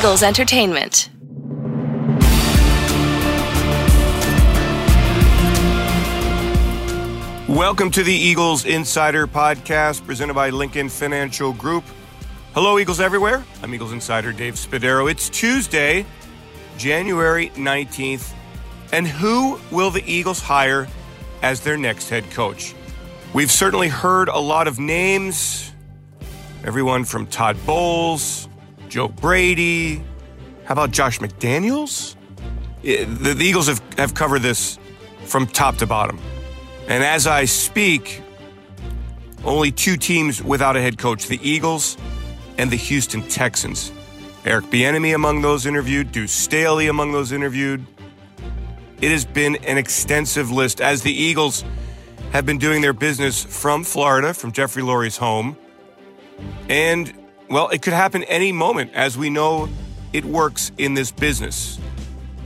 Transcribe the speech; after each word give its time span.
Eagles 0.00 0.22
Entertainment. 0.22 1.10
Welcome 7.46 7.90
to 7.90 8.02
the 8.02 8.14
Eagles 8.14 8.64
Insider 8.64 9.26
Podcast 9.26 10.06
presented 10.06 10.32
by 10.32 10.48
Lincoln 10.48 10.88
Financial 10.88 11.52
Group. 11.52 11.84
Hello, 12.54 12.78
Eagles 12.78 12.98
everywhere. 12.98 13.44
I'm 13.62 13.74
Eagles 13.74 13.92
Insider 13.92 14.32
Dave 14.32 14.54
Spadaro. 14.54 15.10
It's 15.10 15.28
Tuesday, 15.28 16.06
January 16.78 17.50
19th. 17.50 18.32
And 18.94 19.06
who 19.06 19.60
will 19.70 19.90
the 19.90 20.02
Eagles 20.10 20.40
hire 20.40 20.88
as 21.42 21.60
their 21.60 21.76
next 21.76 22.08
head 22.08 22.24
coach? 22.30 22.74
We've 23.34 23.52
certainly 23.52 23.88
heard 23.88 24.28
a 24.28 24.38
lot 24.38 24.66
of 24.66 24.78
names. 24.78 25.72
Everyone 26.64 27.04
from 27.04 27.26
Todd 27.26 27.58
Bowles, 27.66 28.48
Joe 28.90 29.06
Brady. 29.06 30.02
How 30.64 30.72
about 30.72 30.90
Josh 30.90 31.20
McDaniels? 31.20 32.16
The, 32.82 33.04
the 33.04 33.44
Eagles 33.44 33.68
have, 33.68 33.80
have 33.96 34.14
covered 34.14 34.42
this 34.42 34.78
from 35.26 35.46
top 35.46 35.76
to 35.76 35.86
bottom. 35.86 36.18
And 36.88 37.04
as 37.04 37.28
I 37.28 37.44
speak, 37.44 38.20
only 39.44 39.70
two 39.70 39.96
teams 39.96 40.42
without 40.42 40.76
a 40.76 40.82
head 40.82 40.98
coach 40.98 41.28
the 41.28 41.38
Eagles 41.48 41.96
and 42.58 42.70
the 42.70 42.76
Houston 42.76 43.22
Texans. 43.28 43.92
Eric 44.44 44.66
Bieniemy 44.66 45.14
among 45.14 45.42
those 45.42 45.66
interviewed, 45.66 46.10
Deuce 46.10 46.32
Staley 46.32 46.88
among 46.88 47.12
those 47.12 47.30
interviewed. 47.30 47.86
It 49.00 49.12
has 49.12 49.24
been 49.24 49.56
an 49.56 49.78
extensive 49.78 50.50
list 50.50 50.80
as 50.80 51.02
the 51.02 51.12
Eagles 51.12 51.64
have 52.32 52.44
been 52.44 52.58
doing 52.58 52.82
their 52.82 52.92
business 52.92 53.44
from 53.44 53.84
Florida, 53.84 54.34
from 54.34 54.50
Jeffrey 54.50 54.82
Lurie's 54.82 55.16
home. 55.16 55.56
And, 56.68 57.12
well, 57.50 57.68
it 57.68 57.82
could 57.82 57.92
happen 57.92 58.22
any 58.24 58.52
moment, 58.52 58.92
as 58.94 59.18
we 59.18 59.28
know 59.28 59.68
it 60.12 60.24
works 60.24 60.70
in 60.78 60.94
this 60.94 61.10
business. 61.10 61.78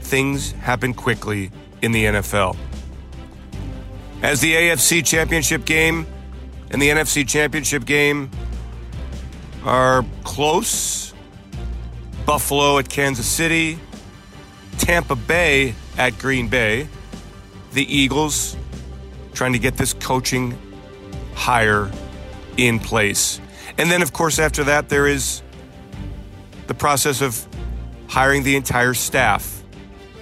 Things 0.01 0.51
happen 0.53 0.93
quickly 0.93 1.51
in 1.81 1.91
the 1.91 2.05
NFL. 2.05 2.57
As 4.21 4.41
the 4.41 4.53
AFC 4.55 5.05
Championship 5.05 5.65
game 5.65 6.07
and 6.71 6.81
the 6.81 6.89
NFC 6.89 7.27
Championship 7.27 7.85
game 7.85 8.31
are 9.63 10.03
close, 10.23 11.13
Buffalo 12.25 12.79
at 12.79 12.89
Kansas 12.89 13.27
City, 13.27 13.77
Tampa 14.79 15.15
Bay 15.15 15.75
at 15.97 16.17
Green 16.17 16.47
Bay, 16.47 16.87
the 17.73 17.95
Eagles 17.95 18.57
trying 19.33 19.53
to 19.53 19.59
get 19.59 19.77
this 19.77 19.93
coaching 19.93 20.57
hire 21.35 21.91
in 22.57 22.79
place. 22.79 23.39
And 23.77 23.91
then, 23.91 24.01
of 24.01 24.13
course, 24.13 24.39
after 24.39 24.63
that, 24.65 24.89
there 24.89 25.07
is 25.07 25.41
the 26.67 26.73
process 26.73 27.21
of 27.21 27.45
hiring 28.07 28.43
the 28.43 28.55
entire 28.55 28.93
staff. 28.93 29.63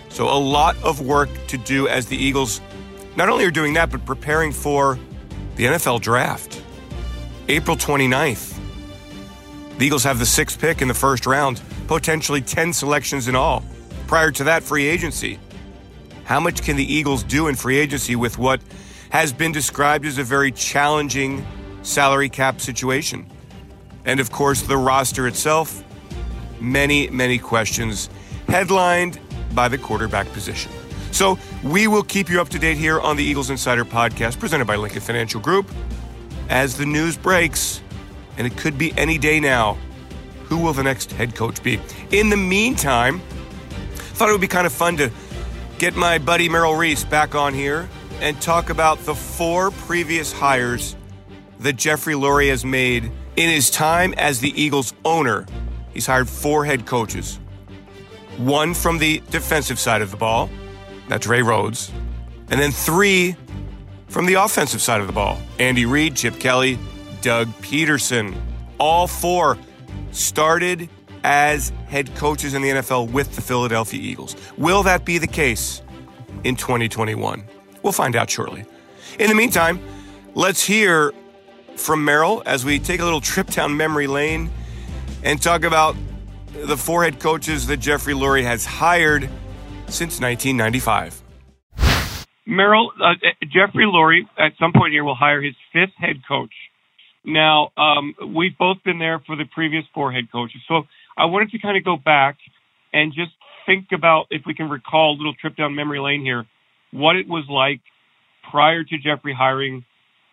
So, 0.10 0.30
a 0.30 0.38
lot 0.38 0.76
of 0.84 1.02
work 1.02 1.30
to 1.48 1.58
do 1.58 1.88
as 1.88 2.08
the 2.08 2.18
Eagles 2.18 2.62
not 3.16 3.30
only 3.30 3.46
are 3.46 3.52
doing 3.52 3.74
that, 3.74 3.92
but 3.92 4.06
preparing 4.06 4.52
for 4.52 4.98
the 5.56 5.66
NFL 5.66 6.02
draft. 6.02 6.62
April 7.48 7.78
29th. 7.78 8.60
The 9.78 9.86
Eagles 9.86 10.04
have 10.04 10.20
the 10.20 10.26
sixth 10.26 10.60
pick 10.60 10.82
in 10.82 10.88
the 10.88 10.94
first 10.94 11.26
round, 11.26 11.62
potentially 11.88 12.42
10 12.42 12.74
selections 12.74 13.28
in 13.28 13.36
all. 13.36 13.64
Prior 14.08 14.32
to 14.32 14.46
that, 14.46 14.64
free 14.64 14.88
agency. 14.88 15.40
How 16.24 16.40
much 16.40 16.64
can 16.64 16.76
the 16.76 16.94
Eagles 16.94 17.24
do 17.24 17.48
in 17.48 17.56
free 17.56 17.78
agency 17.78 18.16
with 18.16 18.38
what 18.38 18.62
has 19.10 19.34
been 19.34 19.52
described 19.52 20.06
as 20.06 20.18
a 20.18 20.24
very 20.24 20.52
challenging 20.52 21.46
salary 21.82 22.30
cap 22.30 22.62
situation? 22.62 23.30
And 24.06 24.20
of 24.20 24.32
course, 24.32 24.62
the 24.62 24.78
roster 24.78 25.28
itself. 25.28 25.84
Many, 26.60 27.10
many 27.10 27.38
questions, 27.38 28.10
headlined 28.48 29.20
by 29.54 29.68
the 29.68 29.78
quarterback 29.78 30.32
position. 30.34 30.72
So 31.12 31.38
we 31.64 31.88
will 31.88 32.04
keep 32.04 32.30
you 32.30 32.42
up 32.42 32.50
to 32.50 32.60
date 32.60 32.78
here 32.78 33.00
on 33.00 33.18
the 33.18 33.24
Eagles 33.24 33.50
Insider 33.50 33.86
Podcast, 33.86 34.40
presented 34.40 34.66
by 34.66 34.78
Lincoln 34.78 35.02
Financial 35.02 35.40
Group, 35.40 35.70
as 36.50 36.78
the 36.78 36.86
news 36.86 37.18
breaks, 37.18 37.82
and 38.38 38.48
it 38.48 38.58
could 38.58 38.78
be 38.78 38.94
any 38.98 39.18
day 39.18 39.40
now. 39.40 39.78
Who 40.46 40.58
will 40.58 40.74
the 40.74 40.84
next 40.84 41.12
head 41.12 41.36
coach 41.36 41.62
be? 41.64 41.80
In 42.12 42.30
the 42.30 42.38
meantime, 42.38 43.22
thought 44.14 44.30
it 44.30 44.32
would 44.32 44.42
be 44.42 44.48
kind 44.48 44.66
of 44.66 44.74
fun 44.74 44.98
to 44.98 45.12
get 45.78 45.96
my 45.96 46.18
buddy 46.18 46.50
Merrill 46.50 46.76
Reese 46.76 47.04
back 47.04 47.36
on 47.36 47.54
here 47.54 47.90
and 48.20 48.40
talk 48.42 48.70
about 48.70 49.00
the 49.00 49.16
four 49.16 49.72
previous 49.72 50.32
hires 50.32 50.96
that 51.60 51.74
Jeffrey 51.74 52.14
Lurie 52.14 52.50
has 52.50 52.64
made 52.64 53.12
in 53.36 53.50
his 53.50 53.70
time 53.70 54.14
as 54.18 54.40
the 54.40 54.60
Eagles 54.60 54.94
owner. 55.06 55.46
He's 55.94 56.06
hired 56.06 56.30
four 56.30 56.66
head 56.66 56.86
coaches. 56.86 57.40
One 58.38 58.74
from 58.74 58.98
the 58.98 59.22
defensive 59.30 59.80
side 59.80 60.02
of 60.02 60.12
the 60.12 60.18
ball, 60.18 60.50
that's 61.08 61.28
Ray 61.28 61.42
Rhodes. 61.42 61.92
And 62.50 62.60
then 62.60 62.72
three 62.72 63.36
from 64.08 64.26
the 64.26 64.36
offensive 64.36 64.82
side 64.82 65.02
of 65.02 65.08
the 65.08 65.14
ball 65.14 65.40
Andy 65.60 65.86
Reid, 65.86 66.16
Chip 66.16 66.40
Kelly, 66.40 66.78
Doug 67.22 67.48
Pederson. 67.62 68.36
All 68.80 69.08
four 69.08 69.58
started 70.12 70.90
as 71.24 71.72
head 71.88 72.14
coaches 72.16 72.54
in 72.54 72.62
the 72.62 72.70
NFL 72.70 73.12
with 73.12 73.36
the 73.36 73.42
Philadelphia 73.42 74.00
Eagles. 74.00 74.36
Will 74.58 74.84
that 74.84 75.06
be 75.06 75.18
the 75.18 75.28
case 75.28 75.82
in 76.44 76.56
2021? 76.56 77.44
We'll 77.82 77.94
find 77.94 78.16
out 78.16 78.30
shortly. 78.30 78.66
In 79.20 79.30
the 79.30 79.36
meantime, 79.36 79.80
let's 80.36 80.66
hear 80.66 81.14
from 81.76 82.06
Merrill 82.06 82.44
as 82.46 82.66
we 82.66 82.80
take 82.80 83.00
a 83.00 83.04
little 83.04 83.22
trip 83.22 83.48
down 83.48 83.76
memory 83.78 84.08
lane 84.08 84.50
and 85.24 85.42
talk 85.42 85.64
about 85.64 85.96
the 86.54 86.78
four 86.78 87.04
head 87.04 87.20
coaches 87.20 87.68
that 87.68 87.78
Jeffrey 87.78 88.14
Lurie 88.14 88.44
has 88.44 88.66
hired 88.66 89.24
since 89.88 90.20
1995. 90.20 91.22
Merrill, 92.46 92.92
uh, 93.02 93.14
Jeffrey 93.44 93.86
Lurie 93.86 94.28
at 94.38 94.54
some 94.60 94.74
point 94.74 94.92
here 94.94 95.04
will 95.04 95.16
hire 95.16 95.42
his 95.42 95.56
fifth 95.72 95.94
head 95.98 96.18
coach. 96.28 96.54
Now, 97.26 97.72
um, 97.78 98.16
we've 98.36 98.58
both 98.58 98.78
been 98.84 99.00
there 99.00 99.20
for 99.26 99.36
the 99.36 99.46
previous 99.46 99.86
four 99.94 100.12
head 100.12 100.32
coaches. 100.32 100.62
So 100.68 100.84
I 101.18 101.26
wanted 101.26 101.52
to 101.52 101.60
kind 101.60 101.78
of 101.78 101.86
go 101.86 101.96
back 101.96 102.38
and 102.92 103.14
just 103.14 103.32
think 103.66 103.88
about, 103.94 104.28
if 104.30 104.44
we 104.46 104.54
can 104.54 104.70
recall 104.70 105.14
a 105.14 105.18
little 105.18 105.34
trip 105.34 105.56
down 105.56 105.74
memory 105.74 106.00
lane 106.00 106.22
here, 106.22 106.46
what 106.92 107.16
it 107.16 107.28
was 107.28 107.46
like 107.50 107.80
prior 108.52 108.84
to 108.84 108.98
Jeffrey 108.98 109.34
hiring 109.34 109.86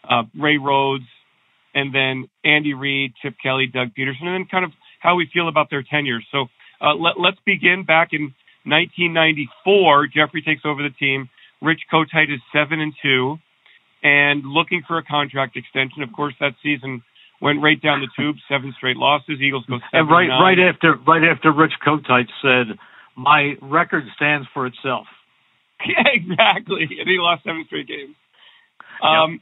uh, 0.09 0.25
Ray 0.37 0.59
Rhodes 0.59 1.05
and 1.75 1.95
then 1.95 2.29
Andy 2.45 2.75
Reid, 2.75 3.15
Chip 3.23 3.35
Kelly, 3.43 3.67
Doug 3.67 3.89
Pederson, 3.97 4.23
and 4.27 4.35
then 4.35 4.47
kind 4.51 4.65
of 4.65 4.73
how 5.01 5.15
we 5.15 5.29
feel 5.33 5.49
about 5.49 5.71
their 5.71 5.83
tenures. 5.83 6.27
So 6.31 6.47
uh, 6.81 6.95
let, 6.95 7.17
us 7.17 7.39
begin 7.45 7.85
back 7.85 8.09
in 8.13 8.35
1994, 8.65 10.09
Jeffrey 10.09 10.43
takes 10.43 10.63
over 10.65 10.83
the 10.83 10.91
team. 10.91 11.29
Rich 11.63 11.81
Kotite 11.93 12.33
is 12.33 12.41
seven 12.53 12.81
and 12.81 12.93
two, 13.03 13.37
and 14.03 14.45
looking 14.45 14.83
for 14.87 14.99
a 14.99 15.05
contract 15.05 15.57
extension. 15.57 16.03
Of 16.03 16.13
course, 16.13 16.35
that 16.41 16.53
season 16.63 17.03
went 17.41 17.63
right 17.63 17.81
down 17.81 18.01
the 18.01 18.09
tube. 18.17 18.37
Seven 18.49 18.73
straight 18.77 18.97
losses. 18.97 19.41
Eagles 19.41 19.65
go 19.67 19.77
seven. 19.77 19.89
And 19.93 20.11
right, 20.11 20.29
nine. 20.29 20.43
right 20.43 20.59
after, 20.59 20.97
right 21.07 21.25
after 21.25 21.53
Rich 21.53 21.75
Kotite 21.85 22.29
said, 22.41 22.79
"My 23.17 23.57
record 23.61 24.05
stands 24.17 24.49
for 24.55 24.67
itself." 24.67 25.07
Yeah, 25.87 26.05
exactly. 26.13 26.89
And 26.99 27.09
he 27.09 27.17
lost 27.19 27.45
seven 27.45 27.65
straight 27.67 27.89
games. 27.89 28.17
Um, 29.03 29.41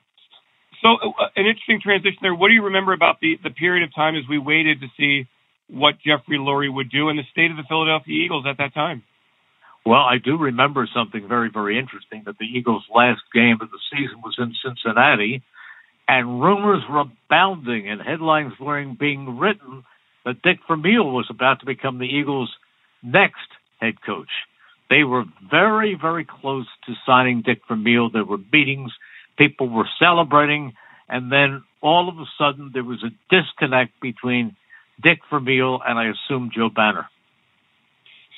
So, 0.83 0.95
uh, 0.95 1.29
an 1.37 1.47
interesting 1.47 1.81
transition 1.83 2.19
there. 2.23 2.35
What 2.35 2.49
do 2.49 2.55
you 2.55 2.65
remember 2.65 2.93
about 2.93 3.21
the 3.21 3.39
the 3.43 3.51
period 3.51 3.83
of 3.85 3.95
time 3.95 4.17
as 4.17 4.23
we 4.29 4.39
waited 4.39 4.81
to 4.81 4.87
see 4.97 5.27
what 5.69 5.95
Jeffrey 6.05 6.39
Lurie 6.39 6.73
would 6.73 6.91
do 6.91 7.09
and 7.09 7.19
the 7.19 7.25
state 7.31 7.51
of 7.51 7.57
the 7.57 7.65
Philadelphia 7.69 8.25
Eagles 8.25 8.45
at 8.49 8.59
that 8.59 8.75
time? 8.75 9.03
Well, 9.85 10.01
I 10.01 10.19
do 10.23 10.37
remember 10.37 10.89
something 10.95 11.27
very, 11.29 11.51
very 11.51 11.79
interesting 11.79 12.23
that 12.27 12.37
the 12.39 12.45
Eagles' 12.45 12.85
last 12.95 13.23
game 13.33 13.59
of 13.61 13.71
the 13.71 13.79
season 13.91 14.21
was 14.23 14.37
in 14.39 14.53
Cincinnati, 14.63 15.43
and 16.07 16.43
rumors 16.43 16.83
were 16.89 17.01
abounding 17.01 17.89
and 17.89 18.01
headlines 18.01 18.53
were 18.61 18.85
being 18.99 19.39
written 19.39 19.85
that 20.25 20.43
Dick 20.43 20.59
Vermeil 20.69 21.11
was 21.11 21.27
about 21.31 21.61
to 21.61 21.67
become 21.67 21.99
the 21.99 22.05
Eagles' 22.05 22.53
next 23.03 23.49
head 23.81 23.95
coach. 24.05 24.29
They 24.91 25.05
were 25.05 25.25
very, 25.51 25.97
very 26.01 26.27
close 26.27 26.67
to 26.87 26.95
signing 27.07 27.43
Dick 27.43 27.61
Vermeil. 27.69 28.11
There 28.11 28.25
were 28.25 28.39
meetings, 28.53 28.93
people 29.39 29.69
were 29.69 29.89
celebrating, 29.99 30.75
and 31.09 31.33
then 31.33 31.63
all 31.81 32.09
of 32.09 32.19
a 32.19 32.27
sudden 32.37 32.71
there 32.75 32.85
was 32.85 33.03
a 33.05 33.11
disconnect 33.35 33.93
between 34.03 34.57
Dick 35.03 35.21
Vermeil 35.31 35.81
and 35.87 35.99
I 35.99 36.11
assume 36.11 36.51
Joe 36.55 36.69
Banner. 36.69 37.09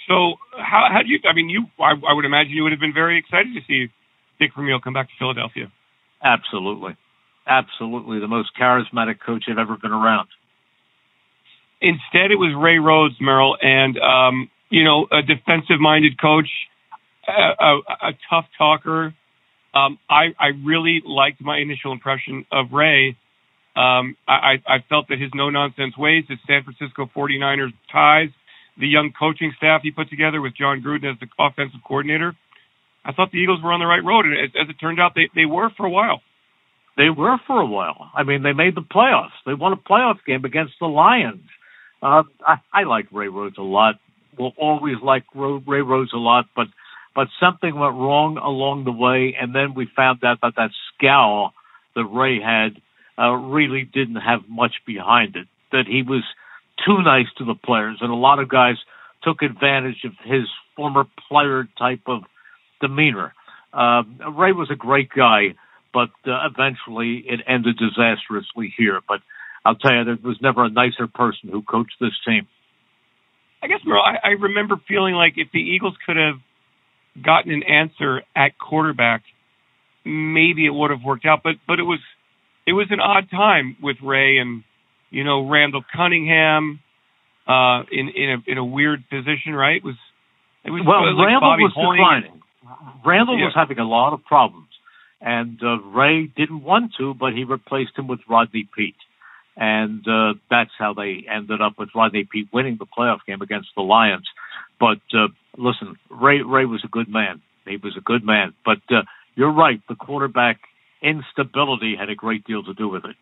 So 0.06 0.34
how 0.56 0.88
how 0.92 1.02
do 1.02 1.08
you? 1.08 1.18
I 1.28 1.32
mean, 1.32 1.48
you. 1.48 1.66
I, 1.78 1.92
I 2.08 2.12
would 2.12 2.24
imagine 2.24 2.52
you 2.52 2.64
would 2.64 2.72
have 2.72 2.80
been 2.80 2.94
very 2.94 3.18
excited 3.18 3.54
to 3.54 3.60
see 3.66 3.92
Dick 4.38 4.52
Vermeil 4.54 4.80
come 4.80 4.92
back 4.92 5.08
to 5.08 5.14
Philadelphia. 5.18 5.72
Absolutely, 6.22 6.96
absolutely, 7.46 8.20
the 8.20 8.28
most 8.28 8.50
charismatic 8.60 9.20
coach 9.24 9.44
I've 9.48 9.58
ever 9.58 9.76
been 9.76 9.92
around. 9.92 10.28
Instead, 11.80 12.30
it 12.30 12.36
was 12.36 12.52
Ray 12.54 12.78
Rhodes, 12.78 13.14
Merrill, 13.20 13.56
and 13.62 13.98
um, 13.98 14.50
you 14.68 14.84
know, 14.84 15.06
a 15.10 15.22
defensive-minded 15.22 16.20
coach, 16.20 16.48
a, 17.26 17.32
a, 17.32 17.78
a 18.08 18.12
tough 18.28 18.46
talker. 18.58 19.14
Um, 19.74 19.98
I 20.08 20.34
I 20.38 20.48
really 20.64 21.02
liked 21.04 21.40
my 21.40 21.58
initial 21.58 21.92
impression 21.92 22.44
of 22.50 22.72
Ray. 22.72 23.16
Um, 23.76 24.16
I, 24.26 24.60
I 24.66 24.78
felt 24.88 25.08
that 25.08 25.20
his 25.20 25.30
no-nonsense 25.32 25.96
ways, 25.96 26.24
his 26.28 26.38
San 26.46 26.64
Francisco 26.64 27.08
49ers 27.16 27.72
ties, 27.90 28.28
the 28.76 28.88
young 28.88 29.12
coaching 29.16 29.52
staff 29.56 29.82
he 29.82 29.92
put 29.92 30.10
together 30.10 30.40
with 30.40 30.56
Jon 30.56 30.82
Gruden 30.82 31.12
as 31.12 31.20
the 31.20 31.28
offensive 31.38 31.80
coordinator, 31.86 32.34
I 33.04 33.12
thought 33.12 33.30
the 33.30 33.38
Eagles 33.38 33.62
were 33.62 33.72
on 33.72 33.80
the 33.80 33.86
right 33.86 34.04
road, 34.04 34.26
and 34.26 34.34
as, 34.34 34.50
as 34.60 34.68
it 34.68 34.76
turned 34.80 35.00
out, 35.00 35.12
they 35.14 35.30
they 35.34 35.46
were 35.46 35.70
for 35.76 35.86
a 35.86 35.90
while. 35.90 36.20
They 36.96 37.08
were 37.08 37.38
for 37.46 37.60
a 37.60 37.66
while. 37.66 38.10
I 38.14 38.24
mean, 38.24 38.42
they 38.42 38.52
made 38.52 38.74
the 38.74 38.82
playoffs. 38.82 39.38
They 39.46 39.54
won 39.54 39.72
a 39.72 39.76
playoff 39.76 40.18
game 40.26 40.44
against 40.44 40.74
the 40.80 40.86
Lions. 40.86 41.48
Uh, 42.02 42.24
I, 42.46 42.56
I 42.72 42.82
like 42.82 43.06
Ray 43.12 43.28
Rhodes 43.28 43.56
a 43.58 43.62
lot. 43.62 43.94
Will 44.38 44.52
always 44.58 44.96
like 45.02 45.24
Ray 45.34 45.80
Rhodes 45.80 46.12
a 46.12 46.18
lot, 46.18 46.46
but 46.54 46.66
but 47.14 47.28
something 47.40 47.74
went 47.74 47.94
wrong 47.94 48.38
along 48.38 48.84
the 48.84 48.92
way, 48.92 49.36
and 49.40 49.54
then 49.54 49.74
we 49.74 49.88
found 49.96 50.22
out 50.24 50.38
that 50.42 50.54
that 50.56 50.70
scowl 50.94 51.52
that 51.94 52.04
Ray 52.04 52.40
had 52.40 52.80
uh, 53.18 53.32
really 53.32 53.84
didn't 53.84 54.16
have 54.16 54.40
much 54.48 54.74
behind 54.86 55.36
it. 55.36 55.46
That 55.72 55.86
he 55.86 56.02
was 56.02 56.22
too 56.86 57.02
nice 57.02 57.26
to 57.38 57.44
the 57.44 57.54
players, 57.54 57.98
and 58.00 58.10
a 58.10 58.16
lot 58.16 58.38
of 58.38 58.48
guys 58.48 58.76
took 59.22 59.42
advantage 59.42 60.04
of 60.04 60.12
his 60.24 60.44
former 60.76 61.04
player 61.28 61.68
type 61.78 62.02
of 62.06 62.22
demeanor. 62.80 63.34
Uh, 63.72 64.02
Ray 64.32 64.52
was 64.52 64.70
a 64.70 64.76
great 64.76 65.10
guy, 65.10 65.54
but 65.92 66.10
uh, 66.26 66.46
eventually 66.46 67.24
it 67.26 67.40
ended 67.46 67.76
disastrously 67.76 68.72
here. 68.76 69.00
But 69.06 69.20
I'll 69.64 69.74
tell 69.76 69.94
you, 69.94 70.04
there 70.04 70.18
was 70.22 70.38
never 70.40 70.64
a 70.64 70.70
nicer 70.70 71.06
person 71.06 71.50
who 71.50 71.62
coached 71.62 71.96
this 72.00 72.14
team. 72.26 72.46
I 73.62 73.66
guess, 73.66 73.80
Merle, 73.84 74.02
I, 74.02 74.28
I 74.28 74.30
remember 74.30 74.76
feeling 74.88 75.14
like 75.14 75.34
if 75.36 75.48
the 75.52 75.60
Eagles 75.60 75.94
could 76.06 76.16
have 76.16 76.36
gotten 77.22 77.52
an 77.52 77.62
answer 77.62 78.22
at 78.36 78.58
quarterback, 78.58 79.22
maybe 80.04 80.66
it 80.66 80.70
would 80.70 80.90
have 80.90 81.02
worked 81.04 81.26
out. 81.26 81.40
But 81.42 81.56
but 81.66 81.78
it 81.78 81.84
was 81.84 82.00
it 82.66 82.72
was 82.72 82.86
an 82.90 83.00
odd 83.00 83.30
time 83.30 83.76
with 83.82 83.96
Ray 84.02 84.38
and 84.38 84.62
you 85.10 85.24
know 85.24 85.48
Randall 85.48 85.82
Cunningham 85.94 86.80
uh, 87.46 87.82
in 87.90 88.08
in 88.10 88.30
a 88.30 88.50
in 88.52 88.58
a 88.58 88.64
weird 88.64 89.08
position, 89.08 89.52
right? 89.54 89.76
It 89.76 89.84
was 89.84 89.96
it 90.64 90.70
was 90.70 90.82
well, 90.86 91.14
like 91.16 91.26
Randall 91.26 91.50
Bobby 91.50 91.62
was 91.64 91.72
declining. 91.74 92.42
Randall 93.04 93.38
Yeah. 93.38 93.46
was 93.46 93.54
having 93.54 93.78
a 93.78 93.84
lot 93.88 94.12
of 94.12 94.24
problems, 94.24 94.68
and 95.20 95.58
uh, 95.62 95.78
Ray 95.80 96.26
didn't 96.26 96.62
want 96.62 96.92
to, 96.98 97.14
but 97.14 97.32
he 97.32 97.44
replaced 97.44 97.98
him 97.98 98.06
with 98.06 98.20
Rodney 98.28 98.68
Peete, 98.76 98.94
and 99.56 100.06
uh, 100.06 100.34
that's 100.50 100.70
how 100.78 100.92
they 100.94 101.24
ended 101.28 101.60
up 101.60 101.78
with 101.78 101.88
Rodney 101.94 102.24
Peete 102.30 102.48
winning 102.52 102.76
the 102.78 102.86
playoff 102.86 103.20
game 103.26 103.42
against 103.42 103.70
the 103.74 103.82
Lions. 103.82 104.28
But 104.78 105.00
uh, 105.12 105.28
listen, 105.58 105.96
Ray 106.10 106.42
Ray 106.42 106.64
was 106.64 106.82
a 106.84 106.88
good 106.88 107.08
man. 107.08 107.42
He 107.66 107.76
was 107.76 107.96
a 107.96 108.00
good 108.00 108.24
man, 108.24 108.54
but 108.64 108.78
uh, 108.90 109.02
you're 109.36 109.52
right. 109.52 109.80
The 109.88 109.94
quarterback 109.94 110.60
instability 111.02 111.94
had 111.98 112.10
a 112.10 112.14
great 112.14 112.44
deal 112.44 112.62
to 112.64 112.74
do 112.74 112.88
with 112.88 113.04
it. 113.04 113.16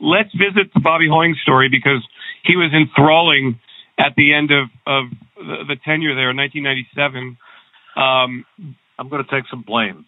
let's 0.00 0.30
visit 0.32 0.72
the 0.74 0.80
Bobby 0.80 1.08
Hoying 1.08 1.36
story 1.42 1.68
because 1.68 2.06
he 2.42 2.56
was 2.56 2.72
enthralling 2.72 3.58
at 3.98 4.14
the 4.16 4.34
end 4.34 4.50
of 4.50 4.68
of 4.86 5.04
the, 5.36 5.74
the 5.74 5.76
tenure 5.84 6.14
there 6.14 6.30
in 6.30 6.36
1997. 6.36 7.38
Um, 7.96 8.44
I'm 8.98 9.08
going 9.08 9.24
to 9.24 9.30
take 9.30 9.48
some 9.50 9.62
blame 9.62 10.04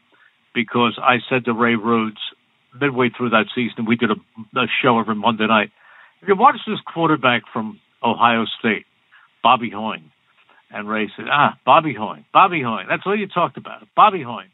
because 0.54 0.98
I 1.02 1.19
said 1.28 1.44
to 1.44 1.52
Ray 1.52 1.76
Rhodes 1.76 2.19
midway 2.81 3.10
through 3.10 3.31
that 3.31 3.46
season, 3.54 3.87
we 3.87 3.96
did 3.96 4.10
a, 4.10 4.58
a 4.58 4.66
show 4.82 4.98
every 4.98 5.14
Monday 5.14 5.46
night. 5.46 5.70
If 6.22 6.28
you 6.28 6.37
watch 6.37 6.56
this 6.66 6.81
quarterback 6.93 7.43
from 7.52 7.81
Ohio 8.02 8.44
State, 8.58 8.87
Bobby 9.43 9.70
Hoying, 9.70 10.10
and 10.70 10.88
Ray 10.88 11.10
said, 11.16 11.26
ah, 11.30 11.58
Bobby 11.64 11.94
Hoying, 11.94 12.24
Bobby 12.32 12.62
Hoying. 12.62 12.86
That's 12.88 13.02
all 13.06 13.16
you 13.18 13.26
talked 13.28 13.56
about, 13.56 13.86
Bobby 13.94 14.22
Hoying. 14.22 14.48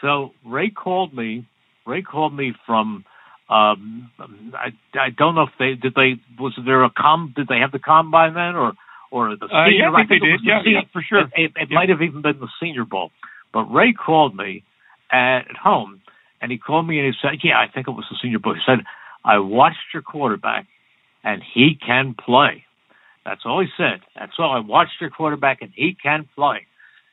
So 0.00 0.32
Ray 0.44 0.70
called 0.70 1.14
me. 1.14 1.46
Ray 1.86 2.02
called 2.02 2.34
me 2.34 2.52
from. 2.66 3.04
Um, 3.48 4.10
I 4.54 4.72
I 4.98 5.10
don't 5.10 5.34
know 5.34 5.42
if 5.42 5.50
they 5.58 5.74
did 5.74 5.94
they 5.94 6.14
was 6.38 6.54
there 6.64 6.84
a 6.84 6.90
com 6.90 7.32
did 7.36 7.48
they 7.48 7.58
have 7.58 7.72
the 7.72 7.78
combine 7.78 8.34
then 8.34 8.54
or 8.56 8.72
or 9.10 9.36
the 9.36 9.44
Uh, 9.46 9.66
yeah, 9.66 9.90
I 9.92 10.06
think 10.06 10.08
they 10.08 10.16
it 10.16 10.22
was 10.22 10.40
did. 10.40 10.40
the 10.40 10.44
Yeah, 10.48 10.62
senior- 10.62 10.78
yeah, 10.78 10.84
for 10.92 11.02
sure. 11.02 11.20
It, 11.20 11.30
it, 11.36 11.52
it 11.56 11.68
Yeah. 11.70 11.74
might 11.74 11.88
have 11.90 12.00
even 12.02 12.22
been 12.22 12.38
the 12.40 12.48
Senior 12.60 12.84
Bowl. 12.84 13.10
But 13.52 13.64
Ray 13.64 13.92
called 13.92 14.34
me 14.34 14.62
at 15.10 15.54
home, 15.56 16.00
and 16.40 16.50
he 16.50 16.56
called 16.56 16.86
me 16.86 16.98
and 16.98 17.06
he 17.12 17.18
said, 17.20 17.40
"Yeah, 17.44 17.58
I 17.60 17.68
think 17.68 17.88
it 17.88 17.90
was 17.90 18.06
the 18.10 18.16
Senior 18.22 18.38
Bowl." 18.38 18.54
He 18.54 18.60
said, 18.64 18.84
"I 19.24 19.38
watched 19.38 19.92
your 19.92 20.02
quarterback, 20.02 20.66
and 21.22 21.42
he 21.42 21.74
can 21.74 22.14
play." 22.14 22.64
That's 23.24 23.42
all 23.44 23.60
he 23.60 23.68
said. 23.76 24.00
That's 24.16 24.32
all. 24.38 24.52
I 24.52 24.60
watched 24.60 25.00
your 25.00 25.10
quarterback, 25.10 25.62
and 25.62 25.72
he 25.74 25.96
can 26.00 26.28
play. 26.34 26.66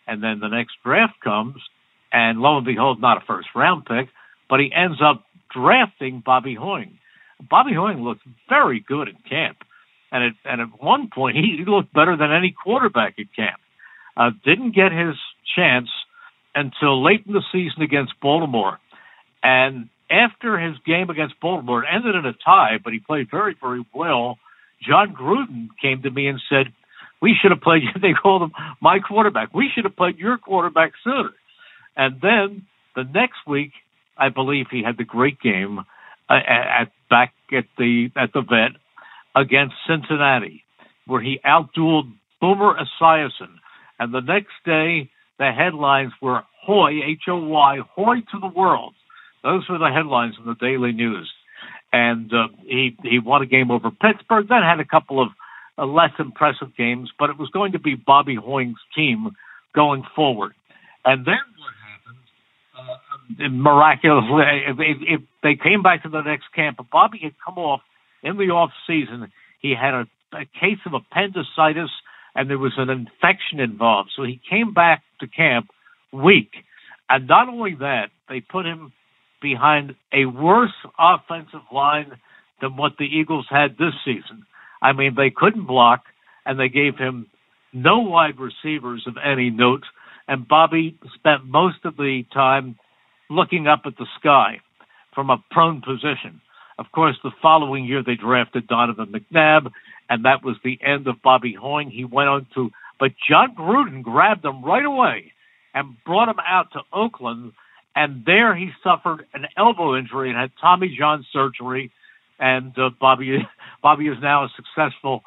And 0.08 0.24
then 0.24 0.40
the 0.40 0.48
next 0.48 0.74
draft 0.84 1.20
comes, 1.24 1.58
and 2.12 2.40
lo 2.40 2.58
and 2.58 2.66
behold, 2.66 3.00
not 3.00 3.22
a 3.22 3.26
first 3.26 3.50
round 3.56 3.86
pick, 3.86 4.10
but 4.50 4.60
he 4.60 4.72
ends 4.74 5.00
up 5.04 5.24
drafting 5.54 6.24
Bobby 6.26 6.56
Hoying. 6.56 6.98
Bobby 7.48 7.74
Hoying 7.74 8.02
looked 8.02 8.24
very 8.48 8.80
good 8.80 9.08
in 9.08 9.16
camp, 9.30 9.58
and 10.12 10.24
at 10.24 10.32
and 10.46 10.62
at 10.62 10.82
one 10.82 11.10
point 11.14 11.38
he 11.38 11.64
looked 11.66 11.94
better 11.94 12.18
than 12.18 12.32
any 12.32 12.52
quarterback 12.52 13.16
at 13.20 13.34
camp. 13.36 13.60
Uh, 14.18 14.32
didn't 14.44 14.76
get 14.76 14.92
his 14.92 15.16
chance 15.56 15.90
until 16.56 17.04
late 17.04 17.24
in 17.28 17.34
the 17.34 17.44
season 17.52 17.84
against 17.84 18.14
Baltimore, 18.20 18.80
and 19.44 19.90
after 20.10 20.58
his 20.60 20.76
game 20.86 21.12
against 21.12 21.40
Baltimore, 21.40 21.84
it 21.84 21.90
ended 21.94 22.16
in 22.16 22.26
a 22.26 22.34
tie, 22.34 22.80
but 22.84 22.94
he 22.94 23.00
played 23.00 23.30
very 23.30 23.56
very 23.60 23.86
well. 23.94 24.38
Jon 24.81 25.14
Gruden 25.14 25.70
came 25.81 26.02
to 26.04 26.12
me 26.12 26.28
and 26.28 26.42
said, 26.50 26.74
"We 27.22 27.36
should 27.40 27.52
have 27.52 27.62
played." 27.62 27.84
They 28.02 28.14
called 28.14 28.44
him 28.44 28.52
my 28.81 29.00
quarterback. 29.00 29.54
We 29.54 29.70
should 29.74 29.86
have 29.86 29.96
played 29.96 30.18
your 30.18 30.38
quarterback 30.38 30.94
sooner. 31.04 31.31
And 31.96 32.22
then 32.22 32.66
the 32.96 33.04
next 33.04 33.40
week, 33.48 33.72
I 34.18 34.30
believe 34.30 34.68
he 34.72 34.84
had 34.84 34.98
the 34.98 35.04
great 35.04 35.40
game 35.40 35.80
uh, 36.30 36.34
at, 36.34 36.81
at 36.81 36.92
back 37.10 37.34
at 37.52 37.66
the 37.78 38.10
at 38.16 38.34
the 38.34 38.42
vet 38.42 38.80
against 39.36 39.76
Cincinnati, 39.88 40.64
where 41.06 41.22
he 41.22 41.40
outdueled 41.46 42.12
Boomer 42.42 42.76
Esiason. 42.76 43.56
And 44.00 44.14
the 44.14 44.22
next 44.22 44.54
day, 44.66 45.10
the 45.38 45.52
headlines 45.52 46.14
were 46.22 46.44
"Hoy 46.64 47.02
H 47.06 47.24
O 47.28 47.38
Y 47.38 47.80
Hoy 47.96 48.18
to 48.31 48.40
the 48.40 48.48
world." 48.48 48.94
Those 49.44 49.68
were 49.70 49.78
the 49.78 49.92
headlines 49.94 50.36
in 50.38 50.46
the 50.46 50.56
Daily 50.56 50.92
News. 50.92 51.31
And 51.92 52.32
uh, 52.34 52.48
he 52.66 52.96
he 53.04 53.20
won 53.20 53.42
a 53.42 53.46
game 53.46 53.72
over 53.72 53.90
Pittsburgh. 53.90 54.48
Then 54.48 54.62
had 54.62 54.80
a 54.80 54.86
couple 54.86 55.22
of 55.22 55.30
uh, 55.78 55.86
less 55.86 56.12
impressive 56.20 56.76
games, 56.78 57.10
but 57.18 57.30
it 57.30 57.38
was 57.38 57.50
going 57.50 57.72
to 57.72 57.80
be 57.80 57.96
Bobby 57.96 58.36
Hoying's 58.36 58.80
team 58.96 59.32
going 59.74 60.04
forward. 60.16 60.54
And 61.06 61.26
then 61.26 61.40
what 61.58 61.74
happened? 61.88 63.46
Uh, 63.46 63.50
miraculously, 63.50 64.44
if, 64.68 64.78
if, 64.80 65.22
they 65.42 65.56
came 65.56 65.82
back 65.82 66.04
to 66.04 66.10
the 66.10 66.22
next 66.22 66.46
camp, 66.54 66.78
but 66.78 66.90
Bobby 66.90 67.20
had 67.24 67.34
come 67.44 67.58
off 67.58 67.82
in 68.22 68.38
the 68.38 68.52
off 68.52 68.72
season. 68.86 69.32
He 69.62 69.74
had 69.74 69.94
a, 69.94 70.08
a 70.34 70.46
case 70.60 70.80
of 70.86 70.94
appendicitis, 70.94 71.90
and 72.36 72.50
there 72.50 72.58
was 72.58 72.74
an 72.78 72.90
infection 72.90 73.60
involved. 73.60 74.12
So 74.16 74.24
he 74.24 74.40
came 74.50 74.74
back 74.74 75.04
to 75.22 75.28
camp 75.28 75.69
weak. 76.12 76.52
And 77.10 77.28
not 77.28 77.48
only 77.48 77.76
that, 77.76 78.10
they 78.28 78.42
put 78.42 78.66
him 78.66 78.92
behind 79.42 79.96
a 80.14 80.26
worse 80.26 80.74
offensive 80.98 81.66
line 81.74 82.12
than 82.62 82.78
what 82.78 82.94
the 82.98 83.06
Eagles 83.06 83.48
had 83.50 83.78
this 83.78 83.94
season. 84.04 84.46
I 84.81 84.94
mean, 84.94 85.16
they 85.16 85.30
couldn't 85.30 85.68
block, 85.68 86.04
and 86.46 86.60
they 86.60 86.69
gave 86.69 86.98
him 86.98 87.28
no 87.74 88.00
wide 88.00 88.40
receivers 88.40 89.06
of 89.08 89.16
any 89.24 89.50
note. 89.50 89.84
And 90.28 90.48
Bobby 90.48 90.98
spent 91.16 91.46
most 91.46 91.86
of 91.86 91.98
the 91.98 92.24
time 92.34 92.78
looking 93.30 93.68
up 93.68 93.81
at 93.86 93.98
the 93.98 94.08
sky 94.19 94.60
from 95.14 95.30
a 95.30 95.44
prone 95.52 95.81
position. 95.81 96.42
Of 96.78 96.86
course, 96.94 97.18
the 97.24 97.31
following 97.42 97.86
year 97.86 98.04
they 98.06 98.16
drafted 98.16 98.68
Donovan 98.68 99.14
McNabb, 99.14 99.72
and 100.10 100.26
that 100.26 100.44
was 100.44 100.56
the 100.64 100.80
end 100.81 101.08
of 101.08 101.22
Bobby 101.22 101.54
Hoying. 101.54 101.92
He 101.92 102.06
went 102.06 102.30
on 102.30 102.48
to, 102.56 102.72
but 103.00 103.12
Jon 103.30 103.56
Gruden 103.56 104.02
grabbed 104.02 104.46
him 104.46 104.64
right 104.64 104.86
away 104.86 105.34
and 105.74 105.98
brought 106.06 106.30
him 106.30 106.40
out 106.48 106.72
to 106.74 106.80
Oakland, 106.94 107.54
and 108.00 108.24
there 108.26 108.56
he 108.56 108.70
suffered 108.82 109.26
an 109.34 109.46
elbow 109.58 109.98
injury 109.98 110.30
and 110.30 110.40
had 110.40 110.52
Tommy 110.62 110.96
John 110.98 111.26
surgery. 111.34 111.92
And 112.40 112.72
uh, 112.80 112.92
Bobby, 112.98 113.40
Bobby 113.84 114.08
is 114.08 114.16
now 114.22 114.46
a 114.46 114.50
successful 114.56 115.22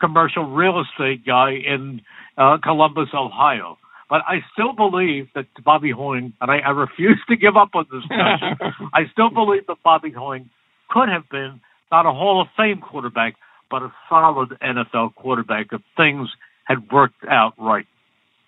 commercial 0.00 0.42
real 0.42 0.82
estate 0.82 1.24
guy 1.24 1.52
in 1.52 2.00
uh, 2.36 2.58
Columbus, 2.60 3.10
Ohio. 3.14 3.78
But 4.10 4.22
I 4.26 4.38
still 4.52 4.72
believe 4.72 5.28
that 5.36 5.46
Bobby 5.64 5.92
Hoying, 5.92 6.32
and 6.40 6.50
I, 6.50 6.58
I 6.58 6.70
refuse 6.70 7.20
to 7.28 7.36
give 7.36 7.56
up 7.56 7.70
on 7.74 7.86
this 7.92 8.02
notion, 8.10 8.58
I 8.92 9.02
still 9.12 9.30
believe 9.30 9.68
that 9.68 9.76
Bobby 9.84 10.10
Hoying 10.10 10.50
could 10.90 11.08
have 11.08 11.28
been 11.30 11.60
not 11.92 12.06
a 12.06 12.12
Hall 12.12 12.42
of 12.42 12.48
Fame 12.56 12.80
quarterback, 12.80 13.34
but 13.70 13.82
a 13.82 13.92
solid 14.08 14.50
NFL 14.60 15.14
quarterback 15.14 15.66
if 15.70 15.80
things 15.96 16.28
had 16.64 16.90
worked 16.90 17.24
out 17.28 17.54
right. 17.56 17.86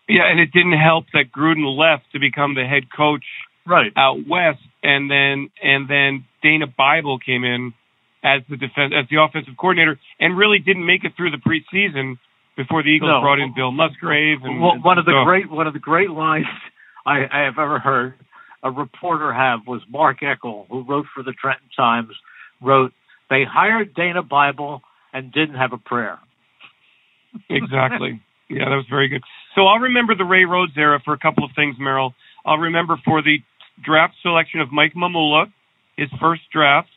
yeah, 0.08 0.28
and 0.28 0.40
it 0.40 0.50
didn't 0.52 0.78
help 0.78 1.04
that 1.12 1.30
Gruden 1.30 1.78
left 1.78 2.10
to 2.12 2.18
become 2.18 2.54
the 2.54 2.64
head 2.64 2.90
coach 2.96 3.24
Right. 3.68 3.92
out 3.96 4.18
west, 4.26 4.60
and 4.82 5.10
then 5.10 5.50
and 5.62 5.88
then 5.88 6.24
Dana 6.42 6.66
Bible 6.66 7.18
came 7.18 7.44
in 7.44 7.74
as 8.24 8.42
the 8.48 8.56
defense 8.56 8.92
as 8.96 9.06
the 9.10 9.20
offensive 9.22 9.54
coordinator, 9.58 9.98
and 10.18 10.36
really 10.36 10.58
didn't 10.58 10.86
make 10.86 11.04
it 11.04 11.12
through 11.16 11.30
the 11.30 11.36
preseason 11.38 12.18
before 12.56 12.82
the 12.82 12.88
Eagles 12.88 13.10
No. 13.10 13.20
brought 13.20 13.38
in 13.38 13.52
Bill 13.54 13.70
Musgrave. 13.70 14.42
And 14.42 14.60
Well, 14.60 14.78
one 14.80 14.98
of 14.98 15.04
the 15.04 15.12
so- 15.12 15.24
great 15.24 15.50
one 15.50 15.66
of 15.66 15.74
the 15.74 15.78
great 15.78 16.10
lines 16.10 16.46
I, 17.06 17.26
I 17.30 17.40
have 17.44 17.58
ever 17.58 17.78
heard 17.78 18.14
a 18.62 18.70
reporter 18.70 19.32
have 19.32 19.66
was 19.66 19.82
Mark 19.88 20.20
Eckel, 20.20 20.66
who 20.68 20.82
wrote 20.82 21.06
for 21.14 21.22
the 21.22 21.32
Trenton 21.32 21.68
Times, 21.76 22.14
wrote, 22.60 22.92
"They 23.30 23.44
hired 23.44 23.94
Dana 23.94 24.22
Bible 24.22 24.82
and 25.12 25.30
didn't 25.32 25.54
have 25.56 25.72
a 25.72 25.78
prayer." 25.78 26.18
exactly. 27.48 28.20
Yeah, 28.50 28.70
that 28.70 28.76
was 28.76 28.86
very 28.88 29.08
good. 29.08 29.20
So 29.54 29.66
I'll 29.66 29.80
remember 29.80 30.14
the 30.14 30.24
Ray 30.24 30.46
Rhodes 30.46 30.72
era 30.74 31.02
for 31.04 31.12
a 31.12 31.18
couple 31.18 31.44
of 31.44 31.50
things, 31.54 31.76
Merrill. 31.78 32.14
I'll 32.46 32.56
remember 32.56 32.96
for 33.04 33.20
the 33.20 33.42
draft 33.84 34.14
selection 34.22 34.60
of 34.60 34.72
Mike 34.72 34.94
Mamula, 34.94 35.46
his 35.96 36.08
first 36.20 36.42
draft. 36.52 36.88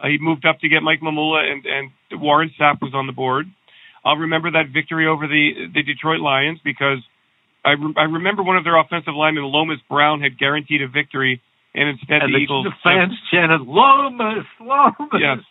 Uh, 0.00 0.08
he 0.08 0.18
moved 0.20 0.46
up 0.46 0.58
to 0.60 0.68
get 0.68 0.82
Mike 0.82 1.00
Mamula, 1.00 1.44
and, 1.44 1.64
and 1.66 2.20
Warren 2.20 2.50
Sapp 2.58 2.80
was 2.80 2.92
on 2.94 3.06
the 3.06 3.12
board. 3.12 3.46
I'll 4.04 4.16
remember 4.16 4.50
that 4.52 4.72
victory 4.72 5.06
over 5.06 5.26
the 5.26 5.68
the 5.74 5.82
Detroit 5.82 6.20
Lions 6.20 6.58
because 6.64 7.04
I, 7.64 7.72
re- 7.72 7.94
I 7.96 8.04
remember 8.04 8.42
one 8.42 8.56
of 8.56 8.64
their 8.64 8.78
offensive 8.80 9.14
linemen, 9.14 9.44
Lomas 9.44 9.78
Brown, 9.88 10.20
had 10.20 10.38
guaranteed 10.38 10.80
a 10.80 10.88
victory, 10.88 11.42
and 11.74 11.88
instead 11.90 12.22
and 12.24 12.32
the, 12.32 12.38
the 12.38 12.44
Eagles 12.44 12.66
fans 12.82 13.12
chanted 13.30 13.60
Lomas, 13.60 14.48
Lomas. 14.60 15.20
Yes. 15.20 15.44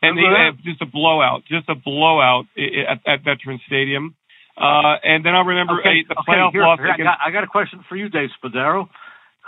And 0.00 0.16
they 0.16 0.22
uh, 0.22 0.52
just 0.62 0.80
a 0.80 0.86
blowout, 0.86 1.42
just 1.48 1.68
a 1.68 1.74
blowout 1.74 2.44
at, 2.56 3.00
at 3.02 3.24
Veterans 3.24 3.62
Stadium. 3.66 4.14
Uh, 4.54 4.94
and 5.02 5.24
then 5.24 5.34
I'll 5.34 5.46
remember 5.46 5.80
okay, 5.80 6.02
a, 6.02 6.14
the 6.14 6.18
okay, 6.20 6.32
playoff 6.32 6.52
here, 6.52 6.62
loss. 6.62 6.78
Here, 6.78 6.90
I, 6.92 6.98
got, 6.98 7.18
I 7.26 7.30
got 7.30 7.44
a 7.44 7.50
question 7.50 7.84
for 7.88 7.96
you, 7.96 8.08
Dave 8.08 8.30
Spadaro. 8.38 8.88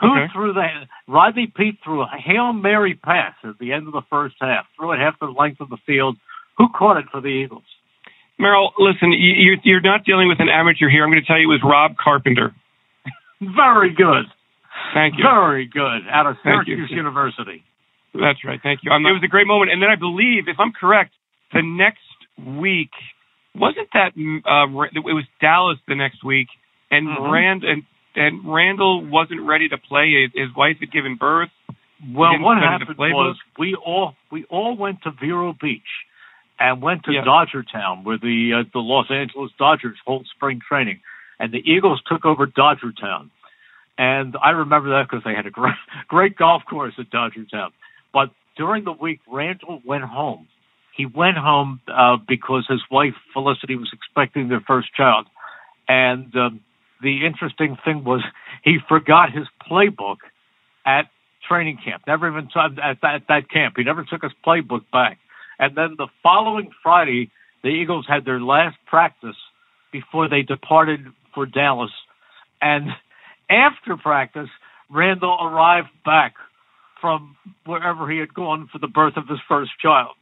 Who 0.01 0.13
Okay. 0.13 0.33
threw 0.33 0.53
the 0.53 0.67
Rodney 1.07 1.47
Peete 1.47 1.79
threw 1.85 2.03
a 2.03 2.09
hail 2.09 2.53
mary 2.53 2.95
pass 2.95 3.35
at 3.45 3.59
the 3.59 3.73
end 3.73 3.87
of 3.87 3.93
the 3.93 4.03
first 4.09 4.37
half, 4.41 4.67
threw 4.77 4.93
it 4.93 4.99
half 4.99 5.19
the 5.19 5.27
length 5.27 5.61
of 5.61 5.69
the 5.69 5.77
field. 5.87 6.17
Who 6.59 6.69
caught 6.71 6.97
it 6.97 7.07
for 7.11 7.21
the 7.21 7.29
Eagles? 7.29 7.65
Merrill, 8.39 8.73
listen, 8.79 9.13
you- 9.13 9.35
you're, 9.35 9.57
you're 9.63 9.81
not 9.81 10.05
dealing 10.05 10.29
with 10.29 10.41
an 10.41 10.49
amateur 10.49 10.89
here. 10.89 11.05
I'm 11.05 11.11
going 11.11 11.21
to 11.21 11.27
tell 11.27 11.39
you 11.39 11.45
it 11.51 11.53
was 11.53 11.63
Rob 11.63 11.97
Carpenter. 11.99 12.55
Very 13.41 13.91
good, 13.95 14.27
Thank 14.95 15.19
you. 15.19 15.25
very 15.25 15.67
good, 15.67 16.03
out 16.11 16.27
of 16.27 16.37
Syracuse 16.43 16.91
University. 16.91 17.63
That's 18.15 18.45
right. 18.45 18.61
Thank 18.63 18.81
you. 18.83 18.91
Um, 18.91 19.05
it 19.07 19.13
was 19.13 19.23
a 19.25 19.29
great 19.29 19.47
moment. 19.47 19.71
And 19.71 19.81
then 19.83 19.89
I 19.91 19.97
believe, 19.97 20.49
if 20.49 20.57
I'm 20.59 20.73
correct, 20.73 21.13
the 21.53 21.63
next 21.63 22.01
week 22.59 22.91
wasn't 23.55 23.89
that 23.95 24.13
uh, 24.17 24.67
it 24.95 25.15
was 25.15 25.25
Dallas 25.41 25.79
the 25.87 25.95
next 25.95 26.25
week, 26.25 26.49
and 26.91 27.07
Mhm. 27.09 27.31
Rand 27.31 27.65
and 27.65 27.83
and 28.17 28.41
Randall 28.45 29.05
wasn't 29.07 29.43
ready 29.43 29.69
to 29.69 29.79
play. 29.79 30.23
His, 30.23 30.49
his 30.49 30.57
wife 30.57 30.77
had 30.81 30.91
given 30.93 31.17
birth. 31.17 31.51
Well, 32.15 32.39
what 32.41 32.59
happened 32.59 32.97
was 32.99 33.37
we 33.59 33.75
all 33.75 34.15
we 34.33 34.45
all 34.45 34.77
went 34.77 35.03
to 35.03 35.11
Vero 35.11 35.55
Beach 35.61 35.83
and 36.59 36.81
went 36.81 37.05
to 37.05 37.13
Yeah. 37.13 37.25
Dodgertown 37.25 38.05
where 38.05 38.19
the 38.19 38.61
uh, 38.61 38.69
the 38.73 38.79
Los 38.81 39.11
Angeles 39.11 39.51
Dodgers 39.59 39.99
hold 40.07 40.27
spring 40.35 40.61
training, 40.67 41.01
and 41.39 41.53
the 41.53 41.59
Eagles 41.59 42.01
took 42.07 42.25
over 42.25 42.47
Dodgertown. 42.47 43.31
And 43.99 44.35
I 44.43 44.51
remember 44.51 44.91
that 44.91 45.09
because 45.11 45.25
they 45.25 45.35
had 45.35 45.47
a 45.47 45.51
great 45.51 45.75
great 46.09 46.37
golf 46.37 46.63
course 46.69 46.95
at 46.99 47.11
Dodgertown. 47.11 47.71
But 48.15 48.31
during 48.57 48.85
the 48.85 48.93
week, 48.93 49.21
Randall 49.31 49.83
went 49.85 50.05
home. 50.05 50.49
He 50.97 51.07
went 51.07 51.37
home 51.37 51.81
uh, 51.87 52.17
because 52.27 52.67
his 52.69 52.81
wife 52.91 53.15
Felicity 53.35 53.77
was 53.77 53.91
expecting 53.93 54.49
their 54.49 54.61
first 54.61 54.89
child, 54.95 55.27
and 55.89 56.35
um, 56.35 56.61
the 57.03 57.25
interesting 57.27 57.77
thing 57.85 58.05
was 58.05 58.23
he 58.63 58.79
forgot 58.89 59.33
his 59.33 59.47
playbook 59.71 60.17
at 60.87 61.07
training 61.49 61.79
camp. 61.85 62.03
Never 62.07 62.29
even 62.29 62.49
at 62.55 63.01
that, 63.01 63.15
at 63.15 63.23
that 63.29 63.51
camp. 63.51 63.75
He 63.77 63.85
never 63.85 64.05
took 64.05 64.23
his 64.23 64.33
playbook 64.47 64.83
back. 64.93 65.19
And 65.59 65.77
then 65.77 65.95
the 65.99 66.09
following 66.23 66.71
Friday, 66.83 67.31
the 67.63 67.69
Eagles 67.69 68.07
had 68.09 68.25
their 68.25 68.41
last 68.41 68.77
practice 68.87 69.37
before 69.93 70.29
they 70.29 70.43
departed 70.43 71.01
for 71.35 71.47
Dallas. 71.47 71.91
And 72.63 72.89
after 73.51 73.97
practice, 73.97 74.49
Randall 74.91 75.39
arrived 75.41 75.89
back 76.05 76.35
from 77.01 77.37
wherever 77.65 78.11
he 78.11 78.19
had 78.19 78.35
gone 78.35 78.69
for 78.71 78.79
the 78.79 78.89
birth 78.89 79.17
of 79.17 79.29
his 79.29 79.39
first 79.49 79.73
child. 79.81 80.15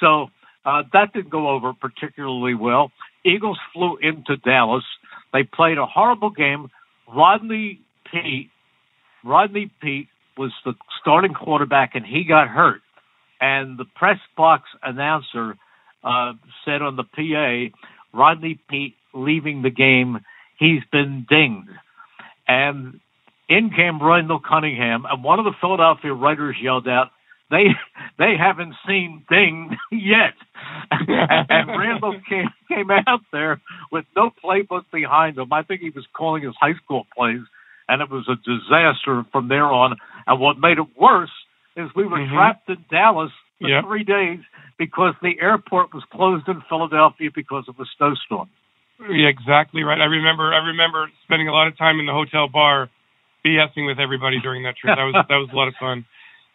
So 0.00 0.28
uh, 0.64 0.82
that 0.92 1.12
didn't 1.12 1.30
go 1.30 1.48
over 1.48 1.72
particularly 1.72 2.54
well. 2.54 2.90
Eagles 3.24 3.58
flew 3.72 3.96
into 3.98 4.36
Dallas. 4.36 4.84
They 5.34 5.42
played 5.42 5.78
a 5.78 5.84
horrible 5.84 6.30
game. 6.30 6.70
Rodney 7.12 7.80
Peete, 8.10 8.50
Rodney 9.24 9.70
Peete 9.82 10.08
was 10.38 10.52
the 10.64 10.74
starting 11.00 11.34
quarterback, 11.34 11.94
and 11.94 12.06
he 12.06 12.24
got 12.24 12.48
hurt. 12.48 12.80
And 13.40 13.76
the 13.76 13.84
press 13.96 14.18
box 14.36 14.62
announcer 14.82 15.56
uh, 16.04 16.34
said 16.64 16.80
on 16.82 16.96
the 16.96 17.02
PA, 17.02 17.76
Rodney 18.16 18.60
Peete 18.70 18.94
leaving 19.12 19.62
the 19.62 19.70
game. 19.70 20.20
He's 20.58 20.82
been 20.92 21.26
dinged. 21.28 21.68
And 22.46 23.00
in 23.48 23.70
came 23.70 24.00
Randall 24.00 24.40
Cunningham, 24.40 25.04
and 25.04 25.24
one 25.24 25.40
of 25.40 25.44
the 25.44 25.54
Philadelphia 25.60 26.14
writers 26.14 26.56
yelled 26.62 26.86
out, 26.86 27.08
"They 27.50 27.66
they 28.18 28.36
haven't 28.38 28.74
seen 28.86 29.24
Ding 29.28 29.76
yet." 29.92 30.34
and, 30.90 31.08
and 31.50 31.68
Randall 31.78 32.20
came 32.28 32.48
came 32.68 32.90
out 32.90 33.20
there 33.32 33.60
with 33.92 34.04
no 34.16 34.30
playbook 34.42 34.84
behind 34.92 35.38
him. 35.38 35.52
I 35.52 35.62
think 35.62 35.80
he 35.80 35.90
was 35.90 36.06
calling 36.16 36.42
his 36.42 36.54
high 36.60 36.74
school 36.84 37.06
plays, 37.16 37.42
and 37.88 38.02
it 38.02 38.10
was 38.10 38.28
a 38.28 38.36
disaster 38.36 39.24
from 39.32 39.48
there 39.48 39.66
on. 39.66 39.96
And 40.26 40.40
what 40.40 40.58
made 40.58 40.78
it 40.78 40.86
worse 40.98 41.30
is 41.76 41.90
we 41.94 42.06
were 42.06 42.18
Mhm. 42.18 42.32
trapped 42.32 42.68
in 42.68 42.84
Dallas 42.90 43.32
for 43.60 43.68
Yep. 43.68 43.84
three 43.84 44.04
days 44.04 44.40
because 44.78 45.14
the 45.22 45.40
airport 45.40 45.92
was 45.92 46.04
closed 46.04 46.48
in 46.48 46.60
Philadelphia 46.62 47.30
because 47.34 47.68
of 47.68 47.78
a 47.80 47.84
snowstorm. 47.96 48.48
Yeah, 49.10 49.26
exactly 49.28 49.82
right. 49.82 50.00
I 50.00 50.04
remember. 50.04 50.54
I 50.54 50.58
remember 50.58 51.10
spending 51.24 51.48
a 51.48 51.52
lot 51.52 51.66
of 51.66 51.76
time 51.76 51.98
in 51.98 52.06
the 52.06 52.12
hotel 52.12 52.48
bar, 52.48 52.88
BSing 53.44 53.86
with 53.86 53.98
everybody 53.98 54.40
during 54.40 54.62
that 54.62 54.76
trip. 54.76 54.96
That 54.96 55.02
was 55.04 55.14
that 55.28 55.36
was 55.36 55.50
a 55.52 55.56
lot 55.56 55.68
of 55.68 55.74
fun. 55.76 56.04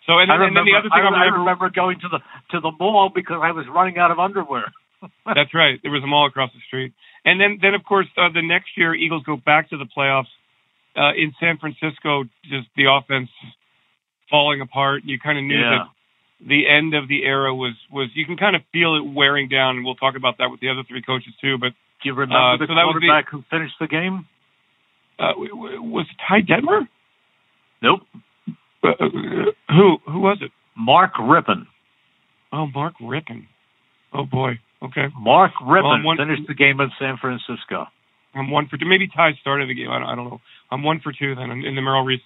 So 0.10 0.18
and 0.18 0.32
I 0.32 0.42
then, 0.42 0.48
and 0.50 0.58
then 0.58 0.66
remember, 0.66 0.72
the 0.74 0.78
other 0.82 0.90
thing 0.90 1.06
I, 1.06 1.14
I 1.14 1.14
I 1.14 1.30
remember. 1.30 1.40
remember 1.46 1.68
going 1.70 2.00
to 2.02 2.10
the 2.10 2.20
to 2.52 2.58
the 2.60 2.72
mall 2.82 3.12
because 3.14 3.38
I 3.46 3.52
was 3.54 3.66
running 3.70 3.98
out 4.02 4.10
of 4.10 4.18
underwear. 4.18 4.66
That's 5.26 5.54
right. 5.54 5.78
There 5.86 5.92
was 5.94 6.02
a 6.04 6.08
mall 6.10 6.26
across 6.26 6.50
the 6.52 6.60
street. 6.66 6.94
And 7.24 7.40
then, 7.40 7.60
then 7.62 7.74
of 7.76 7.84
course, 7.86 8.08
uh, 8.18 8.30
the 8.34 8.42
next 8.42 8.74
year, 8.76 8.96
Eagles 8.96 9.24
go 9.24 9.38
back 9.38 9.70
to 9.70 9.78
the 9.78 9.86
playoffs 9.86 10.32
uh, 10.98 11.14
in 11.16 11.32
San 11.40 11.58
Francisco. 11.62 12.24
Just 12.50 12.68
the 12.76 12.90
offense 12.90 13.30
falling 14.30 14.62
apart. 14.62 15.04
You 15.06 15.20
kind 15.20 15.38
of 15.38 15.44
knew 15.46 15.56
Yeah. 15.60 15.86
that 15.86 16.48
the 16.48 16.68
end 16.68 16.96
of 16.96 17.08
the 17.08 17.24
era 17.24 17.54
was 17.54 17.76
was. 17.92 18.10
You 18.16 18.26
can 18.26 18.36
kind 18.38 18.56
of 18.56 18.64
feel 18.74 18.96
it 18.96 19.06
wearing 19.06 19.48
down, 19.48 19.76
and 19.78 19.86
we'll 19.86 19.96
talk 19.96 20.16
about 20.16 20.38
that 20.40 20.50
with 20.50 20.60
the 20.60 20.70
other 20.70 20.84
three 20.88 21.02
coaches 21.04 21.34
too. 21.42 21.58
But 21.60 21.74
Do 22.02 22.10
you 22.10 22.14
remember 22.16 22.36
Uh, 22.40 22.58
the 22.58 22.68
so 22.68 22.76
that 22.76 22.88
was 22.88 22.96
the- 22.96 23.08
quarterback 23.08 23.30
who 23.30 23.44
finished 23.52 23.76
the 23.80 23.88
game? 23.88 24.26
uh, 25.20 25.34
was 25.38 26.08
it 26.10 26.18
Ty 26.28 26.42
Detmer? 26.42 26.88
Nope. 27.82 28.02
Uh, 28.84 28.90
uh, 28.90 29.10
who 29.70 29.98
who 30.06 30.20
was 30.20 30.38
it? 30.42 30.52
Mark 30.78 31.16
Rypien. 31.16 31.66
Oh, 32.52 32.68
Mark 32.68 32.94
Rypien. 33.02 33.48
Oh 34.14 34.26
boy. 34.26 34.60
Okay, 34.82 35.08
Mark 35.20 35.52
Rypien 35.62 36.06
Well, 36.06 36.16
finished 36.18 36.48
the 36.48 36.54
game 36.54 36.80
in 36.80 36.90
San 36.98 37.18
Francisco. 37.18 37.86
I'm 38.34 38.50
one 38.50 38.68
for 38.68 38.78
two. 38.78 38.86
Maybe 38.86 39.08
Ty 39.08 39.34
started 39.42 39.70
the 39.70 39.74
game. 39.74 39.90
I 39.90 40.00
don't, 40.00 40.10
I 40.10 40.16
don't 40.16 40.30
know. 40.30 40.42
I'm 40.72 40.84
one 40.84 41.00
for 41.02 41.12
two 41.12 41.36
then 41.36 41.52
in, 41.52 41.66
in 41.66 41.76
the 41.76 41.82
Merrill 41.82 42.06
Reese 42.06 42.22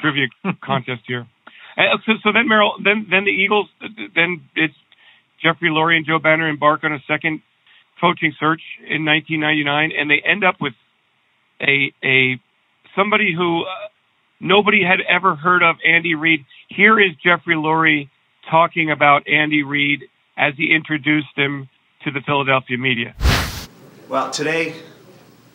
trivia 0.00 0.26
contest 0.64 1.02
here. 1.06 1.26
And 1.76 2.00
so, 2.04 2.12
so 2.24 2.32
then 2.32 2.48
Merrill, 2.48 2.74
then 2.82 3.06
then 3.10 3.24
the 3.24 3.30
Eagles, 3.30 3.68
then 4.14 4.42
it's 4.56 4.74
Jeffrey 5.42 5.70
Lurie 5.70 5.96
and 5.96 6.06
Joe 6.06 6.18
Banner 6.18 6.48
embark 6.48 6.82
on 6.82 6.92
a 6.92 6.98
second 7.06 7.42
coaching 8.00 8.32
search 8.38 8.62
in 8.88 9.04
1999, 9.04 9.92
and 9.96 10.10
they 10.10 10.20
end 10.24 10.44
up 10.44 10.56
with 10.60 10.74
a 11.60 11.92
a 12.02 12.40
somebody 12.96 13.32
who 13.36 13.62
uh, 13.62 13.88
nobody 14.40 14.82
had 14.82 15.00
ever 15.08 15.34
heard 15.34 15.62
of, 15.62 15.76
Andy 15.84 16.14
Reid. 16.14 16.44
Here 16.68 16.98
is 17.00 17.12
Jeffrey 17.22 17.54
Lurie 17.54 18.08
talking 18.50 18.90
about 18.90 19.28
Andy 19.28 19.62
Reid 19.62 20.04
as 20.36 20.54
he 20.56 20.72
introduced 20.72 21.36
him 21.36 21.68
to 22.04 22.10
the 22.10 22.20
Philadelphia 22.20 22.78
media. 22.78 23.14
Well, 24.08 24.30
today 24.30 24.74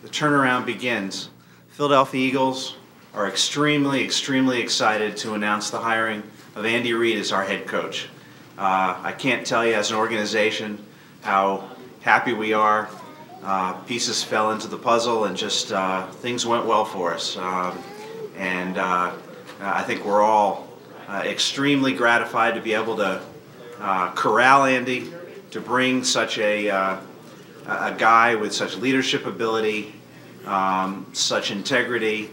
the 0.02 0.10
turnaround 0.10 0.66
begins. 0.66 1.30
Philadelphia 1.70 2.28
Eagles 2.28 2.76
are 3.14 3.28
extremely, 3.28 4.04
extremely 4.04 4.60
excited 4.60 5.16
to 5.18 5.34
announce 5.34 5.70
the 5.70 5.80
hiring 5.80 6.24
of 6.56 6.66
Andy 6.66 6.94
Reid 6.94 7.18
as 7.18 7.32
our 7.32 7.44
head 7.44 7.66
coach. 7.68 8.08
Uh, 8.58 9.00
I 9.02 9.12
can't 9.12 9.46
tell 9.46 9.66
you 9.66 9.74
as 9.74 9.92
an 9.92 9.98
organization 9.98 10.84
how 11.22 11.70
happy 12.02 12.34
we 12.34 12.54
are. 12.54 12.90
Uh, 13.42 13.74
pieces 13.82 14.24
fell 14.24 14.52
into 14.52 14.68
the 14.68 14.78
puzzle 14.78 15.26
and 15.26 15.36
just 15.36 15.72
uh, 15.72 16.06
things 16.08 16.46
went 16.46 16.66
well 16.66 16.86
for 16.86 17.14
us. 17.14 17.38
Um, 17.38 17.78
and 18.38 18.78
uh, 18.78 19.14
I 19.60 19.84
think 19.84 20.06
we're 20.06 20.22
all 20.22 20.68
uh, 21.08 21.24
extremely 21.26 21.94
gratified 21.94 22.56
to 22.56 22.62
be 22.62 22.74
able 22.74 22.98
to 22.98 23.22
uh, 23.80 24.12
corral 24.12 24.66
Andy, 24.66 25.12
to 25.52 25.60
bring 25.60 26.04
such 26.04 26.38
a 26.38 26.70
a 27.66 27.96
guy 27.98 28.36
with 28.36 28.54
such 28.54 28.76
leadership 28.76 29.26
ability, 29.26 29.94
um, 30.46 31.06
such 31.14 31.52
integrity, 31.52 32.30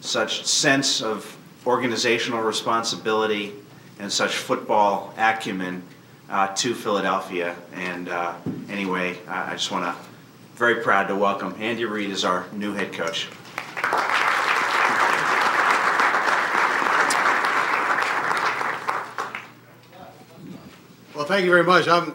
such 0.00 0.46
sense 0.46 1.02
of 1.02 1.36
organizational 1.66 2.42
responsibility, 2.42 3.52
and 3.98 4.12
such 4.12 4.36
football 4.36 5.12
acumen 5.16 5.82
uh, 6.30 6.46
to 6.54 6.74
Philadelphia. 6.74 7.56
And 7.74 8.08
uh, 8.08 8.34
anyway, 8.68 9.18
I 9.26 9.50
I 9.50 9.52
just 9.52 9.70
want 9.70 9.84
to 9.84 10.08
very 10.54 10.82
proud 10.82 11.06
to 11.06 11.14
welcome 11.14 11.54
Andy 11.60 11.84
Reid 11.84 12.10
as 12.10 12.24
our 12.24 12.46
new 12.52 12.72
head 12.72 12.92
coach. 12.92 13.28
Thank 21.28 21.44
you 21.44 21.50
very 21.50 21.62
much. 21.62 21.86
I'm 21.88 22.14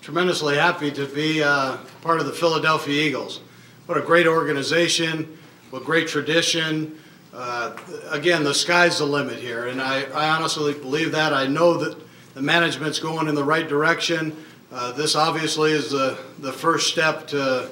tremendously 0.00 0.56
happy 0.56 0.90
to 0.92 1.04
be 1.04 1.42
uh, 1.42 1.76
part 2.00 2.20
of 2.20 2.26
the 2.26 2.32
Philadelphia 2.32 3.06
Eagles. 3.06 3.40
What 3.84 3.98
a 3.98 4.00
great 4.00 4.26
organization, 4.26 5.36
what 5.68 5.84
great 5.84 6.08
tradition. 6.08 6.98
Uh, 7.34 7.76
again, 8.08 8.44
the 8.44 8.54
sky's 8.54 8.96
the 8.96 9.04
limit 9.04 9.36
here, 9.36 9.66
and 9.66 9.78
I, 9.78 10.04
I, 10.04 10.30
honestly 10.30 10.72
believe 10.72 11.12
that. 11.12 11.34
I 11.34 11.46
know 11.46 11.74
that 11.76 11.98
the 12.32 12.40
management's 12.40 12.98
going 12.98 13.28
in 13.28 13.34
the 13.34 13.44
right 13.44 13.68
direction. 13.68 14.34
Uh, 14.72 14.90
this 14.92 15.16
obviously 15.16 15.72
is 15.72 15.90
the, 15.90 16.18
the 16.38 16.52
first 16.52 16.88
step 16.88 17.26
to 17.26 17.70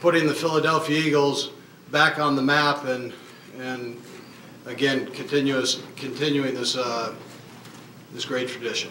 putting 0.00 0.26
the 0.26 0.34
Philadelphia 0.34 0.98
Eagles 0.98 1.50
back 1.92 2.18
on 2.18 2.34
the 2.34 2.42
map 2.42 2.84
and, 2.84 3.12
and 3.60 4.02
again, 4.66 5.06
continuous, 5.12 5.84
continuing 5.94 6.52
this, 6.52 6.76
uh, 6.76 7.14
this 8.12 8.24
great 8.24 8.48
tradition. 8.48 8.90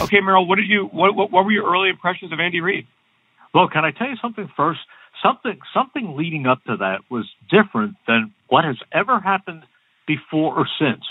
Okay, 0.00 0.20
Merrill, 0.20 0.46
what 0.46 0.56
did 0.56 0.68
you 0.68 0.84
what, 0.92 1.14
what, 1.14 1.30
what 1.30 1.44
were 1.44 1.50
your 1.50 1.70
early 1.70 1.90
impressions 1.90 2.32
of 2.32 2.38
Andy 2.40 2.60
Reid? 2.60 2.86
Well, 3.52 3.68
can 3.68 3.84
I 3.84 3.90
tell 3.90 4.08
you 4.08 4.16
something 4.20 4.48
first? 4.56 4.80
Something 5.22 5.58
something 5.74 6.16
leading 6.16 6.46
up 6.46 6.62
to 6.64 6.76
that 6.76 7.00
was 7.10 7.26
different 7.50 7.96
than 8.06 8.32
what 8.48 8.64
has 8.64 8.76
ever 8.92 9.18
happened 9.18 9.64
before 10.06 10.54
or 10.54 10.68
since. 10.78 11.04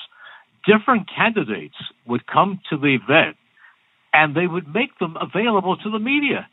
Different 0.66 1.08
candidates 1.14 1.76
would 2.06 2.26
come 2.26 2.60
to 2.70 2.78
the 2.78 2.96
event 2.96 3.36
and 4.14 4.36
they 4.36 4.48
would 4.48 4.74
make 4.74 4.98
them 5.00 5.18
available 5.20 5.76
to 5.78 5.90
the 5.92 6.00
media 6.00 6.48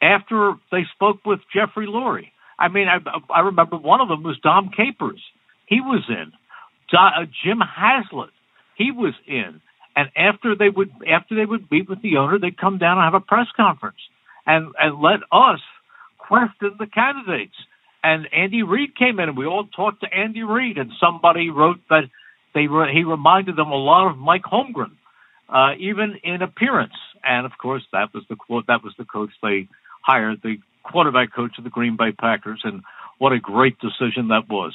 after 0.00 0.54
they 0.70 0.82
spoke 0.94 1.18
with 1.24 1.40
Jeffrey 1.54 1.86
Lurie. 1.86 2.30
I 2.58 2.68
mean, 2.68 2.86
I, 2.88 2.98
I 3.32 3.40
remember 3.40 3.76
one 3.76 4.00
of 4.00 4.08
them 4.08 4.22
was 4.22 4.38
Dom 4.42 4.70
Capers. 4.76 5.22
He 5.66 5.80
was 5.80 6.04
in. 6.08 6.32
Uh, 6.96 7.24
Jim 7.44 7.60
Haslett. 7.60 8.30
He 8.76 8.90
was 8.90 9.14
in. 9.26 9.60
And 9.94 10.08
after 10.16 10.54
they 10.54 10.68
would 10.68 10.90
after 11.06 11.34
they 11.34 11.44
would 11.44 11.70
meet 11.70 11.88
with 11.88 12.02
the 12.02 12.16
owner, 12.16 12.38
they'd 12.38 12.56
come 12.56 12.78
down 12.78 12.98
and 12.98 13.04
have 13.04 13.14
a 13.14 13.24
press 13.24 13.46
conference 13.56 13.98
and 14.46 14.72
and 14.78 15.00
let 15.00 15.20
us 15.30 15.60
question 16.18 16.76
the 16.78 16.86
candidates. 16.86 17.54
And 18.04 18.26
Andy 18.32 18.62
Reid 18.62 18.96
came 18.96 19.20
in, 19.20 19.28
and 19.28 19.38
we 19.38 19.46
all 19.46 19.66
talked 19.66 20.00
to 20.00 20.12
Andy 20.12 20.42
Reid. 20.42 20.78
And 20.78 20.90
somebody 21.00 21.50
wrote 21.50 21.80
that 21.88 22.04
they 22.54 22.66
re- 22.66 22.92
he 22.92 23.04
reminded 23.04 23.56
them 23.56 23.70
a 23.70 23.76
lot 23.76 24.10
of 24.10 24.18
Mike 24.18 24.42
Holmgren, 24.42 24.92
uh, 25.48 25.74
even 25.78 26.18
in 26.24 26.42
appearance. 26.42 26.96
And 27.22 27.46
of 27.46 27.52
course, 27.60 27.82
that 27.92 28.12
was 28.12 28.24
the 28.28 28.36
quote 28.36 28.66
that 28.66 28.82
was 28.82 28.94
the 28.98 29.04
coach 29.04 29.30
they 29.42 29.68
hired, 30.00 30.40
the 30.42 30.56
quarterback 30.82 31.32
coach 31.32 31.52
of 31.58 31.64
the 31.64 31.70
Green 31.70 31.96
Bay 31.96 32.12
Packers. 32.12 32.62
And 32.64 32.82
what 33.18 33.32
a 33.32 33.38
great 33.38 33.78
decision 33.78 34.28
that 34.28 34.48
was. 34.48 34.74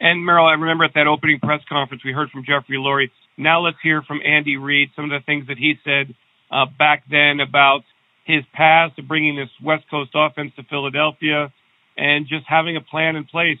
And 0.00 0.24
Merrill, 0.26 0.46
I 0.46 0.52
remember 0.52 0.84
at 0.84 0.94
that 0.94 1.06
opening 1.06 1.38
press 1.40 1.62
conference, 1.68 2.04
we 2.04 2.12
heard 2.12 2.30
from 2.30 2.44
Jeffrey 2.44 2.76
Lurie. 2.76 3.10
Now 3.36 3.60
let's 3.60 3.78
hear 3.82 4.02
from 4.02 4.20
Andy 4.24 4.56
Reid, 4.56 4.90
some 4.96 5.04
of 5.04 5.10
the 5.10 5.24
things 5.24 5.48
that 5.48 5.58
he 5.58 5.78
said 5.84 6.14
uh, 6.50 6.66
back 6.78 7.04
then 7.10 7.40
about 7.40 7.82
his 8.24 8.44
past 8.52 8.94
bringing 9.06 9.36
this 9.36 9.50
West 9.62 9.84
Coast 9.90 10.10
offense 10.14 10.52
to 10.56 10.62
Philadelphia 10.64 11.52
and 11.96 12.26
just 12.26 12.46
having 12.46 12.76
a 12.76 12.80
plan 12.80 13.16
in 13.16 13.24
place 13.24 13.58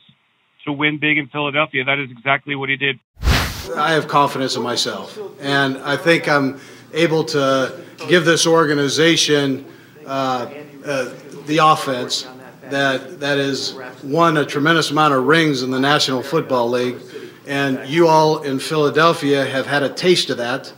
to 0.64 0.72
win 0.72 0.98
big 0.98 1.18
in 1.18 1.28
Philadelphia. 1.28 1.84
That 1.84 1.98
is 1.98 2.10
exactly 2.10 2.54
what 2.54 2.68
he 2.68 2.76
did. 2.76 2.98
I 3.76 3.92
have 3.92 4.06
confidence 4.08 4.56
in 4.56 4.62
myself, 4.62 5.18
and 5.40 5.78
I 5.78 5.96
think 5.96 6.28
I'm 6.28 6.60
able 6.92 7.24
to 7.24 7.80
give 8.08 8.24
this 8.24 8.46
organization 8.46 9.66
uh, 10.06 10.48
uh, 10.84 11.12
the 11.46 11.58
offense 11.58 12.28
that 12.70 13.20
that 13.20 13.38
has 13.38 13.76
won 14.04 14.36
a 14.36 14.44
tremendous 14.44 14.90
amount 14.90 15.14
of 15.14 15.24
rings 15.24 15.62
in 15.62 15.70
the 15.70 15.80
National 15.80 16.22
Football 16.22 16.70
League, 16.70 16.98
and 17.46 17.88
you 17.88 18.08
all 18.08 18.42
in 18.42 18.58
Philadelphia 18.58 19.44
have 19.44 19.66
had 19.66 19.82
a 19.82 19.88
taste 19.88 20.30
of 20.30 20.38
that. 20.38 20.72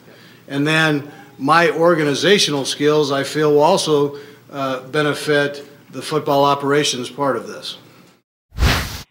And 0.47 0.67
then 0.67 1.11
my 1.39 1.71
organizational 1.71 2.65
skills, 2.65 3.13
I 3.13 3.25
feel, 3.25 3.53
will 3.53 3.63
also 3.63 4.19
uh, 4.51 4.87
benefit 4.89 5.65
the 5.91 6.03
football 6.03 6.45
operations 6.45 7.11
part 7.11 7.37
of 7.37 7.47
this. 7.47 7.79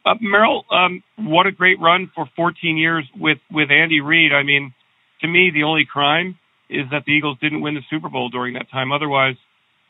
Uh, 0.06 0.16
Merrill, 0.22 0.66
um, 0.72 1.04
what 1.18 1.48
a 1.48 1.52
great 1.52 1.80
run 1.82 2.10
for 2.16 2.30
14 2.36 2.78
years 2.78 3.06
with, 3.18 3.40
with 3.52 3.70
Andy 3.72 4.00
Reid. 4.00 4.32
I 4.34 4.44
mean, 4.44 4.74
to 5.22 5.28
me, 5.28 5.52
the 5.54 5.64
only 5.64 5.86
crime 5.86 6.38
is 6.70 6.86
that 6.92 7.04
the 7.06 7.12
Eagles 7.12 7.38
didn't 7.42 7.62
win 7.62 7.76
the 7.76 7.82
Super 7.90 8.10
Bowl 8.10 8.30
during 8.30 8.54
that 8.54 8.70
time. 8.70 8.92
Otherwise, 8.92 9.36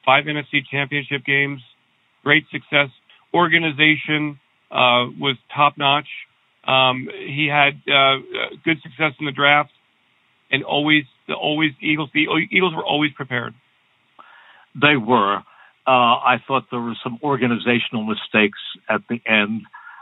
five 0.05 0.25
NFC 0.25 0.65
championship 0.69 1.23
games, 1.25 1.61
great 2.23 2.45
success. 2.51 2.89
Organization 3.33 4.39
uh, 4.71 5.05
was 5.19 5.35
top 5.53 5.77
notch. 5.77 6.07
Um, 6.67 7.07
he 7.11 7.47
had 7.47 7.81
uh, 7.91 8.17
good 8.63 8.77
success 8.81 9.13
in 9.19 9.25
the 9.25 9.31
draft, 9.31 9.71
and 10.51 10.63
always, 10.63 11.03
the 11.27 11.33
always 11.33 11.71
Eagles. 11.81 12.09
The 12.13 12.27
Eagles 12.51 12.75
were 12.75 12.85
always 12.85 13.11
prepared. 13.13 13.53
They 14.79 14.97
were. 14.97 15.37
Uh, 15.87 16.19
I 16.19 16.37
thought 16.45 16.65
there 16.69 16.81
were 16.81 16.97
some 17.01 17.19
organizational 17.23 18.03
mistakes 18.03 18.59
at 18.89 19.01
the 19.09 19.21
end. 19.25 19.61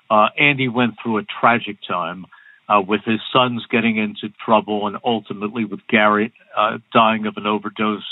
Uh, 0.10 0.28
Andy 0.38 0.68
went 0.68 0.96
through 1.02 1.20
a 1.20 1.24
tragic 1.40 1.78
time 1.88 2.26
uh, 2.68 2.82
with 2.82 3.02
his 3.06 3.20
sons 3.32 3.64
getting 3.70 3.98
into 3.98 4.34
trouble, 4.44 4.88
and 4.88 4.98
ultimately 5.04 5.66
with 5.66 5.82
Gary 5.88 6.34
uh, 6.58 6.80
dying 6.92 7.28
of 7.28 7.38
an 7.38 7.46
overdose 7.46 8.04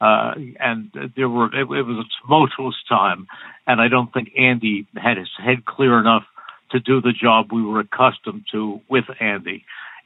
uh, 0.00 0.32
and 0.60 0.90
there 1.16 1.28
were 1.28 1.46
it, 1.46 1.62
it 1.62 1.82
was 1.86 2.04
a 2.04 2.08
tumultuous 2.22 2.76
time, 2.88 3.26
and 3.66 3.80
I 3.80 3.88
don't 3.88 4.12
think 4.12 4.30
Andy 4.38 4.86
had 4.94 5.16
his 5.16 5.30
head 5.42 5.64
clear 5.64 5.98
enough 5.98 6.24
to 6.70 6.80
do 6.80 7.00
the 7.00 7.12
job 7.12 7.52
we 7.52 7.62
were 7.62 7.80
accustomed 7.80 8.44
to 8.52 8.80
with 8.88 9.04
Andy, 9.20 9.64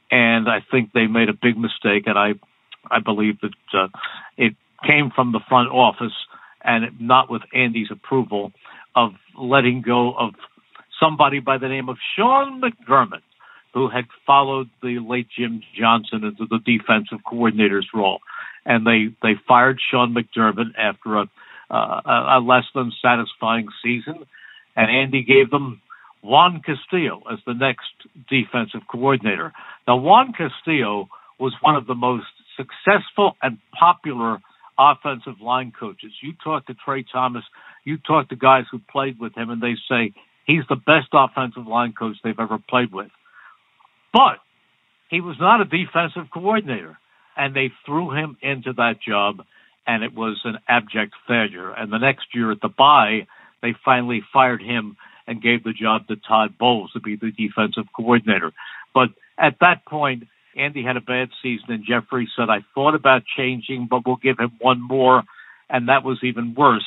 and 0.09 0.47
I 0.49 0.59
think 0.69 0.91
they 0.93 1.07
made 1.07 1.29
a 1.29 1.33
big 1.33 1.57
mistake, 1.57 2.03
and 2.05 2.17
I 2.17 2.33
I 2.89 2.99
believe 2.99 3.39
that 3.41 3.53
uh, 3.73 3.87
it 4.37 4.55
came 4.85 5.11
from 5.13 5.31
the 5.31 5.41
front 5.47 5.69
office 5.69 6.13
and 6.63 6.85
not 6.99 7.29
with 7.29 7.41
Andy's 7.53 7.89
approval 7.91 8.51
of 8.95 9.11
letting 9.39 9.81
go 9.81 10.13
of 10.13 10.33
somebody 10.99 11.39
by 11.39 11.57
the 11.57 11.67
name 11.67 11.89
of 11.89 11.97
Sean 12.15 12.61
McDermott, 12.61 13.21
who 13.73 13.89
had 13.89 14.05
followed 14.25 14.69
the 14.81 14.99
late 14.99 15.27
Jim 15.37 15.61
Johnson 15.77 16.23
into 16.23 16.45
the 16.49 16.59
defensive 16.65 17.19
coordinator's 17.27 17.87
role. 17.93 18.19
And 18.65 18.85
they 18.85 19.15
they 19.23 19.33
fired 19.47 19.79
Sean 19.89 20.13
McDermott 20.13 20.75
after 20.77 21.17
a 21.17 21.25
uh, 21.71 22.01
a 22.05 22.39
less 22.39 22.65
than 22.75 22.91
satisfying 23.01 23.69
season, 23.81 24.25
and 24.75 24.91
Andy 24.91 25.23
gave 25.23 25.49
them 25.49 25.81
Juan 26.23 26.61
Castillo 26.65 27.23
as 27.31 27.39
the 27.45 27.53
next 27.53 27.89
defensive 28.29 28.81
coordinator. 28.89 29.53
Now 29.87 29.97
Juan 29.97 30.33
Castillo 30.33 31.09
was 31.39 31.53
one 31.61 31.75
of 31.75 31.87
the 31.87 31.95
most 31.95 32.27
successful 32.55 33.35
and 33.41 33.57
popular 33.77 34.39
offensive 34.77 35.41
line 35.41 35.71
coaches. 35.77 36.11
You 36.21 36.33
talk 36.43 36.67
to 36.67 36.73
Tra 36.73 37.03
Thomas, 37.11 37.43
you 37.83 37.97
talk 37.97 38.29
to 38.29 38.35
guys 38.35 38.65
who 38.71 38.79
played 38.91 39.19
with 39.19 39.35
him, 39.35 39.49
and 39.49 39.61
they 39.61 39.75
say 39.89 40.13
he's 40.45 40.63
the 40.69 40.75
best 40.75 41.09
offensive 41.13 41.67
line 41.67 41.93
coach 41.97 42.17
they've 42.23 42.39
ever 42.39 42.59
played 42.69 42.91
with. 42.91 43.09
But 44.13 44.37
he 45.09 45.21
was 45.21 45.37
not 45.39 45.61
a 45.61 45.65
defensive 45.65 46.29
coordinator 46.31 46.97
and 47.35 47.55
they 47.55 47.71
threw 47.85 48.11
him 48.11 48.37
into 48.41 48.73
that 48.73 48.95
job, 49.05 49.43
and 49.87 50.03
it 50.03 50.13
was 50.13 50.39
an 50.43 50.57
abject 50.67 51.13
failure. 51.27 51.71
And 51.71 51.91
the 51.91 51.97
next 51.97 52.27
year 52.33 52.51
at 52.51 52.61
the 52.61 52.69
bye, 52.69 53.27
they 53.61 53.73
finally 53.83 54.21
fired 54.33 54.61
him 54.61 54.97
and 55.27 55.41
gave 55.41 55.63
the 55.63 55.73
job 55.73 56.07
to 56.07 56.15
Todd 56.15 56.57
Bowles 56.57 56.91
to 56.93 56.99
be 56.99 57.15
the 57.15 57.31
defensive 57.31 57.85
coordinator. 57.95 58.51
But 58.93 59.09
at 59.37 59.57
that 59.61 59.85
point, 59.85 60.23
Andy 60.55 60.83
had 60.83 60.97
a 60.97 61.01
bad 61.01 61.29
season, 61.41 61.67
and 61.69 61.85
Jeffrey 61.87 62.29
said, 62.35 62.49
I 62.49 62.59
thought 62.75 62.95
about 62.95 63.23
changing, 63.37 63.87
but 63.89 64.05
we'll 64.05 64.17
give 64.17 64.39
him 64.39 64.51
one 64.59 64.81
more. 64.81 65.23
And 65.69 65.87
that 65.87 66.03
was 66.03 66.19
even 66.23 66.53
worse. 66.55 66.85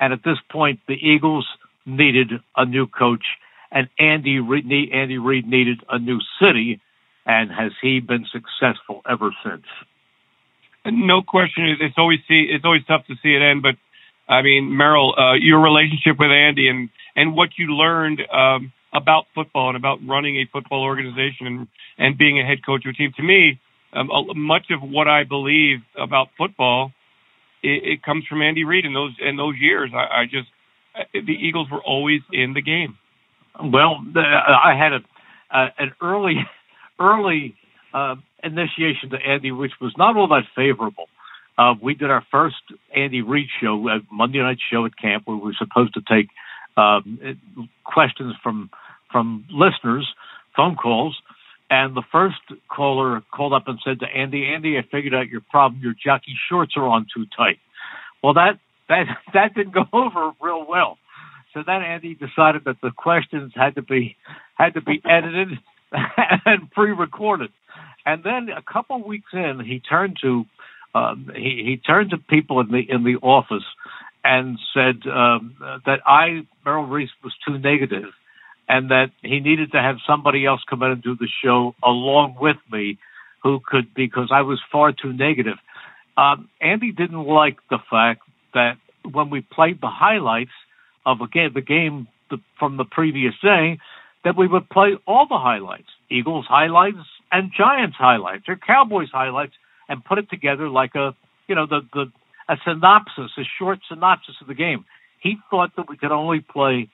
And 0.00 0.12
at 0.12 0.24
this 0.24 0.38
point, 0.50 0.80
the 0.88 0.94
Eagles 0.94 1.46
needed 1.84 2.32
a 2.56 2.64
new 2.64 2.86
coach, 2.86 3.24
and 3.70 3.88
Andy 3.98 4.38
Reid, 4.38 4.64
Andy 4.92 5.18
Reid 5.18 5.46
needed 5.46 5.80
a 5.88 5.98
new 5.98 6.20
city 6.40 6.80
and 7.26 7.50
has 7.50 7.72
he 7.80 8.00
been 8.00 8.26
successful 8.32 9.02
ever 9.08 9.30
since? 9.44 9.64
No 10.84 11.22
question. 11.22 11.76
It's 11.80 11.94
always 11.96 12.18
see. 12.26 12.48
It's 12.50 12.64
always 12.64 12.84
tough 12.86 13.06
to 13.06 13.14
see 13.22 13.34
it 13.34 13.42
end. 13.42 13.62
But 13.62 13.76
I 14.28 14.42
mean, 14.42 14.76
Merrill, 14.76 15.14
uh, 15.18 15.34
your 15.34 15.60
relationship 15.60 16.16
with 16.18 16.30
Andy 16.30 16.68
and 16.68 16.88
and 17.14 17.34
what 17.34 17.50
you 17.58 17.74
learned 17.74 18.20
um, 18.32 18.72
about 18.94 19.24
football 19.34 19.68
and 19.68 19.76
about 19.76 19.98
running 20.06 20.36
a 20.36 20.46
football 20.52 20.82
organization 20.82 21.46
and 21.46 21.68
and 21.98 22.18
being 22.18 22.40
a 22.40 22.44
head 22.44 22.64
coach 22.64 22.84
of 22.86 22.90
a 22.90 22.92
team. 22.94 23.12
To 23.16 23.22
me, 23.22 23.60
um, 23.92 24.08
much 24.36 24.66
of 24.70 24.80
what 24.82 25.08
I 25.08 25.24
believe 25.24 25.78
about 25.98 26.28
football, 26.38 26.92
it, 27.62 27.82
it 27.84 28.02
comes 28.02 28.24
from 28.26 28.42
Andy 28.42 28.64
Reid 28.64 28.84
in 28.84 28.94
those 28.94 29.12
in 29.20 29.36
those 29.36 29.56
years. 29.60 29.90
I, 29.94 30.22
I 30.22 30.24
just 30.24 30.48
the 31.12 31.32
Eagles 31.32 31.68
were 31.70 31.82
always 31.82 32.20
in 32.32 32.54
the 32.54 32.62
game. 32.62 32.96
Well, 33.62 34.00
I 34.16 34.74
had 34.76 34.92
a 34.92 35.00
uh, 35.54 35.68
an 35.78 35.92
early 36.00 36.36
early 37.00 37.54
uh, 37.92 38.16
initiation 38.42 39.10
to 39.10 39.16
Andy, 39.16 39.52
which 39.52 39.72
was 39.80 39.92
not 39.96 40.16
all 40.16 40.28
that 40.28 40.44
favorable. 40.56 41.06
Uh, 41.58 41.74
we 41.80 41.94
did 41.94 42.10
our 42.10 42.24
first 42.30 42.56
Andy 42.94 43.20
Reid 43.20 43.48
show, 43.60 43.88
a 43.88 44.00
Monday 44.10 44.38
night 44.38 44.58
show 44.70 44.86
at 44.86 44.96
camp, 44.96 45.24
where 45.26 45.36
we 45.36 45.44
were 45.44 45.56
supposed 45.58 45.94
to 45.94 46.00
take 46.08 46.28
um, 46.76 47.18
questions 47.84 48.34
from 48.42 48.70
from 49.10 49.44
listeners, 49.50 50.08
phone 50.56 50.74
calls, 50.74 51.14
And 51.68 51.94
the 51.94 52.02
first 52.10 52.40
caller 52.70 53.22
called 53.30 53.52
up 53.52 53.68
and 53.68 53.78
said 53.84 54.00
to 54.00 54.06
Andy, 54.06 54.46
Andy, 54.46 54.78
I 54.78 54.82
figured 54.90 55.14
out 55.14 55.28
your 55.28 55.42
problem. 55.50 55.82
Your 55.82 55.92
jockey 55.92 56.34
shorts 56.48 56.72
are 56.76 56.86
on 56.86 57.06
too 57.14 57.26
tight. 57.36 57.58
Well, 58.22 58.34
that 58.34 58.58
that 58.88 59.04
that 59.34 59.54
didn't 59.54 59.74
go 59.74 59.84
over 59.92 60.32
real 60.40 60.66
well. 60.66 60.98
So 61.52 61.62
then 61.66 61.82
Andy 61.82 62.14
decided 62.14 62.64
that 62.64 62.76
the 62.82 62.90
questions 62.90 63.52
had 63.54 63.74
to 63.74 63.82
be 63.82 64.16
had 64.54 64.74
to 64.74 64.80
be 64.80 65.02
edited 65.04 65.58
and 66.46 66.70
pre-recorded. 66.70 67.50
And 68.04 68.24
then 68.24 68.48
a 68.48 68.62
couple 68.62 69.06
weeks 69.06 69.30
in, 69.32 69.60
he 69.64 69.78
turned 69.80 70.16
to 70.22 70.44
um, 70.94 71.30
he, 71.34 71.62
he 71.64 71.76
turned 71.76 72.10
to 72.10 72.18
people 72.18 72.60
in 72.60 72.68
the 72.68 72.82
in 72.88 73.04
the 73.04 73.16
office 73.16 73.64
and 74.24 74.58
said 74.74 75.06
um, 75.10 75.56
that 75.86 76.00
I 76.06 76.46
Merrill 76.64 76.86
Reese 76.86 77.10
was 77.24 77.34
too 77.46 77.58
negative, 77.58 78.10
and 78.68 78.90
that 78.90 79.10
he 79.22 79.40
needed 79.40 79.72
to 79.72 79.78
have 79.78 79.96
somebody 80.06 80.46
else 80.46 80.60
come 80.68 80.82
in 80.82 80.90
and 80.92 81.02
do 81.02 81.16
the 81.16 81.28
show 81.42 81.74
along 81.82 82.36
with 82.40 82.58
me, 82.70 82.98
who 83.42 83.60
could 83.64 83.94
because 83.94 84.30
I 84.32 84.42
was 84.42 84.60
far 84.70 84.92
too 84.92 85.12
negative. 85.12 85.56
Um, 86.16 86.48
Andy 86.60 86.92
didn't 86.92 87.24
like 87.24 87.56
the 87.70 87.78
fact 87.90 88.22
that 88.54 88.76
when 89.10 89.30
we 89.30 89.40
played 89.40 89.80
the 89.80 89.88
highlights 89.88 90.50
of 91.06 91.20
a 91.20 91.26
game, 91.26 91.52
the 91.54 91.62
game 91.62 92.06
the, 92.30 92.38
from 92.58 92.76
the 92.76 92.84
previous 92.84 93.34
day, 93.42 93.78
that 94.24 94.36
we 94.36 94.46
would 94.46 94.68
play 94.68 94.96
all 95.06 95.26
the 95.28 95.38
highlights, 95.38 95.88
Eagles 96.10 96.46
highlights 96.48 96.98
and 97.32 97.50
Giants 97.56 97.96
highlights 97.98 98.44
or 98.48 98.56
Cowboys 98.56 99.08
highlights, 99.12 99.54
and 99.92 100.02
put 100.02 100.18
it 100.18 100.30
together 100.30 100.70
like 100.70 100.94
a 100.94 101.14
you 101.46 101.54
know 101.54 101.66
the 101.66 101.82
the 101.92 102.06
a 102.48 102.56
synopsis, 102.64 103.30
a 103.38 103.42
short 103.58 103.80
synopsis 103.88 104.34
of 104.40 104.48
the 104.48 104.54
game. 104.54 104.84
He 105.20 105.36
thought 105.50 105.76
that 105.76 105.88
we 105.88 105.96
could 105.96 106.10
only 106.10 106.40
play 106.40 106.88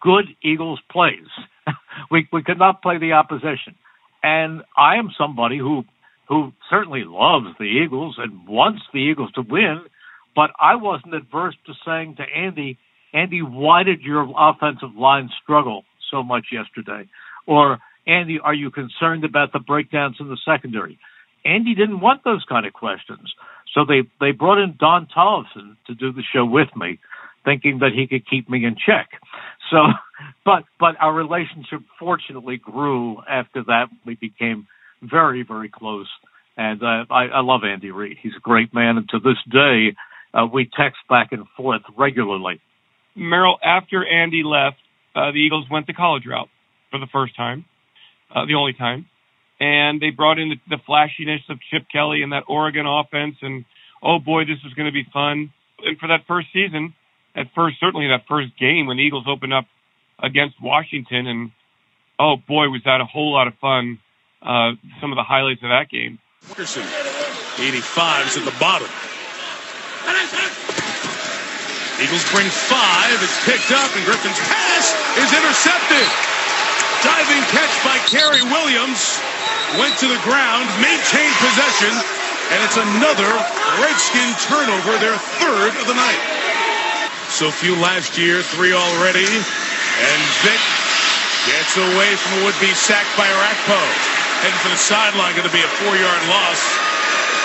good 0.00 0.24
Eagles 0.42 0.80
plays. 0.90 1.28
we 2.10 2.26
we 2.32 2.42
could 2.42 2.58
not 2.58 2.82
play 2.82 2.98
the 2.98 3.12
opposition. 3.12 3.74
And 4.22 4.62
I 4.76 4.96
am 4.96 5.10
somebody 5.16 5.58
who 5.58 5.84
who 6.28 6.52
certainly 6.68 7.04
loves 7.04 7.48
the 7.58 7.64
Eagles 7.64 8.16
and 8.18 8.48
wants 8.48 8.82
the 8.92 8.98
Eagles 8.98 9.30
to 9.32 9.42
win, 9.42 9.82
but 10.34 10.50
I 10.58 10.76
wasn't 10.76 11.14
adverse 11.14 11.54
to 11.66 11.74
saying 11.86 12.16
to 12.16 12.22
Andy, 12.22 12.78
Andy, 13.12 13.40
why 13.40 13.82
did 13.82 14.00
your 14.00 14.30
offensive 14.36 14.94
line 14.96 15.30
struggle 15.42 15.84
so 16.10 16.22
much 16.22 16.46
yesterday? 16.52 17.08
Or 17.46 17.78
Andy, 18.06 18.38
are 18.40 18.54
you 18.54 18.70
concerned 18.70 19.24
about 19.24 19.52
the 19.52 19.58
breakdowns 19.58 20.16
in 20.20 20.28
the 20.28 20.38
secondary? 20.44 20.98
Andy 21.48 21.74
didn't 21.74 22.00
want 22.00 22.24
those 22.24 22.44
kind 22.48 22.66
of 22.66 22.72
questions. 22.72 23.32
So 23.74 23.84
they, 23.86 24.02
they 24.20 24.32
brought 24.32 24.62
in 24.62 24.76
Don 24.78 25.06
Tollefson 25.06 25.76
to 25.86 25.94
do 25.94 26.12
the 26.12 26.22
show 26.32 26.44
with 26.44 26.68
me, 26.76 26.98
thinking 27.44 27.78
that 27.78 27.92
he 27.94 28.06
could 28.06 28.28
keep 28.28 28.48
me 28.50 28.64
in 28.64 28.76
check. 28.76 29.08
So, 29.70 29.78
but, 30.44 30.64
but 30.78 30.96
our 31.00 31.12
relationship 31.12 31.80
fortunately 31.98 32.58
grew 32.58 33.22
after 33.28 33.64
that. 33.64 33.86
We 34.04 34.14
became 34.14 34.66
very, 35.02 35.42
very 35.42 35.70
close. 35.70 36.08
And 36.56 36.82
uh, 36.82 37.04
I, 37.10 37.26
I 37.26 37.40
love 37.40 37.60
Andy 37.64 37.90
Reid. 37.90 38.18
He's 38.20 38.34
a 38.36 38.40
great 38.40 38.74
man. 38.74 38.98
And 38.98 39.08
to 39.10 39.18
this 39.18 39.38
day, 39.50 39.96
uh, 40.34 40.46
we 40.52 40.64
text 40.64 40.98
back 41.08 41.28
and 41.32 41.46
forth 41.56 41.82
regularly. 41.96 42.60
Merrill, 43.14 43.58
after 43.64 44.04
Andy 44.06 44.42
left, 44.44 44.76
uh, 45.14 45.32
the 45.32 45.38
Eagles 45.38 45.66
went 45.70 45.86
the 45.86 45.94
college 45.94 46.24
route 46.26 46.48
for 46.90 46.98
the 47.00 47.06
first 47.10 47.36
time, 47.36 47.64
uh, 48.34 48.44
the 48.44 48.54
only 48.54 48.72
time 48.72 49.06
and 49.60 50.00
they 50.00 50.10
brought 50.10 50.38
in 50.38 50.50
the, 50.50 50.56
the 50.68 50.82
flashiness 50.86 51.42
of 51.48 51.58
Chip 51.70 51.86
Kelly 51.90 52.22
and 52.22 52.32
that 52.32 52.44
Oregon 52.48 52.86
offense, 52.86 53.36
and 53.42 53.64
oh 54.02 54.18
boy, 54.18 54.44
this 54.44 54.62
was 54.64 54.72
going 54.74 54.86
to 54.86 54.92
be 54.92 55.06
fun. 55.12 55.52
And 55.84 55.98
for 55.98 56.08
that 56.08 56.26
first 56.26 56.48
season, 56.52 56.94
at 57.34 57.46
first 57.54 57.76
certainly 57.80 58.08
that 58.08 58.26
first 58.28 58.56
game 58.58 58.86
when 58.86 58.96
the 58.96 59.02
Eagles 59.02 59.26
opened 59.28 59.52
up 59.52 59.66
against 60.22 60.60
Washington, 60.62 61.26
and 61.26 61.50
oh 62.18 62.36
boy, 62.36 62.68
was 62.68 62.82
that 62.84 63.00
a 63.00 63.04
whole 63.04 63.32
lot 63.32 63.46
of 63.46 63.54
fun. 63.60 63.98
Uh, 64.40 64.78
some 65.00 65.10
of 65.10 65.16
the 65.16 65.26
highlights 65.26 65.62
of 65.64 65.70
that 65.70 65.90
game. 65.90 66.18
Wilkerson, 66.46 66.86
85 67.58 68.26
is 68.26 68.36
at 68.38 68.44
the 68.44 68.54
bottom. 68.60 68.86
Eagles 71.98 72.22
bring 72.30 72.46
five. 72.46 73.18
It's 73.18 73.42
picked 73.42 73.74
up, 73.74 73.90
and 73.96 74.04
Griffin's 74.06 74.38
pass 74.38 74.94
is 75.18 75.34
intercepted. 75.34 76.37
Diving 76.98 77.42
catch 77.54 77.74
by 77.86 77.94
Cary 78.10 78.42
Williams 78.42 79.22
went 79.78 79.94
to 80.02 80.10
the 80.10 80.18
ground, 80.26 80.66
maintained 80.82 81.36
possession, 81.38 81.94
and 81.94 82.58
it's 82.66 82.74
another 82.74 83.30
Redskin 83.78 84.34
turnover, 84.42 84.98
their 84.98 85.14
third 85.38 85.78
of 85.78 85.86
the 85.86 85.94
night. 85.94 86.18
So 87.30 87.52
few 87.54 87.76
last 87.78 88.18
year, 88.18 88.42
three 88.42 88.72
already, 88.74 89.28
and 89.28 90.20
Vick 90.42 90.62
gets 91.46 91.78
away 91.78 92.10
from 92.18 92.42
a 92.42 92.50
would-be 92.50 92.72
sack 92.74 93.06
by 93.14 93.30
Orakpo. 93.30 93.78
Heading 94.42 94.58
for 94.58 94.70
the 94.74 94.80
sideline, 94.80 95.34
going 95.38 95.46
to 95.46 95.54
be 95.54 95.62
a 95.62 95.72
four-yard 95.84 96.22
loss, 96.26 96.60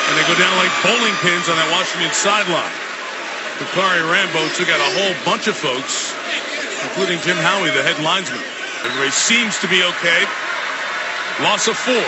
and 0.10 0.18
they 0.18 0.26
go 0.26 0.38
down 0.40 0.56
like 0.58 0.74
bowling 0.82 1.14
pins 1.22 1.46
on 1.46 1.58
that 1.62 1.70
Washington 1.70 2.10
sideline. 2.10 2.74
Bacarri 3.62 4.02
Rambo 4.02 4.50
took 4.58 4.70
out 4.70 4.82
a 4.82 4.92
whole 4.98 5.14
bunch 5.26 5.46
of 5.46 5.54
folks, 5.54 6.16
including 6.90 7.22
Jim 7.22 7.38
Howie, 7.38 7.70
the 7.70 7.84
head 7.84 8.02
linesman. 8.02 8.53
Everybody 8.84 9.12
seems 9.12 9.58
to 9.60 9.68
be 9.68 9.84
okay. 9.84 10.22
Loss 11.40 11.68
of 11.72 11.78
four. 11.80 12.08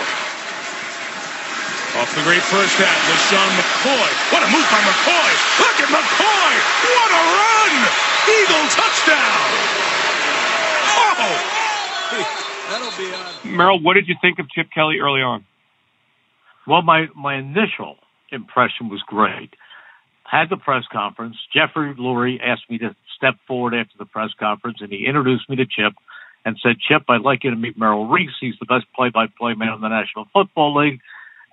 Off 1.96 2.12
the 2.12 2.22
great 2.28 2.44
first 2.44 2.76
half, 2.76 3.00
LeSean 3.08 3.48
McCoy. 3.56 4.10
What 4.30 4.44
a 4.44 4.48
move 4.52 4.68
by 4.68 4.80
McCoy. 4.84 5.32
Look 5.64 5.76
at 5.80 5.88
McCoy. 5.88 6.52
What 6.92 7.10
a 7.10 7.22
run. 7.32 7.72
Eagle 8.28 8.68
touchdown. 8.68 9.48
Oh. 10.92 11.56
That'll 12.68 12.92
be 12.98 13.14
on. 13.14 13.56
Merrill, 13.56 13.80
what 13.80 13.94
did 13.94 14.08
you 14.08 14.16
think 14.20 14.38
of 14.38 14.50
Chip 14.50 14.68
Kelly 14.74 14.98
early 14.98 15.22
on? 15.22 15.46
Well, 16.66 16.82
my, 16.82 17.06
my 17.16 17.36
initial 17.36 17.96
impression 18.30 18.90
was 18.90 19.00
great. 19.06 19.54
Had 20.24 20.50
the 20.50 20.58
press 20.58 20.84
conference. 20.92 21.36
Jeffrey 21.54 21.94
Lurie 21.94 22.38
asked 22.44 22.68
me 22.68 22.76
to 22.78 22.94
step 23.16 23.36
forward 23.46 23.72
after 23.72 23.96
the 23.98 24.04
press 24.04 24.30
conference, 24.38 24.78
and 24.82 24.92
he 24.92 25.06
introduced 25.06 25.48
me 25.48 25.56
to 25.56 25.64
Chip 25.64 25.94
and 26.46 26.56
said, 26.62 26.76
Chip, 26.78 27.02
I'd 27.08 27.22
like 27.22 27.42
you 27.42 27.50
to 27.50 27.56
meet 27.56 27.76
Merrill 27.76 28.06
Reese. 28.06 28.30
He's 28.40 28.54
the 28.60 28.66
best 28.66 28.86
play-by-play 28.94 29.54
man 29.54 29.74
in 29.74 29.80
the 29.80 29.88
National 29.88 30.26
Football 30.32 30.76
League. 30.76 31.00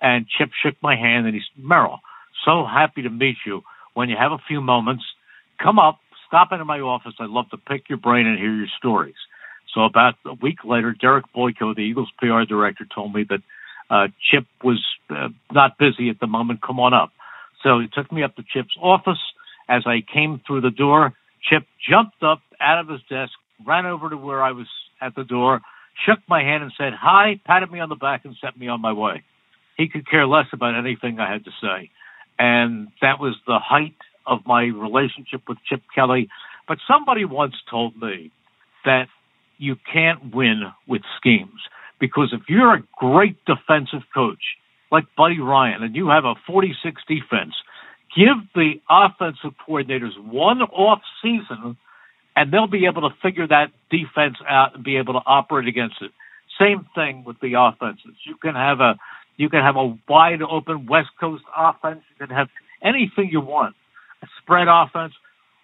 And 0.00 0.24
Chip 0.28 0.50
shook 0.62 0.76
my 0.82 0.94
hand 0.94 1.26
and 1.26 1.34
he 1.34 1.40
said, 1.40 1.64
Merrill, 1.64 1.98
so 2.44 2.64
happy 2.64 3.02
to 3.02 3.10
meet 3.10 3.38
you. 3.44 3.62
When 3.94 4.08
you 4.08 4.16
have 4.16 4.30
a 4.30 4.38
few 4.46 4.60
moments, 4.60 5.02
come 5.60 5.80
up, 5.80 5.98
stop 6.28 6.52
into 6.52 6.64
my 6.64 6.78
office. 6.78 7.14
I'd 7.18 7.28
love 7.28 7.50
to 7.50 7.56
pick 7.56 7.88
your 7.88 7.98
brain 7.98 8.26
and 8.26 8.38
hear 8.38 8.54
your 8.54 8.68
stories. 8.78 9.16
So 9.74 9.82
about 9.82 10.14
a 10.24 10.34
week 10.34 10.58
later, 10.64 10.92
Derek 10.92 11.24
Boyko, 11.34 11.74
the 11.74 11.82
Eagles 11.82 12.12
PR 12.18 12.44
director, 12.48 12.86
told 12.94 13.12
me 13.12 13.26
that 13.28 13.40
uh, 13.90 14.06
Chip 14.30 14.46
was 14.62 14.80
uh, 15.10 15.30
not 15.52 15.76
busy 15.76 16.08
at 16.08 16.20
the 16.20 16.28
moment. 16.28 16.62
Come 16.62 16.78
on 16.78 16.94
up. 16.94 17.10
So 17.64 17.80
he 17.80 17.88
took 17.88 18.12
me 18.12 18.22
up 18.22 18.36
to 18.36 18.44
Chip's 18.44 18.76
office. 18.80 19.18
As 19.68 19.82
I 19.86 20.04
came 20.12 20.40
through 20.46 20.60
the 20.60 20.70
door, 20.70 21.14
Chip 21.50 21.64
jumped 21.90 22.22
up 22.22 22.42
out 22.60 22.78
of 22.78 22.88
his 22.88 23.00
desk, 23.10 23.32
ran 23.66 23.86
over 23.86 24.08
to 24.08 24.16
where 24.16 24.40
I 24.40 24.52
was 24.52 24.68
at 25.00 25.14
the 25.14 25.24
door, 25.24 25.60
shook 26.06 26.18
my 26.28 26.42
hand 26.42 26.62
and 26.62 26.72
said 26.76 26.92
hi, 26.98 27.40
patted 27.44 27.70
me 27.70 27.80
on 27.80 27.88
the 27.88 27.94
back, 27.94 28.24
and 28.24 28.36
sent 28.40 28.58
me 28.58 28.68
on 28.68 28.80
my 28.80 28.92
way. 28.92 29.22
He 29.76 29.88
could 29.88 30.08
care 30.08 30.26
less 30.26 30.46
about 30.52 30.78
anything 30.78 31.18
I 31.18 31.30
had 31.32 31.44
to 31.44 31.50
say. 31.60 31.90
And 32.38 32.88
that 33.00 33.20
was 33.20 33.34
the 33.46 33.58
height 33.58 33.96
of 34.26 34.40
my 34.46 34.64
relationship 34.64 35.42
with 35.48 35.58
Chip 35.68 35.82
Kelly. 35.94 36.28
But 36.66 36.78
somebody 36.88 37.24
once 37.24 37.54
told 37.70 37.96
me 38.00 38.30
that 38.84 39.06
you 39.58 39.76
can't 39.92 40.34
win 40.34 40.62
with 40.88 41.02
schemes 41.16 41.60
because 42.00 42.32
if 42.32 42.42
you're 42.48 42.74
a 42.74 42.82
great 42.98 43.36
defensive 43.44 44.02
coach 44.12 44.42
like 44.90 45.04
Buddy 45.16 45.40
Ryan 45.40 45.82
and 45.82 45.96
you 45.96 46.08
have 46.08 46.24
a 46.24 46.34
46 46.46 47.02
defense, 47.08 47.54
give 48.16 48.36
the 48.54 48.74
offensive 48.90 49.52
coordinators 49.66 50.18
one 50.20 50.62
off 50.62 51.00
season 51.22 51.76
and 52.36 52.52
they'll 52.52 52.66
be 52.66 52.86
able 52.86 53.08
to 53.08 53.14
figure 53.22 53.46
that 53.46 53.70
defense 53.90 54.36
out 54.48 54.74
and 54.74 54.84
be 54.84 54.96
able 54.96 55.14
to 55.14 55.22
operate 55.26 55.68
against 55.68 55.96
it. 56.02 56.10
Same 56.58 56.86
thing 56.94 57.24
with 57.24 57.40
the 57.40 57.54
offenses. 57.54 58.14
You 58.24 58.36
can 58.36 58.54
have 58.54 58.80
a 58.80 58.96
you 59.36 59.48
can 59.48 59.62
have 59.62 59.76
a 59.76 59.98
wide 60.08 60.42
open 60.42 60.86
West 60.86 61.10
Coast 61.18 61.42
offense. 61.56 62.02
You 62.10 62.26
can 62.26 62.36
have 62.36 62.48
anything 62.82 63.30
you 63.32 63.40
want, 63.40 63.74
a 64.22 64.26
spread 64.40 64.68
offense. 64.68 65.12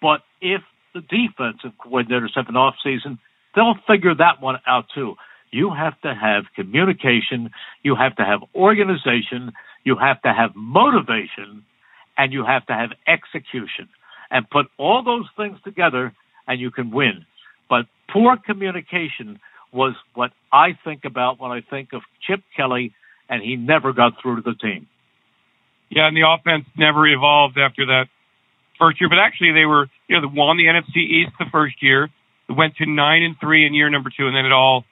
But 0.01 0.21
if 0.41 0.61
the 0.93 1.01
defensive 1.01 1.71
coordinators 1.79 2.35
have 2.35 2.49
an 2.49 2.57
off 2.57 2.75
season, 2.83 3.19
they'll 3.55 3.77
figure 3.87 4.13
that 4.15 4.41
one 4.41 4.57
out 4.67 4.85
too. 4.93 5.15
You 5.51 5.73
have 5.73 5.99
to 6.01 6.13
have 6.13 6.45
communication. 6.55 7.51
You 7.83 7.95
have 7.95 8.15
to 8.17 8.25
have 8.25 8.41
organization. 8.55 9.53
You 9.83 9.95
have 9.97 10.21
to 10.21 10.33
have 10.33 10.55
motivation, 10.55 11.65
and 12.17 12.31
you 12.31 12.45
have 12.45 12.65
to 12.67 12.73
have 12.73 12.91
execution. 13.07 13.89
And 14.29 14.49
put 14.49 14.67
all 14.77 15.03
those 15.03 15.27
things 15.35 15.57
together, 15.63 16.13
and 16.51 16.59
you 16.59 16.69
can 16.69 16.91
win. 16.91 17.25
But 17.69 17.85
poor 18.11 18.37
communication 18.37 19.39
was 19.71 19.93
what 20.13 20.31
I 20.51 20.77
think 20.83 21.05
about 21.05 21.39
when 21.39 21.51
I 21.51 21.61
think 21.61 21.93
of 21.93 22.01
Chip 22.27 22.41
Kelly, 22.55 22.93
and 23.29 23.41
he 23.41 23.55
never 23.55 23.93
got 23.93 24.21
through 24.21 24.37
to 24.37 24.41
the 24.41 24.55
team. 24.55 24.87
Yeah, 25.89 26.07
and 26.07 26.15
the 26.15 26.27
offense 26.27 26.65
never 26.77 27.07
evolved 27.07 27.57
after 27.57 27.85
that 27.87 28.05
first 28.77 28.99
year. 28.99 29.09
But 29.09 29.19
actually, 29.19 29.53
they 29.53 29.65
were 29.65 29.87
you 30.07 30.19
know 30.19 30.27
they 30.27 30.33
won 30.33 30.57
the 30.57 30.65
NFC 30.65 30.97
East 30.97 31.31
the 31.39 31.45
first 31.51 31.81
year, 31.81 32.09
went 32.49 32.75
to 32.77 32.85
nine 32.85 33.23
and 33.23 33.35
three 33.39 33.65
in 33.65 33.73
year 33.73 33.89
number 33.89 34.09
two, 34.09 34.27
and 34.27 34.35
then 34.35 34.45
it 34.45 34.51
all 34.51 34.83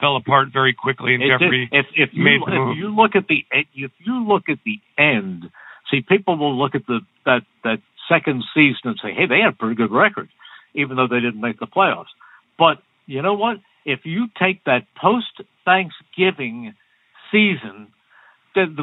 fell 0.00 0.16
apart 0.16 0.48
very 0.52 0.72
quickly, 0.72 1.14
and 1.14 1.22
It 1.22 1.26
did. 1.26 1.40
Jeffrey 1.40 1.68
if 1.72 1.86
if 1.96 2.10
you 2.12 2.22
made 2.22 2.40
the 2.46 2.54
move. 2.54 2.72
if 2.72 2.78
you 2.78 2.94
look 2.94 3.16
at 3.16 3.26
the 3.26 3.44
if 3.52 3.90
you 3.98 4.24
look 4.26 4.48
at 4.48 4.58
the 4.64 4.78
end, 4.96 5.50
see 5.90 6.00
people 6.00 6.36
will 6.38 6.56
look 6.56 6.76
at 6.76 6.86
the 6.86 7.00
that 7.24 7.42
that 7.64 7.78
second 8.08 8.44
season 8.54 8.80
and 8.84 8.98
say, 9.02 9.12
hey, 9.12 9.26
they 9.26 9.40
had 9.40 9.52
a 9.52 9.56
pretty 9.56 9.74
good 9.74 9.92
record, 9.92 10.28
even 10.78 10.96
though 10.96 11.08
they 11.08 11.20
didn't 11.20 11.40
make 11.40 11.58
the 11.58 11.66
playoffs. 11.66 12.12
But 12.58 12.76
you 13.06 13.20
know 13.22 13.34
what? 13.34 13.56
If 13.84 14.00
you 14.04 14.26
take 14.38 14.64
that 14.64 14.82
post 15.00 15.34
Thanksgiving 15.64 16.74
season, 17.30 17.88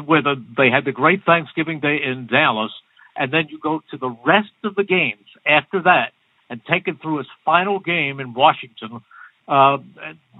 where 0.06 0.22
the, 0.22 0.36
they 0.56 0.70
had 0.70 0.84
the 0.84 0.92
great 0.92 1.24
Thanksgiving 1.24 1.80
Day 1.80 1.98
in 2.04 2.26
Dallas, 2.26 2.72
and 3.16 3.32
then 3.32 3.48
you 3.50 3.58
go 3.58 3.82
to 3.90 3.96
the 3.96 4.16
rest 4.24 4.56
of 4.64 4.74
the 4.74 4.84
games 4.84 5.26
after 5.46 5.82
that 5.82 6.12
and 6.48 6.60
take 6.70 6.86
it 6.86 6.96
through 7.02 7.20
its 7.20 7.28
final 7.44 7.78
game 7.78 8.20
in 8.20 8.34
Washington, 8.34 9.00
uh, 9.48 9.78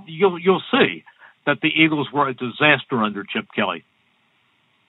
you'll 0.07 0.39
you'll 0.39 0.63
see 0.71 1.05
that 1.47 1.59
the 1.63 1.69
Eagles 1.69 2.09
were 2.13 2.29
a 2.29 2.35
disaster 2.35 3.03
under 3.03 3.25
Chip 3.25 3.47
Kelly. 3.55 3.85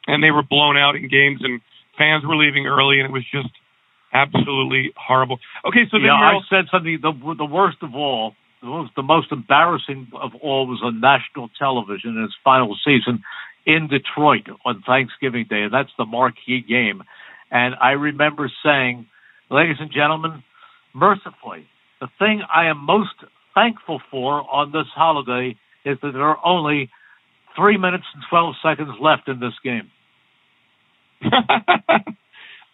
and 0.08 0.24
they 0.24 0.32
were 0.32 0.44
blown 0.44 0.78
out 0.78 0.96
in 0.96 1.08
games, 1.10 1.42
and 1.44 1.62
fans 1.98 2.26
were 2.26 2.36
leaving 2.36 2.66
early, 2.66 3.00
and 3.00 3.10
it 3.10 3.12
was 3.12 3.26
just 3.32 3.50
absolutely 4.14 4.94
horrible. 4.96 5.40
Okay, 5.66 5.86
so 5.92 5.98
then 5.98 6.08
yeah, 6.08 6.14
I 6.14 6.40
said 6.50 6.66
something. 6.72 7.00
The 7.02 7.36
the 7.38 7.46
worst 7.46 7.78
of 7.82 7.96
all, 7.96 8.34
the 8.62 8.68
most, 8.68 8.92
the 8.96 9.04
most 9.04 9.32
embarrassing 9.32 10.08
of 10.14 10.36
all 10.42 10.68
was 10.68 10.82
on 10.84 11.00
national 11.00 11.50
television 11.60 12.18
in 12.18 12.24
its 12.24 12.36
final 12.44 12.78
season 12.84 13.24
in 13.66 13.88
Detroit 13.88 14.48
on 14.66 14.82
Thanksgiving 14.86 15.46
Day, 15.50 15.64
and 15.64 15.74
that's 15.74 15.92
the 15.98 16.06
marquee 16.06 16.64
game. 16.68 17.04
And 17.52 17.76
I 17.82 17.92
remember 17.92 18.52
saying, 18.64 19.08
ladies 19.50 19.78
and 19.80 19.92
gentlemen, 19.92 20.44
mercifully, 20.94 21.68
the 22.00 22.08
thing 22.20 22.42
I 22.54 22.68
am 22.68 22.78
most 22.78 23.14
thankful 23.54 24.02
for 24.12 24.46
on 24.52 24.72
this 24.72 24.88
holiday 24.96 25.56
is 25.86 25.98
that 26.02 26.12
there 26.12 26.24
are 26.24 26.40
only 26.46 26.90
three 27.56 27.78
minutes 27.78 28.06
and 28.14 28.24
twelve 28.30 28.56
seconds 28.64 28.92
left 29.02 29.28
in 29.28 29.40
this 29.40 29.54
game. 29.64 29.92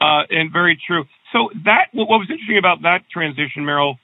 uh, 0.04 0.24
and 0.30 0.52
very 0.52 0.76
true. 0.88 1.04
So 1.32 1.50
that 1.66 1.86
what 1.94 2.08
was 2.22 2.28
interesting 2.30 2.58
about 2.58 2.82
that 2.84 3.02
transition, 3.10 3.64
Merrill, 3.66 3.96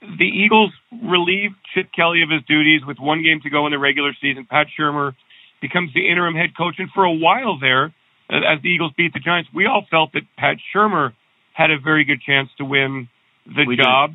the 0.00 0.28
Eagles 0.42 0.72
relieved 0.92 1.56
Chip 1.74 1.88
Kelly 1.96 2.22
of 2.22 2.30
his 2.30 2.42
duties 2.54 2.82
with 2.86 2.98
one 2.98 3.22
game 3.22 3.40
to 3.44 3.50
go 3.50 3.66
in 3.66 3.72
the 3.72 3.78
regular 3.78 4.12
season. 4.20 4.46
Pat 4.48 4.66
Shurmur 4.78 5.14
becomes 5.60 5.92
the 5.94 6.08
interim 6.08 6.34
head 6.34 6.56
coach, 6.56 6.76
and 6.78 6.90
for 6.94 7.04
a 7.04 7.12
while 7.12 7.58
there, 7.58 7.86
uh, 8.32 8.52
as 8.52 8.62
the 8.62 8.68
Eagles 8.68 8.92
beat 8.96 9.12
the 9.12 9.20
Giants, 9.20 9.50
we 9.52 9.66
all 9.66 9.84
felt 9.90 10.12
that 10.14 10.22
Pat 10.38 10.56
Shurmur 10.74 11.12
had 11.52 11.70
a 11.70 11.78
very 11.78 12.04
good 12.04 12.20
chance 12.22 12.48
to 12.58 12.64
win 12.64 13.08
the 13.46 13.64
We 13.66 13.76
did. 13.76 13.84
job. 13.84 14.14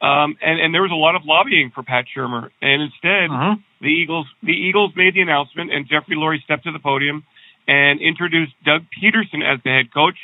Um, 0.00 0.36
and, 0.42 0.60
and 0.60 0.74
there 0.74 0.82
was 0.82 0.92
a 0.92 1.02
lot 1.06 1.16
of 1.16 1.22
lobbying 1.24 1.70
for 1.74 1.82
Pat 1.82 2.04
Shurmur, 2.14 2.50
and 2.60 2.82
instead, 2.82 3.30
Mhm. 3.30 3.62
the 3.80 3.88
Eagles 3.88 4.26
the 4.42 4.52
Eagles 4.52 4.94
made 4.94 5.14
the 5.14 5.22
announcement, 5.22 5.72
and 5.72 5.88
Jeffrey 5.88 6.16
Lurie 6.16 6.42
stepped 6.42 6.64
to 6.64 6.70
the 6.72 6.78
podium 6.78 7.24
and 7.66 7.98
introduced 8.00 8.52
Doug 8.62 8.84
Pederson 8.94 9.42
as 9.42 9.58
the 9.64 9.70
head 9.70 9.90
coach. 9.92 10.18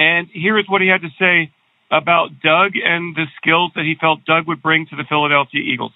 And 0.00 0.28
here 0.32 0.58
is 0.58 0.66
what 0.66 0.80
he 0.80 0.88
had 0.88 1.02
to 1.02 1.10
say 1.18 1.52
about 1.90 2.30
Doug 2.42 2.72
and 2.82 3.14
the 3.14 3.26
skills 3.36 3.72
that 3.74 3.84
he 3.84 3.96
felt 4.00 4.24
Doug 4.24 4.46
would 4.46 4.62
bring 4.62 4.86
to 4.86 4.96
the 4.96 5.04
Philadelphia 5.04 5.60
Eagles. 5.60 5.92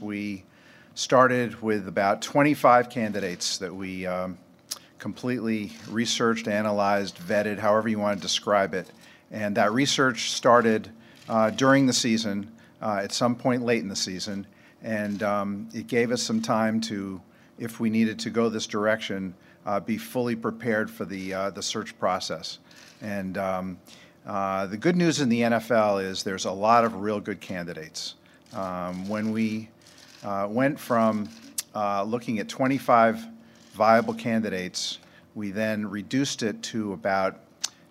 We 0.00 0.44
started 0.94 1.60
with 1.60 1.88
about 1.88 2.22
25 2.22 2.88
candidates 2.90 3.58
that 3.58 3.74
we 3.74 4.06
um, 4.06 4.38
completely 5.00 5.72
researched, 5.90 6.46
analyzed, 6.46 7.18
vetted, 7.18 7.58
however 7.58 7.88
you 7.88 7.98
want 7.98 8.16
to 8.20 8.22
describe 8.22 8.72
it. 8.72 8.92
And 9.32 9.56
that 9.56 9.72
research 9.72 10.30
started 10.30 10.90
uh, 11.28 11.50
during 11.50 11.86
the 11.86 11.92
season, 11.92 12.52
uh, 12.80 13.00
at 13.02 13.10
some 13.10 13.34
point 13.34 13.64
late 13.64 13.82
in 13.82 13.88
the 13.88 13.96
season, 13.96 14.46
and 14.80 15.24
um, 15.24 15.68
it 15.74 15.88
gave 15.88 16.12
us 16.12 16.22
some 16.22 16.40
time 16.40 16.80
to, 16.82 17.20
if 17.58 17.80
we 17.80 17.90
needed 17.90 18.20
to 18.20 18.30
go 18.30 18.48
this 18.48 18.68
direction, 18.68 19.34
uh, 19.66 19.80
be 19.80 19.98
fully 19.98 20.36
prepared 20.36 20.88
for 20.88 21.04
the 21.04 21.34
uh, 21.34 21.50
the 21.50 21.62
search 21.62 21.98
process. 21.98 22.58
And 23.04 23.36
um, 23.36 23.78
uh, 24.26 24.66
the 24.66 24.78
good 24.78 24.96
news 24.96 25.20
in 25.20 25.28
the 25.28 25.42
NFL 25.42 26.02
is 26.02 26.22
there's 26.22 26.46
a 26.46 26.50
lot 26.50 26.86
of 26.86 27.02
real 27.02 27.20
good 27.20 27.38
candidates. 27.38 28.14
Um, 28.54 29.06
when 29.08 29.30
we 29.30 29.68
uh, 30.24 30.48
went 30.50 30.80
from 30.80 31.28
uh, 31.74 32.02
looking 32.04 32.38
at 32.38 32.48
25 32.48 33.26
viable 33.74 34.14
candidates, 34.14 35.00
we 35.34 35.50
then 35.50 35.86
reduced 35.86 36.42
it 36.42 36.62
to 36.62 36.94
about 36.94 37.40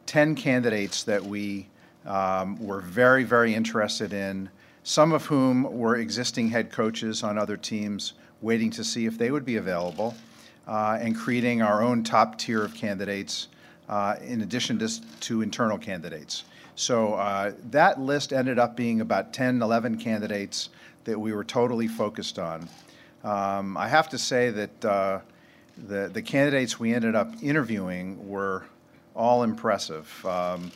10 0.08 0.34
candidates 0.34 1.04
that 1.04 1.24
we 1.24 1.68
um, 2.08 2.58
were 2.58 2.82
very, 2.82 3.24
very 3.24 3.54
interested 3.54 4.14
in, 4.14 4.50
some 4.82 5.12
of 5.12 5.28
whom 5.28 5.78
were 5.78 5.98
existing 5.98 6.50
head 6.50 6.72
coaches 6.72 7.22
on 7.22 7.38
other 7.38 7.56
teams 7.56 8.14
waiting 8.42 8.72
to 8.72 8.84
see 8.84 9.06
if 9.06 9.18
they 9.20 9.30
would 9.30 9.46
be 9.46 9.58
available, 9.58 10.16
uh, 10.68 10.98
and 11.00 11.16
creating 11.16 11.62
our 11.62 11.84
own 11.84 12.04
top 12.04 12.40
tier 12.40 12.64
of 12.64 12.74
candidates 12.74 13.50
uh, 13.90 14.16
in 14.22 14.42
addition 14.42 14.80
to, 14.80 15.20
to 15.20 15.42
internal 15.42 15.78
candidates. 15.78 16.44
So 16.76 17.14
uh, 17.14 17.54
that 17.72 18.00
list 18.00 18.34
ended 18.34 18.58
up 18.58 18.76
being 18.76 19.02
about 19.02 19.34
10, 19.34 19.62
11 19.62 19.98
candidates 19.98 20.70
that 21.04 21.20
we 21.20 21.34
were 21.34 21.44
totally 21.44 21.88
focused 21.88 22.40
on. 22.40 22.68
Um, 23.24 23.78
I 23.78 23.88
have 23.88 24.10
to 24.10 24.18
say 24.18 24.50
that 24.50 24.86
uh, 24.86 25.20
the, 25.88 26.10
the 26.12 26.22
candidates 26.22 26.80
we 26.80 26.94
ended 26.94 27.16
up 27.16 27.32
interviewing 27.42 28.28
were 28.28 28.64
all 29.16 29.44
impressive. 29.44 30.26
Um, 30.26 30.72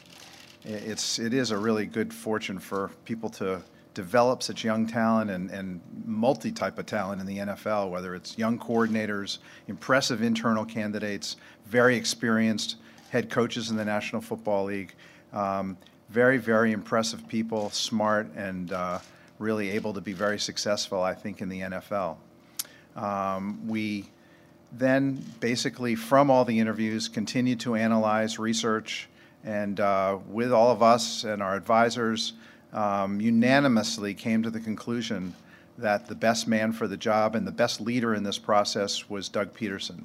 it's, 0.64 1.18
it 1.20 1.34
is 1.34 1.52
a 1.52 1.58
really 1.58 1.86
good 1.86 2.14
fortune 2.14 2.60
for 2.60 2.92
people 3.06 3.30
to 3.32 3.62
develop 3.94 4.44
such 4.44 4.64
young 4.64 4.86
talent 4.86 5.32
and, 5.32 5.50
and 5.50 5.82
multi 6.06 6.52
type 6.52 6.78
of 6.78 6.86
talent 6.86 7.20
in 7.20 7.26
the 7.26 7.38
NFL, 7.38 7.90
whether 7.90 8.14
it's 8.14 8.38
young 8.38 8.60
coordinators, 8.60 9.40
impressive 9.68 10.22
internal 10.22 10.66
candidates, 10.66 11.38
very 11.66 11.96
experienced 11.96 12.76
head 13.10 13.30
coaches 13.30 13.70
in 13.70 13.78
the 13.78 13.86
National 13.86 14.22
Football 14.22 14.66
League. 14.66 14.94
Um, 15.34 15.78
very, 16.10 16.38
very 16.38 16.72
impressive 16.72 17.28
people, 17.28 17.70
smart, 17.70 18.28
and 18.36 18.72
uh, 18.72 19.00
really 19.40 19.72
able 19.72 19.94
to 19.94 20.02
be 20.02 20.14
very 20.14 20.40
successful, 20.40 21.02
I 21.02 21.14
think, 21.14 21.42
in 21.42 21.50
the 21.50 21.62
NFL. 21.62 22.18
Um, 22.96 23.68
we 23.68 24.10
then 24.72 25.24
basically, 25.40 25.96
from 25.96 26.30
all 26.30 26.44
the 26.44 26.60
interviews, 26.60 27.08
continued 27.08 27.60
to 27.62 27.76
analyze, 27.76 28.38
research, 28.38 29.08
and 29.44 29.80
uh, 29.80 30.18
with 30.30 30.52
all 30.52 30.72
of 30.72 30.84
us 30.84 31.24
and 31.24 31.42
our 31.42 31.56
advisors, 31.56 32.34
um, 32.74 33.22
unanimously 33.22 34.14
came 34.14 34.44
to 34.44 34.50
the 34.50 34.60
conclusion 34.60 35.34
that 35.78 36.08
the 36.08 36.16
best 36.16 36.48
man 36.48 36.74
for 36.74 36.88
the 36.88 36.98
job 36.98 37.36
and 37.36 37.48
the 37.48 37.52
best 37.52 37.80
leader 37.80 38.14
in 38.14 38.24
this 38.24 38.38
process 38.38 39.10
was 39.10 39.30
Doug 39.30 39.54
Pederson. 39.54 40.04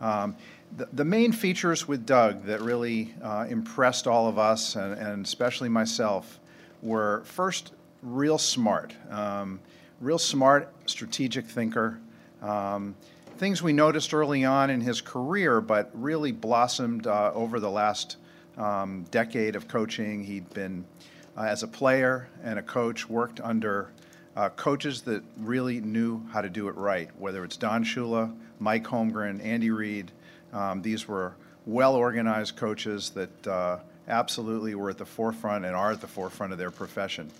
Um, 0.00 0.36
the, 0.76 0.88
the 0.92 1.04
main 1.04 1.32
features 1.32 1.86
with 1.86 2.06
Doug 2.06 2.44
that 2.46 2.60
really 2.60 3.14
uh, 3.22 3.46
impressed 3.48 4.06
all 4.06 4.28
of 4.28 4.38
us, 4.38 4.76
and, 4.76 4.94
and 4.94 5.24
especially 5.24 5.68
myself, 5.68 6.40
were 6.82 7.22
first, 7.24 7.72
real 8.02 8.38
smart. 8.38 8.94
Um, 9.10 9.60
real 10.00 10.18
smart, 10.18 10.72
strategic 10.86 11.46
thinker. 11.46 11.98
Um, 12.40 12.96
things 13.36 13.62
we 13.62 13.72
noticed 13.72 14.12
early 14.12 14.44
on 14.44 14.70
in 14.70 14.80
his 14.80 15.00
career, 15.00 15.60
but 15.60 15.90
really 15.94 16.32
blossomed 16.32 17.06
uh, 17.06 17.32
over 17.34 17.60
the 17.60 17.70
last 17.70 18.16
um, 18.56 19.04
decade 19.10 19.56
of 19.56 19.68
coaching. 19.68 20.24
He'd 20.24 20.48
been, 20.50 20.84
uh, 21.36 21.42
as 21.42 21.62
a 21.62 21.68
player 21.68 22.28
and 22.42 22.58
a 22.58 22.62
coach, 22.62 23.08
worked 23.08 23.40
under 23.40 23.90
uh, 24.36 24.48
coaches 24.50 25.02
that 25.02 25.22
really 25.38 25.80
knew 25.80 26.22
how 26.32 26.40
to 26.40 26.48
do 26.48 26.68
it 26.68 26.76
right, 26.76 27.10
whether 27.18 27.44
it's 27.44 27.56
Don 27.56 27.84
Shula, 27.84 28.34
Mike 28.58 28.84
Holmgren, 28.84 29.44
Andy 29.44 29.70
Reid. 29.70 30.10
Um, 30.52 30.82
these 30.82 31.08
were 31.08 31.34
well 31.66 31.94
organized 31.94 32.56
coaches 32.56 33.10
that 33.10 33.46
uh, 33.46 33.78
absolutely 34.08 34.74
were 34.74 34.90
at 34.90 34.98
the 34.98 35.06
forefront 35.06 35.64
and 35.64 35.74
are 35.74 35.92
at 35.92 36.00
the 36.00 36.06
forefront 36.06 36.52
of 36.52 36.58
their 36.58 36.70
profession. 36.70 37.30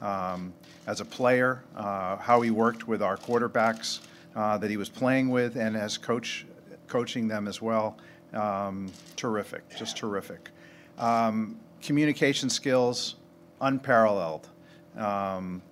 Um, 0.00 0.52
as 0.86 1.00
a 1.00 1.04
player, 1.04 1.62
uh, 1.76 2.16
how 2.16 2.40
he 2.40 2.50
worked 2.50 2.88
with 2.88 3.02
our 3.02 3.16
quarterbacks 3.16 4.00
uh, 4.36 4.56
that 4.58 4.70
he 4.70 4.76
was 4.76 4.88
playing 4.88 5.28
with, 5.28 5.56
and 5.56 5.76
as 5.76 5.98
coach, 5.98 6.46
coaching 6.86 7.28
them 7.28 7.48
as 7.48 7.60
well, 7.60 7.98
um, 8.32 8.90
terrific, 9.16 9.62
just 9.76 9.96
terrific. 9.96 10.50
Um, 10.98 11.58
communication 11.82 12.48
skills, 12.48 13.16
unparalleled. 13.60 14.48
Um, 14.96 15.62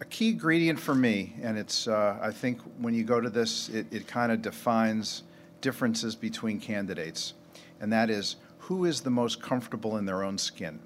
a 0.00 0.04
key 0.04 0.30
ingredient 0.30 0.78
for 0.78 0.94
me, 0.94 1.34
and 1.42 1.58
it's, 1.58 1.88
uh, 1.88 2.18
I 2.22 2.30
think 2.30 2.60
when 2.78 2.94
you 2.94 3.02
go 3.02 3.20
to 3.20 3.28
this, 3.28 3.68
it, 3.68 3.86
it 3.90 4.06
kind 4.06 4.30
of 4.30 4.40
defines 4.42 5.24
differences 5.60 6.14
between 6.14 6.60
candidates, 6.60 7.34
and 7.80 7.92
that 7.92 8.10
is 8.10 8.36
who 8.58 8.84
is 8.84 9.00
the 9.00 9.10
most 9.10 9.42
comfortable 9.42 9.96
in 9.96 10.04
their 10.04 10.22
own 10.22 10.38
skin. 10.38 10.78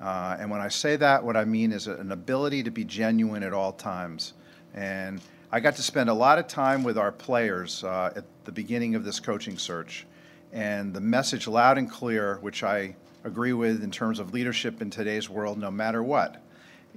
Uh, 0.00 0.36
and 0.38 0.50
when 0.50 0.60
I 0.60 0.68
say 0.68 0.96
that, 0.96 1.22
what 1.22 1.36
I 1.36 1.44
mean 1.44 1.72
is 1.72 1.86
an 1.86 2.12
ability 2.12 2.62
to 2.64 2.70
be 2.70 2.84
genuine 2.84 3.42
at 3.42 3.52
all 3.52 3.72
times. 3.72 4.34
And 4.74 5.20
I 5.52 5.60
got 5.60 5.76
to 5.76 5.82
spend 5.82 6.10
a 6.10 6.14
lot 6.14 6.38
of 6.38 6.48
time 6.48 6.82
with 6.82 6.98
our 6.98 7.12
players 7.12 7.84
uh, 7.84 8.12
at 8.16 8.24
the 8.44 8.52
beginning 8.52 8.96
of 8.96 9.04
this 9.04 9.20
coaching 9.20 9.56
search. 9.56 10.06
And 10.52 10.92
the 10.92 11.00
message 11.00 11.46
loud 11.46 11.78
and 11.78 11.90
clear, 11.90 12.38
which 12.40 12.64
I 12.64 12.96
agree 13.22 13.52
with 13.52 13.82
in 13.82 13.90
terms 13.90 14.18
of 14.18 14.34
leadership 14.34 14.82
in 14.82 14.90
today's 14.90 15.30
world, 15.30 15.58
no 15.58 15.70
matter 15.70 16.02
what, 16.02 16.42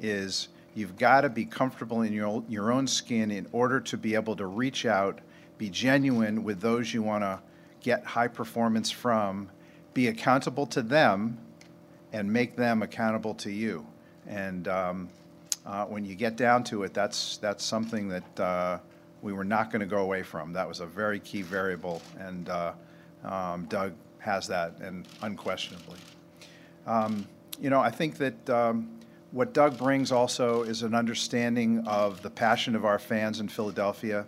is 0.01 0.49
You've 0.77 0.95
got 0.95 1.21
to 1.21 1.29
be 1.29 1.43
comfortable 1.43 2.03
in 2.03 2.13
your, 2.13 2.43
your 2.47 2.71
own 2.71 2.85
skin 2.85 3.31
in 3.31 3.47
order 3.51 3.79
to 3.79 3.97
be 3.97 4.13
able 4.13 4.35
to 4.35 4.45
reach 4.45 4.85
out, 4.85 5.17
be 5.57 5.69
genuine 5.69 6.43
with 6.43 6.61
those 6.61 6.93
you 6.93 7.01
want 7.01 7.23
to 7.23 7.39
get 7.81 8.05
high 8.05 8.27
performance 8.27 8.91
from, 8.91 9.49
be 9.93 10.07
accountable 10.07 10.65
to 10.67 10.81
them, 10.81 11.37
and 12.13 12.31
make 12.31 12.55
them 12.55 12.81
accountable 12.81 13.33
to 13.35 13.51
you. 13.51 13.85
And 14.27 14.67
um, 14.67 15.09
uh, 15.65 15.85
when 15.85 16.05
you 16.05 16.15
get 16.15 16.35
down 16.35 16.63
to 16.65 16.83
it, 16.83 16.93
that's, 16.93 17.37
that's 17.37 17.63
something 17.63 18.07
that 18.09 18.39
uh, 18.39 18.79
we 19.21 19.33
were 19.33 19.45
not 19.45 19.71
going 19.71 19.79
to 19.79 19.85
go 19.87 19.99
away 19.99 20.23
from. 20.23 20.53
That 20.53 20.67
was 20.67 20.79
a 20.79 20.85
very 20.85 21.19
key 21.19 21.41
variable, 21.41 22.01
and 22.19 22.49
uh, 22.49 22.73
um, 23.23 23.65
Doug 23.65 23.93
has 24.19 24.47
that, 24.47 24.77
and 24.79 25.07
unquestionably. 25.21 25.99
Um, 26.85 27.27
you 27.59 27.69
know, 27.69 27.79
I 27.79 27.89
think 27.89 28.17
that 28.17 28.49
um, 28.49 28.89
what 29.31 29.53
Doug 29.53 29.77
brings 29.77 30.11
also 30.11 30.63
is 30.63 30.83
an 30.83 30.93
understanding 30.93 31.85
of 31.87 32.21
the 32.21 32.29
passion 32.29 32.75
of 32.75 32.85
our 32.85 32.99
fans 32.99 33.39
in 33.39 33.47
Philadelphia. 33.47 34.25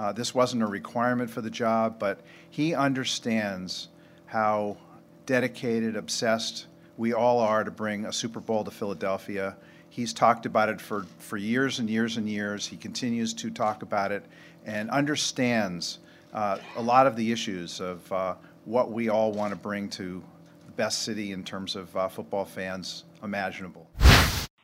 Uh, 0.00 0.12
this 0.12 0.34
wasn't 0.34 0.62
a 0.62 0.66
requirement 0.66 1.28
for 1.28 1.42
the 1.42 1.50
job, 1.50 1.98
but 1.98 2.22
he 2.48 2.74
understands 2.74 3.88
how 4.24 4.78
dedicated, 5.26 5.94
obsessed 5.94 6.68
we 6.96 7.12
all 7.12 7.38
are 7.38 7.64
to 7.64 7.70
bring 7.70 8.06
a 8.06 8.12
Super 8.12 8.40
Bowl 8.40 8.64
to 8.64 8.70
Philadelphia. 8.70 9.58
He's 9.90 10.14
talked 10.14 10.46
about 10.46 10.70
it 10.70 10.80
for, 10.80 11.04
for 11.18 11.36
years 11.36 11.80
and 11.80 11.90
years 11.90 12.16
and 12.16 12.26
years. 12.26 12.66
He 12.66 12.78
continues 12.78 13.34
to 13.34 13.50
talk 13.50 13.82
about 13.82 14.10
it 14.10 14.24
and 14.64 14.88
understands 14.88 15.98
uh, 16.32 16.56
a 16.76 16.82
lot 16.82 17.06
of 17.06 17.14
the 17.14 17.30
issues 17.30 17.78
of 17.78 18.10
uh, 18.10 18.36
what 18.64 18.90
we 18.90 19.10
all 19.10 19.32
want 19.32 19.52
to 19.52 19.56
bring 19.56 19.90
to 19.90 20.24
the 20.64 20.72
best 20.72 21.02
city 21.02 21.30
in 21.30 21.44
terms 21.44 21.76
of 21.76 21.94
uh, 21.94 22.08
football 22.08 22.46
fans 22.46 23.04
imaginable. 23.22 23.86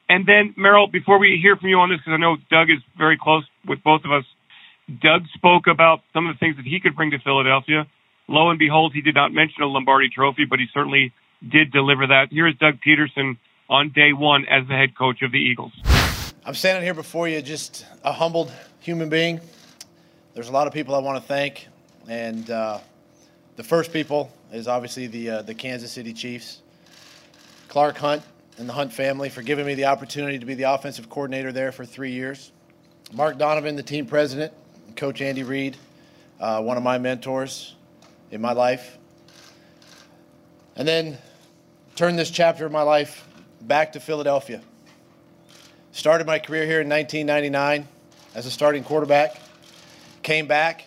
And 0.08 0.24
then, 0.24 0.54
Merrill, 0.56 0.86
before 0.86 1.18
we 1.18 1.38
hear 1.42 1.56
from 1.56 1.68
you 1.68 1.78
on 1.80 1.90
this, 1.90 1.98
because 1.98 2.14
I 2.14 2.16
know 2.16 2.36
Doug 2.50 2.70
is 2.70 2.78
very 2.96 3.18
close 3.20 3.44
with 3.66 3.82
both 3.82 4.02
of 4.06 4.12
us, 4.12 4.24
Doug 4.88 5.26
spoke 5.34 5.66
about 5.66 6.00
some 6.12 6.26
of 6.26 6.34
the 6.34 6.38
things 6.38 6.56
that 6.56 6.64
he 6.64 6.78
could 6.80 6.94
bring 6.94 7.10
to 7.10 7.18
Philadelphia. 7.18 7.86
Lo 8.28 8.50
and 8.50 8.58
behold, 8.58 8.92
he 8.94 9.00
did 9.00 9.14
not 9.14 9.32
mention 9.32 9.62
a 9.62 9.66
Lombardi 9.66 10.08
trophy, 10.08 10.44
but 10.44 10.58
he 10.58 10.66
certainly 10.72 11.12
did 11.48 11.72
deliver 11.72 12.06
that. 12.06 12.28
Here 12.30 12.46
is 12.46 12.54
Doug 12.56 12.78
Pederson 12.86 13.36
on 13.68 13.90
day 13.90 14.12
one 14.12 14.46
as 14.46 14.66
the 14.68 14.74
head 14.74 14.96
coach 14.96 15.22
of 15.22 15.32
the 15.32 15.38
Eagles. 15.38 15.72
I'm 16.44 16.54
standing 16.54 16.84
here 16.84 16.94
before 16.94 17.28
you, 17.28 17.42
just 17.42 17.84
a 18.04 18.12
humbled 18.12 18.52
human 18.78 19.08
being. 19.08 19.40
There's 20.34 20.48
a 20.48 20.52
lot 20.52 20.66
of 20.68 20.72
people 20.72 20.94
I 20.94 20.98
want 20.98 21.20
to 21.20 21.26
thank, 21.26 21.66
and 22.08 22.48
uh, 22.48 22.78
the 23.56 23.64
first 23.64 23.92
people 23.92 24.30
is 24.52 24.68
obviously 24.68 25.08
the 25.08 25.30
uh, 25.30 25.42
the 25.42 25.54
Kansas 25.54 25.90
City 25.90 26.12
Chiefs, 26.12 26.62
Clark 27.68 27.96
Hunt 27.98 28.22
and 28.58 28.68
the 28.68 28.72
Hunt 28.72 28.92
family 28.92 29.28
for 29.28 29.42
giving 29.42 29.66
me 29.66 29.74
the 29.74 29.86
opportunity 29.86 30.38
to 30.38 30.46
be 30.46 30.54
the 30.54 30.64
offensive 30.64 31.10
coordinator 31.10 31.52
there 31.52 31.72
for 31.72 31.84
three 31.84 32.12
years. 32.12 32.52
Mark 33.12 33.38
Donovan, 33.38 33.76
the 33.76 33.82
team 33.82 34.06
president, 34.06 34.52
Coach 34.96 35.20
Andy 35.20 35.42
Reid, 35.42 35.76
uh, 36.40 36.62
one 36.62 36.76
of 36.76 36.82
my 36.82 36.98
mentors 36.98 37.74
in 38.30 38.40
my 38.40 38.52
life. 38.52 38.96
And 40.74 40.86
then 40.86 41.18
turn 41.94 42.16
this 42.16 42.30
chapter 42.30 42.66
of 42.66 42.72
my 42.72 42.82
life 42.82 43.26
back 43.60 43.92
to 43.92 44.00
Philadelphia. 44.00 44.62
Started 45.92 46.26
my 46.26 46.38
career 46.38 46.66
here 46.66 46.80
in 46.80 46.88
1999 46.88 47.88
as 48.34 48.46
a 48.46 48.50
starting 48.50 48.84
quarterback. 48.84 49.40
Came 50.22 50.46
back 50.46 50.84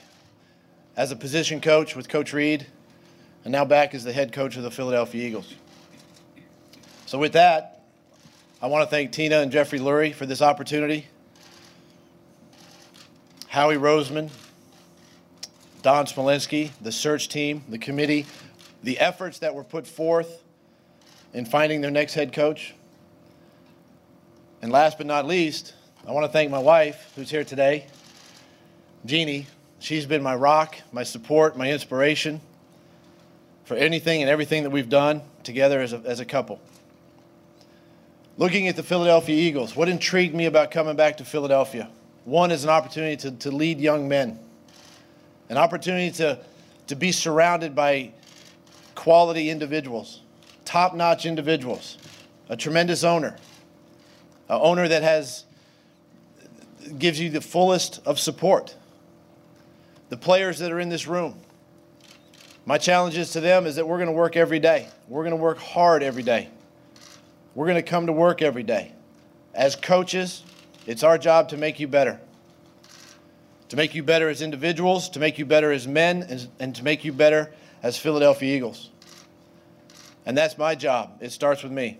as 0.96 1.12
a 1.12 1.16
position 1.16 1.62
coach 1.62 1.96
with 1.96 2.10
Coach 2.10 2.34
Reid, 2.34 2.68
and 3.44 3.52
now 3.52 3.66
back 3.66 3.96
as 3.96 4.04
the 4.04 4.14
head 4.14 4.34
coach 4.34 4.58
of 4.58 4.64
the 4.64 4.72
Philadelphia 4.72 5.26
Eagles. 5.26 5.56
So, 7.06 7.18
with 7.18 7.34
that, 7.34 7.82
I 8.62 8.68
want 8.68 8.84
to 8.84 8.90
thank 8.90 9.12
Tina 9.12 9.40
and 9.40 9.52
Jeffrey 9.52 9.80
Lurie 9.80 10.14
for 10.14 10.26
this 10.26 10.42
opportunity. 10.42 11.08
Howie 13.50 13.78
Roseman, 13.78 14.30
Don 15.82 16.06
Smolenski, 16.06 16.70
the 16.82 16.92
search 16.92 17.30
team, 17.30 17.64
the 17.68 17.80
committee, 17.80 18.28
the 18.84 19.00
efforts 19.00 19.40
that 19.40 19.56
were 19.56 19.64
put 19.64 19.88
forth 19.88 20.44
in 21.34 21.46
finding 21.46 21.82
their 21.82 21.90
next 21.90 22.14
head 22.14 22.32
coach. 22.32 22.76
And 24.62 24.72
last 24.72 25.00
but 25.00 25.08
not 25.08 25.26
least, 25.26 25.74
I 26.08 26.12
want 26.12 26.28
to 26.28 26.32
thank 26.32 26.52
my 26.52 26.60
wife, 26.60 27.12
who's 27.16 27.32
here 27.32 27.44
today, 27.44 27.88
Jeannie. 29.04 29.48
She's 29.80 30.06
been 30.06 30.22
my 30.22 30.36
rock, 30.36 30.76
my 30.92 31.04
support, 31.04 31.58
my 31.58 31.72
inspiration 31.72 32.42
for 33.64 33.76
anything 33.76 34.22
and 34.22 34.30
everything 34.30 34.62
that 34.62 34.70
we've 34.70 34.90
done 34.90 35.24
together 35.42 35.80
as 35.80 35.94
a, 35.94 36.02
as 36.06 36.20
a 36.20 36.26
couple. 36.26 36.62
Looking 38.38 38.68
at 38.68 38.76
the 38.76 38.84
Philadelphia 38.84 39.36
Eagles, 39.36 39.76
what 39.76 39.90
intrigued 39.90 40.36
me 40.36 40.46
about 40.46 40.70
coming 40.70 40.96
back 40.96 41.18
to 41.18 41.26
Philadelphia? 41.26 41.90
One 42.30 42.52
is 42.52 42.64
an 42.64 42.70
opportunity 42.70 43.18
to, 43.18 43.32
to 43.32 43.50
lead 43.50 43.80
young 43.80 44.08
men, 44.08 44.38
an 45.50 45.58
opportunity 45.58 46.12
to, 46.18 46.38
to 46.86 46.96
be 46.96 47.12
surrounded 47.12 47.74
by 47.74 48.12
quality 48.94 49.50
individuals, 49.50 50.22
top 50.64 50.94
notch 50.94 51.26
individuals, 51.26 51.98
a 52.48 52.56
tremendous 52.56 53.04
owner, 53.04 53.36
an 54.48 54.60
owner 54.62 54.88
that 54.88 55.02
has 55.02 55.46
gives 57.00 57.20
you 57.20 57.32
the 57.32 57.42
fullest 57.42 58.00
of 58.06 58.20
support. 58.20 58.76
The 60.10 60.18
players 60.18 60.60
that 60.60 60.72
are 60.72 60.80
in 60.80 60.90
this 60.90 61.08
room. 61.08 61.36
My 62.64 62.78
challenges 62.78 63.32
to 63.32 63.40
them 63.40 63.66
is 63.66 63.76
that 63.78 63.88
we're 63.88 63.98
going 63.98 64.06
to 64.06 64.14
work 64.14 64.38
every 64.38 64.60
day. 64.60 64.88
We're 65.08 65.24
going 65.24 65.36
to 65.36 65.42
work 65.42 65.58
hard 65.58 66.04
every 66.04 66.24
day. 66.24 66.50
We're 67.56 67.66
going 67.66 67.84
to 67.84 67.90
come 67.90 68.06
to 68.06 68.14
work 68.14 68.44
every 68.44 68.64
day. 68.64 68.92
As 69.56 69.76
coaches, 69.76 70.44
it's 70.90 71.04
our 71.04 71.20
job 71.20 71.50
to 71.50 71.58
make 71.58 71.80
you 71.80 71.88
better. 71.88 72.20
To 73.70 73.76
make 73.76 73.94
you 73.94 74.02
better 74.02 74.28
as 74.28 74.42
individuals, 74.42 75.08
to 75.10 75.20
make 75.20 75.38
you 75.38 75.46
better 75.46 75.72
as 75.72 75.88
men, 75.88 76.48
and, 76.60 76.76
to 76.76 76.84
make 76.84 77.06
you 77.06 77.14
better 77.14 77.54
as 77.84 77.96
Philadelphia 77.96 78.56
Eagles. 78.56 78.90
And 80.26 80.36
that's 80.36 80.58
my 80.58 80.74
job. 80.74 81.20
It 81.22 81.32
starts 81.32 81.62
with 81.62 81.72
me. 81.72 82.00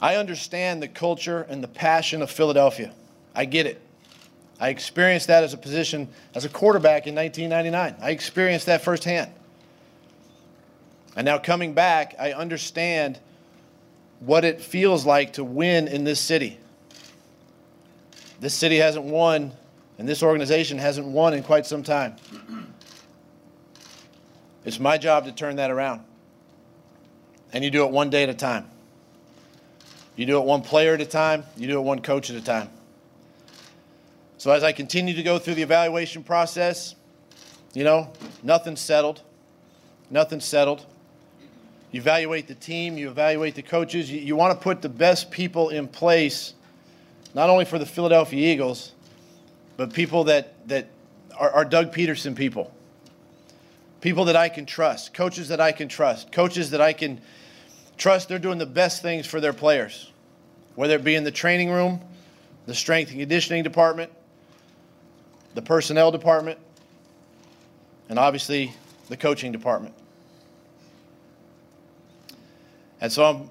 I 0.00 0.16
understand 0.16 0.82
the 0.82 0.88
culture 0.88 1.42
and 1.42 1.62
the 1.62 1.68
passion 1.68 2.22
of 2.22 2.30
Philadelphia. 2.30 2.94
I 3.34 3.44
get 3.44 3.66
it. 3.66 3.78
I 4.58 4.70
experienced 4.70 5.26
that 5.26 5.44
as 5.44 5.52
a 5.52 5.58
position 5.58 6.08
as 6.34 6.46
a 6.46 6.48
quarterback 6.48 7.06
in 7.06 7.14
1999. 7.14 7.96
I 8.00 8.10
experienced 8.10 8.64
that 8.66 8.80
firsthand. 8.80 9.30
And 11.14 11.26
now 11.26 11.36
coming 11.36 11.74
back, 11.74 12.14
I 12.18 12.32
understand 12.32 13.18
what 14.20 14.46
it 14.46 14.62
feels 14.62 15.04
like 15.04 15.34
to 15.34 15.44
win 15.44 15.88
in 15.88 16.04
this 16.04 16.20
city. 16.20 16.58
This 18.44 18.52
city 18.52 18.76
hasn't 18.76 19.06
won, 19.06 19.52
and 19.96 20.06
this 20.06 20.22
organization 20.22 20.76
hasn't 20.76 21.06
won 21.06 21.32
in 21.32 21.42
quite 21.42 21.64
some 21.64 21.82
time. 21.82 22.16
It's 24.66 24.78
my 24.78 24.98
job 24.98 25.24
to 25.24 25.32
turn 25.32 25.56
that 25.56 25.70
around. 25.70 26.02
And 27.54 27.64
you 27.64 27.70
do 27.70 27.86
it 27.86 27.90
one 27.90 28.10
day 28.10 28.22
at 28.22 28.28
a 28.28 28.34
time. 28.34 28.68
You 30.14 30.26
do 30.26 30.36
it 30.36 30.44
one 30.44 30.60
player 30.60 30.92
at 30.92 31.00
a 31.00 31.06
time, 31.06 31.44
you 31.56 31.66
do 31.66 31.78
it 31.78 31.80
one 31.84 32.00
coach 32.00 32.28
at 32.28 32.36
a 32.36 32.44
time. 32.44 32.68
So 34.36 34.50
as 34.50 34.62
I 34.62 34.72
continue 34.72 35.14
to 35.14 35.22
go 35.22 35.38
through 35.38 35.54
the 35.54 35.62
evaluation 35.62 36.22
process, 36.22 36.96
you 37.72 37.82
know, 37.82 38.12
nothing's 38.42 38.80
settled. 38.80 39.22
Nothing's 40.10 40.44
settled. 40.44 40.84
You 41.92 42.02
evaluate 42.02 42.46
the 42.48 42.54
team, 42.54 42.98
you 42.98 43.08
evaluate 43.08 43.54
the 43.54 43.62
coaches. 43.62 44.12
You, 44.12 44.20
you 44.20 44.36
want 44.36 44.52
to 44.52 44.62
put 44.62 44.82
the 44.82 44.90
best 44.90 45.30
people 45.30 45.70
in 45.70 45.88
place, 45.88 46.52
not 47.34 47.50
only 47.50 47.64
for 47.64 47.78
the 47.78 47.86
Philadelphia 47.86 48.52
Eagles, 48.52 48.92
but 49.76 49.92
people 49.92 50.24
that, 50.24 50.66
that 50.68 50.88
are, 51.38 51.50
are 51.50 51.64
Doug 51.64 51.92
Pederson 51.92 52.34
people. 52.36 52.72
People 54.00 54.26
that 54.26 54.36
I 54.36 54.48
can 54.48 54.66
trust, 54.66 55.12
coaches 55.14 55.48
that 55.48 55.60
I 55.60 55.72
can 55.72 55.88
trust, 55.88 56.30
coaches 56.30 56.70
that 56.70 56.80
I 56.80 56.92
can 56.92 57.20
trust 57.96 58.28
they're 58.28 58.38
doing 58.38 58.58
the 58.58 58.66
best 58.66 59.02
things 59.02 59.26
for 59.26 59.40
their 59.40 59.52
players, 59.52 60.12
whether 60.74 60.94
it 60.94 61.04
be 61.04 61.14
in 61.14 61.24
the 61.24 61.30
training 61.30 61.70
room, 61.70 62.00
the 62.66 62.74
strength 62.74 63.10
and 63.10 63.20
conditioning 63.20 63.62
department, 63.62 64.12
the 65.54 65.62
personnel 65.62 66.10
department, 66.10 66.58
and 68.08 68.18
obviously 68.18 68.72
the 69.08 69.16
coaching 69.16 69.52
department. 69.52 69.94
And 73.00 73.10
so 73.10 73.24
I'm 73.24 73.50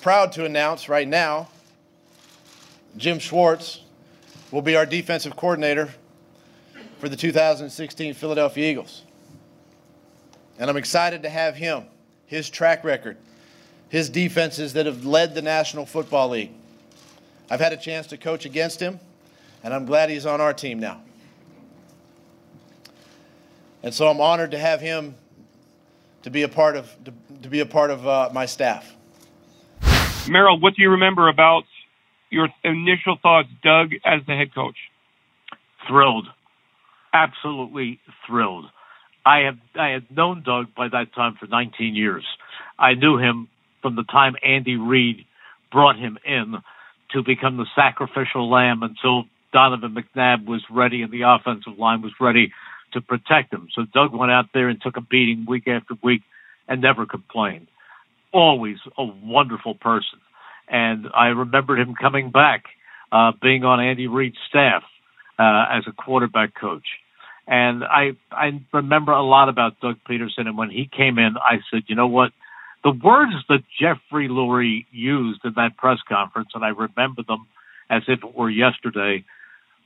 proud 0.00 0.32
to 0.32 0.44
announce 0.44 0.88
right 0.88 1.06
now 1.06 1.48
Jim 2.96 3.18
Schwartz 3.18 3.82
will 4.50 4.62
be 4.62 4.76
our 4.76 4.86
defensive 4.86 5.36
coordinator 5.36 5.90
for 6.98 7.08
the 7.08 7.16
2016 7.16 8.14
Philadelphia 8.14 8.70
Eagles. 8.70 9.02
And 10.58 10.70
I'm 10.70 10.76
excited 10.76 11.22
to 11.22 11.28
have 11.28 11.56
him, 11.56 11.84
his 12.26 12.48
track 12.48 12.84
record, 12.84 13.18
his 13.88 14.08
defenses 14.08 14.72
that 14.72 14.86
have 14.86 15.04
led 15.04 15.34
the 15.34 15.42
National 15.42 15.84
Football 15.84 16.30
League. 16.30 16.52
I've 17.50 17.60
had 17.60 17.72
a 17.72 17.76
chance 17.76 18.06
to 18.08 18.16
coach 18.16 18.44
against 18.44 18.80
him 18.80 18.98
and 19.62 19.74
I'm 19.74 19.84
glad 19.84 20.10
he's 20.10 20.26
on 20.26 20.40
our 20.40 20.52
team 20.52 20.78
now. 20.78 21.00
And 23.82 23.92
so 23.92 24.08
I'm 24.08 24.20
honored 24.20 24.52
to 24.52 24.58
have 24.58 24.80
him 24.80 25.16
to 26.22 26.30
be 26.30 26.42
a 26.42 26.48
part 26.48 26.76
of 26.76 26.92
to, 27.04 27.12
to 27.42 27.48
be 27.48 27.60
a 27.60 27.66
part 27.66 27.90
of 27.90 28.06
uh, 28.06 28.30
my 28.32 28.46
staff. 28.46 28.94
Merrill, 30.28 30.58
what 30.58 30.74
do 30.74 30.82
you 30.82 30.90
remember 30.90 31.28
about 31.28 31.64
your 32.30 32.48
initial 32.64 33.16
thoughts, 33.20 33.48
Doug, 33.62 33.92
as 34.04 34.20
the 34.26 34.34
head 34.34 34.54
coach? 34.54 34.76
Thrilled, 35.88 36.26
absolutely 37.12 38.00
thrilled. 38.26 38.66
I 39.24 39.40
have 39.40 39.58
I 39.78 39.88
had 39.88 40.10
known 40.14 40.42
Doug 40.44 40.74
by 40.76 40.88
that 40.88 41.14
time 41.14 41.36
for 41.38 41.46
19 41.46 41.94
years. 41.94 42.24
I 42.78 42.94
knew 42.94 43.18
him 43.18 43.48
from 43.82 43.96
the 43.96 44.04
time 44.04 44.34
Andy 44.42 44.76
Reid 44.76 45.24
brought 45.72 45.96
him 45.96 46.18
in 46.24 46.56
to 47.12 47.22
become 47.22 47.56
the 47.56 47.66
sacrificial 47.74 48.50
lamb 48.50 48.82
until 48.82 49.24
Donovan 49.52 49.94
McNabb 49.94 50.46
was 50.46 50.62
ready 50.70 51.02
and 51.02 51.12
the 51.12 51.22
offensive 51.22 51.78
line 51.78 52.02
was 52.02 52.12
ready 52.20 52.52
to 52.92 53.00
protect 53.00 53.52
him. 53.52 53.68
So 53.74 53.84
Doug 53.92 54.14
went 54.14 54.32
out 54.32 54.46
there 54.54 54.68
and 54.68 54.80
took 54.80 54.96
a 54.96 55.00
beating 55.00 55.46
week 55.48 55.68
after 55.68 55.94
week 56.02 56.22
and 56.68 56.80
never 56.80 57.06
complained. 57.06 57.68
Always 58.32 58.78
a 58.98 59.04
wonderful 59.04 59.74
person. 59.74 60.20
And 60.68 61.06
I 61.14 61.26
remembered 61.26 61.78
him 61.78 61.94
coming 61.94 62.30
back, 62.30 62.64
uh, 63.12 63.32
being 63.40 63.64
on 63.64 63.80
Andy 63.80 64.06
Reid's 64.06 64.36
staff 64.48 64.82
uh, 65.38 65.64
as 65.70 65.84
a 65.86 65.92
quarterback 65.92 66.54
coach. 66.54 66.86
And 67.46 67.84
I 67.84 68.12
I 68.32 68.60
remember 68.72 69.12
a 69.12 69.22
lot 69.22 69.48
about 69.48 69.80
Doug 69.80 69.96
Pederson. 70.08 70.46
And 70.46 70.58
when 70.58 70.70
he 70.70 70.90
came 70.94 71.18
in, 71.18 71.36
I 71.36 71.58
said, 71.70 71.84
you 71.86 71.94
know 71.94 72.08
what? 72.08 72.32
The 72.82 72.90
words 72.90 73.32
that 73.48 73.62
Jeffrey 73.80 74.28
Lurie 74.28 74.86
used 74.90 75.40
in 75.44 75.52
that 75.56 75.76
press 75.76 75.98
conference, 76.08 76.50
and 76.54 76.64
I 76.64 76.68
remember 76.68 77.22
them 77.26 77.46
as 77.88 78.02
if 78.08 78.24
it 78.24 78.34
were 78.34 78.50
yesterday, 78.50 79.24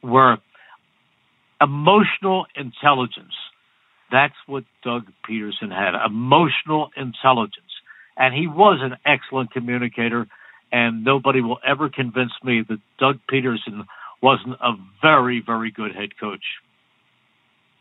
were 0.03 0.39
emotional 1.61 2.47
intelligence. 2.57 3.35
That's 4.11 4.35
what 4.47 4.64
Doug 4.83 5.05
Pederson 5.28 5.70
had 5.70 5.95
emotional 6.05 6.91
intelligence. 6.97 7.70
And 8.16 8.35
he 8.35 8.47
was 8.47 8.81
an 8.83 8.97
excellent 9.07 9.53
communicator, 9.53 10.26
and 10.73 11.05
nobody 11.05 11.41
will 11.41 11.59
ever 11.66 11.89
convince 11.89 12.33
me 12.45 12.62
that 12.68 12.79
Doug 12.99 13.18
Pederson 13.31 13.85
wasn't 14.23 14.55
a 14.61 14.73
very, 15.03 15.43
very 15.45 15.71
good 15.71 15.95
head 15.95 16.18
coach. 16.18 16.45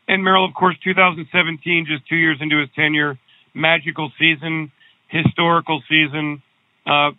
And 0.08 0.24
Merrill, 0.24 0.44
of 0.44 0.54
course, 0.54 0.76
2017, 0.82 1.86
just 1.86 2.08
two 2.08 2.16
years 2.16 2.38
into 2.40 2.58
his 2.58 2.68
tenure, 2.74 3.18
magical 3.54 4.10
season, 4.18 4.72
historical 5.08 5.82
season, 5.88 6.42
uh, 6.86 7.10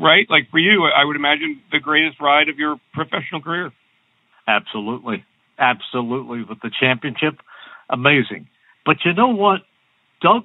right? 0.00 0.26
Like 0.30 0.50
for 0.50 0.58
you, 0.58 0.84
I 0.84 1.04
would 1.04 1.16
imagine 1.16 1.60
the 1.70 1.80
greatest 1.80 2.20
ride 2.20 2.48
of 2.48 2.58
your 2.58 2.76
professional 2.92 3.42
career. 3.42 3.72
Absolutely. 4.46 5.24
Absolutely. 5.58 6.44
With 6.44 6.60
the 6.62 6.70
championship, 6.80 7.38
amazing. 7.90 8.48
But 8.84 8.96
you 9.04 9.12
know 9.12 9.28
what? 9.28 9.60
Doug 10.20 10.44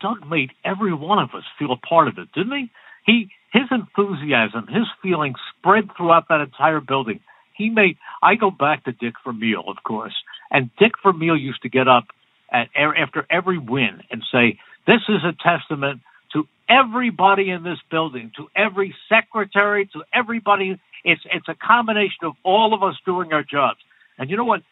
Doug 0.00 0.28
made 0.28 0.50
every 0.64 0.94
one 0.94 1.18
of 1.18 1.30
us 1.34 1.42
feel 1.58 1.72
a 1.72 1.76
part 1.76 2.08
of 2.08 2.18
it, 2.18 2.28
didn't 2.32 2.56
he? 2.56 2.70
He 3.04 3.30
his 3.52 3.64
enthusiasm, 3.70 4.66
his 4.66 4.86
feeling 5.02 5.34
spread 5.50 5.88
throughout 5.96 6.28
that 6.28 6.40
entire 6.40 6.80
building. 6.80 7.20
He 7.56 7.70
made 7.70 7.96
I 8.22 8.34
go 8.34 8.50
back 8.50 8.84
to 8.84 8.92
Dick 8.92 9.14
Vermeil, 9.24 9.64
of 9.66 9.82
course, 9.84 10.14
and 10.50 10.70
Dick 10.78 10.92
Vermeil 11.02 11.36
used 11.36 11.62
to 11.62 11.68
get 11.68 11.88
up 11.88 12.04
at 12.52 12.68
er, 12.78 12.94
after 12.96 13.26
every 13.30 13.58
win 13.58 14.02
and 14.10 14.22
say, 14.32 14.58
"This 14.86 15.02
is 15.08 15.24
a 15.24 15.32
testament 15.32 16.00
to 16.32 16.46
everybody 16.68 17.50
in 17.50 17.62
this 17.62 17.78
building, 17.90 18.32
to 18.36 18.48
every 18.54 18.94
secretary, 19.08 19.86
to 19.86 20.04
everybody. 20.12 20.78
It's 21.04 21.22
it's 21.32 21.48
a 21.48 21.54
combination 21.54 22.24
of 22.24 22.34
all 22.42 22.74
of 22.74 22.82
us 22.82 22.96
doing 23.04 23.32
our 23.32 23.42
jobs." 23.42 23.80
And 24.18 24.30
you 24.30 24.36
know 24.36 24.44
what? 24.44 24.62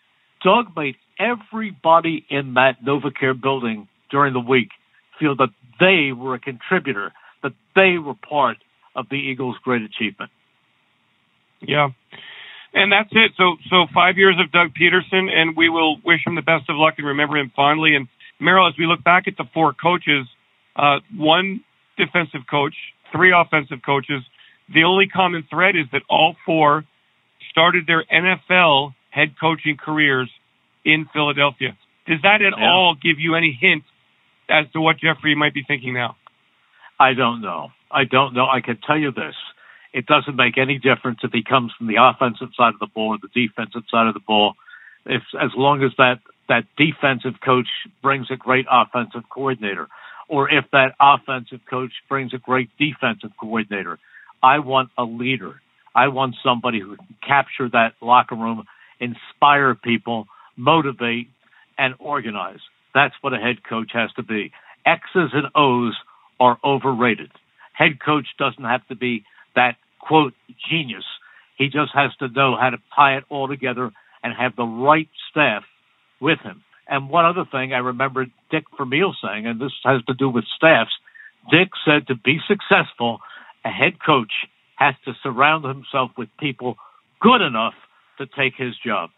Doug 0.43 0.77
made 0.77 0.97
everybody 1.19 2.25
in 2.29 2.55
that 2.55 2.85
NovaCare 2.85 3.41
building 3.41 3.89
during 4.11 4.33
the 4.33 4.41
week 4.41 4.71
feel 5.19 5.35
that 5.37 5.51
they 5.81 6.13
were 6.13 6.35
a 6.35 6.39
contributor, 6.39 7.13
that 7.43 7.53
they 7.75 7.99
were 7.99 8.15
part 8.15 8.59
of 8.95 9.07
the 9.11 9.17
Eagles' 9.17 9.57
great 9.63 9.83
achievement. 9.83 10.31
Yeah. 11.61 11.89
And 12.73 12.93
that's 12.93 13.09
it. 13.13 13.33
So, 13.37 13.57
so 13.71 13.87
five 13.95 14.19
years 14.19 14.37
of 14.39 14.53
Doug 14.53 14.73
Pederson, 14.75 15.31
and 15.31 15.57
we 15.57 15.69
will 15.69 15.97
wish 16.05 16.21
him 16.27 16.35
the 16.35 16.43
best 16.43 16.69
of 16.69 16.77
luck 16.77 16.95
and 16.99 17.07
remember 17.07 17.39
him 17.39 17.51
fondly. 17.55 17.95
And 17.95 18.09
Merrill, 18.39 18.69
as 18.69 18.75
we 18.79 18.87
look 18.87 19.03
back 19.03 19.25
at 19.27 19.37
the 19.37 19.45
four 19.55 19.73
coaches, 19.73 20.27
uh, 20.77 20.99
one 21.15 21.65
defensive 21.97 22.43
coach, 22.49 22.75
three 23.13 23.33
offensive 23.35 23.79
coaches. 23.85 24.23
The 24.73 24.85
only 24.85 25.07
common 25.09 25.47
thread 25.49 25.77
is 25.77 25.87
that 25.93 26.03
all 26.09 26.37
four 26.45 26.85
started 27.51 27.87
their 27.87 28.05
NFL 28.05 28.95
head 29.11 29.35
coaching 29.41 29.77
careers 29.77 30.31
in 30.85 31.09
Philadelphia. 31.13 31.77
Does 32.07 32.21
that 32.23 32.43
at 32.43 32.53
yeah. 32.57 32.65
all 32.65 32.95
give 32.95 33.19
you 33.19 33.35
any 33.35 33.57
hint 33.59 33.85
as 34.49 34.71
to 34.73 34.81
what 34.81 34.97
Jeffrey 34.99 35.35
might 35.35 35.55
be 35.55 35.65
thinking 35.67 35.95
now? 35.95 36.17
I 36.99 37.15
don't 37.15 37.41
know. 37.41 37.71
I 37.91 38.05
don't 38.05 38.35
know. 38.35 38.47
I 38.47 38.61
can 38.61 38.79
tell 38.87 38.99
you 38.99 39.13
this. 39.13 39.35
It 39.93 40.07
doesn't 40.07 40.37
make 40.37 40.59
any 40.59 40.79
difference 40.79 41.21
if 41.23 41.33
he 41.33 41.43
comes 41.43 41.73
from 41.77 41.87
the 41.87 41.97
offensive 41.99 42.49
side 42.57 42.75
of 42.75 42.81
the 42.81 42.87
ball 42.87 43.17
or 43.17 43.19
the 43.19 43.29
defensive 43.49 43.83
side 43.91 44.07
of 44.07 44.15
the 44.15 44.21
ball. 44.21 44.55
If 45.07 45.23
as 45.41 45.51
long 45.57 45.83
as 45.83 45.93
that 45.99 46.21
that 46.49 46.65
defensive 46.77 47.41
coach 47.45 47.67
brings 48.03 48.31
a 48.31 48.37
great 48.37 48.67
offensive 48.71 49.23
coordinator, 49.31 49.89
or 50.29 50.51
if 50.51 50.65
that 50.73 50.95
offensive 51.01 51.61
coach 51.69 51.93
brings 52.09 52.35
a 52.35 52.39
great 52.39 52.71
defensive 52.79 53.31
coordinator. 53.39 53.99
I 54.43 54.59
want 54.59 54.91
a 54.99 55.05
leader. 55.05 55.61
I 55.95 56.09
want 56.09 56.37
somebody 56.45 56.81
who 56.81 56.97
can 56.97 57.17
capture 57.27 57.69
that 57.71 57.95
locker 58.01 58.35
room 58.35 58.65
inspire 59.01 59.75
people, 59.75 60.27
motivate, 60.57 61.29
and 61.79 61.95
organize. 61.99 62.61
That's 62.95 63.15
what 63.21 63.35
a 63.35 63.39
head 63.39 63.65
coach 63.69 63.91
has 63.93 64.13
to 64.13 64.23
be. 64.23 64.53
X's 64.85 65.31
and 65.33 65.49
O's 65.55 65.95
are 66.41 66.59
overrated. 66.65 67.31
Head 67.73 67.99
coach 68.05 68.27
doesn't 68.39 68.65
have 68.65 68.87
to 68.89 68.95
be 68.95 69.25
that 69.55 69.77
quote 70.01 70.35
genius. 70.71 71.05
He 71.57 71.67
just 71.67 71.93
has 71.95 72.15
to 72.17 72.29
know 72.29 72.57
how 72.59 72.71
to 72.71 72.79
tie 72.95 73.17
it 73.17 73.25
all 73.29 73.49
together 73.49 73.91
and 74.23 74.35
have 74.35 74.57
the 74.57 74.65
right 74.65 75.09
staff 75.31 75.65
with 76.21 76.39
him. 76.41 76.63
And 76.89 77.11
one 77.11 77.25
other 77.25 77.45
thing 77.51 77.73
I 77.73 77.79
remember 77.79 78.27
Dick 78.51 78.65
Vermeil 78.77 79.15
saying, 79.23 79.47
and 79.47 79.61
this 79.61 79.73
has 79.85 80.03
to 80.05 80.15
do 80.15 80.29
with 80.29 80.45
staffs. 80.57 80.93
Dick 81.51 81.71
said 81.85 82.07
to 82.09 82.15
be 82.15 82.39
successful, 82.47 83.19
a 83.65 83.71
head 83.71 83.95
coach 84.05 84.33
has 84.77 84.95
to 85.05 85.13
surround 85.23 85.65
himself 85.65 86.11
with 86.17 86.29
people 86.39 86.77
good 87.21 87.41
enough 87.41 87.75
to 88.19 88.27
take 88.27 88.55
his 88.57 88.75
job. 88.85 89.11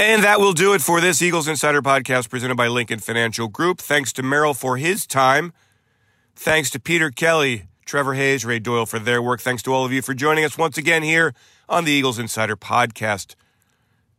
And 0.00 0.22
that 0.22 0.38
will 0.38 0.52
do 0.52 0.74
it 0.74 0.80
for 0.80 1.00
this 1.00 1.20
Eagles 1.20 1.48
Insider 1.48 1.82
podcast 1.82 2.30
presented 2.30 2.56
by 2.56 2.68
Lincoln 2.68 3.00
Financial 3.00 3.48
Group. 3.48 3.80
Thanks 3.80 4.12
to 4.12 4.22
Merrill 4.22 4.54
for 4.54 4.76
his 4.76 5.06
time. 5.06 5.52
Thanks 6.38 6.70
to 6.70 6.78
Peter 6.78 7.10
Kelly, 7.10 7.64
Trevor 7.84 8.14
Hayes, 8.14 8.44
Ray 8.44 8.60
Doyle 8.60 8.86
for 8.86 9.00
their 9.00 9.20
work. 9.20 9.40
Thanks 9.40 9.60
to 9.64 9.72
all 9.72 9.84
of 9.84 9.92
you 9.92 10.00
for 10.00 10.14
joining 10.14 10.44
us 10.44 10.56
once 10.56 10.78
again 10.78 11.02
here 11.02 11.34
on 11.68 11.84
the 11.84 11.90
Eagles 11.90 12.16
Insider 12.16 12.54
podcast. 12.54 13.34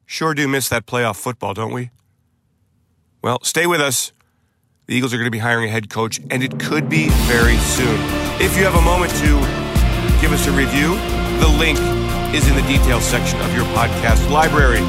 Sure 0.06 0.34
do 0.34 0.46
miss 0.46 0.68
that 0.68 0.86
playoff 0.86 1.16
football, 1.16 1.54
don't 1.54 1.72
we? 1.72 1.92
Well, 3.22 3.40
stay 3.44 3.66
with 3.68 3.80
us. 3.80 4.12
The 4.88 4.96
Eagles 4.96 5.14
are 5.14 5.18
going 5.18 5.28
to 5.28 5.32
be 5.32 5.40
hiring 5.40 5.70
a 5.70 5.72
head 5.72 5.90
coach, 5.90 6.20
and 6.30 6.44
it 6.44 6.60
could 6.60 6.90
be 6.90 7.08
very 7.24 7.56
soon. 7.56 7.98
If 8.42 8.58
you 8.58 8.66
have 8.66 8.76
a 8.76 8.82
moment 8.82 9.12
to 9.24 9.40
give 10.20 10.34
us 10.34 10.46
a 10.46 10.52
review, 10.52 11.00
the 11.40 11.48
link 11.48 11.80
is 12.36 12.50
in 12.50 12.56
the 12.58 12.68
details 12.68 13.06
section 13.06 13.40
of 13.40 13.56
your 13.56 13.64
podcast 13.68 14.30
library. 14.30 14.84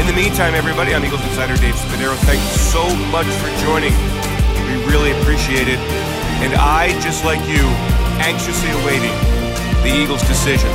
In 0.00 0.06
the 0.08 0.12
meantime, 0.12 0.56
everybody, 0.56 0.96
I'm 0.96 1.04
Eagles 1.04 1.22
Insider 1.22 1.54
Dave 1.58 1.76
Spadaro. 1.76 2.16
Thank 2.26 2.42
you 2.42 2.58
so 2.58 2.82
much 3.14 3.28
for 3.38 3.46
joining. 3.64 3.94
We 4.66 4.84
really 4.90 5.12
appreciate 5.20 5.68
it. 5.68 6.25
And 6.42 6.54
I, 6.54 6.88
just 7.00 7.24
like 7.24 7.40
you, 7.48 7.64
anxiously 8.20 8.70
awaiting 8.82 9.14
the 9.82 9.92
Eagles' 9.94 10.22
decision 10.22 10.70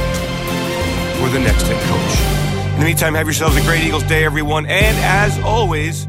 for 1.19 1.29
the 1.29 1.39
next 1.39 1.63
head 1.63 1.81
coach. 1.87 2.73
In 2.73 2.79
the 2.79 2.85
meantime, 2.85 3.13
have 3.13 3.27
yourselves 3.27 3.55
a 3.57 3.61
great 3.61 3.83
Eagles 3.83 4.03
day, 4.03 4.23
everyone. 4.23 4.65
And 4.65 4.97
as 4.97 5.37
always, 5.39 6.05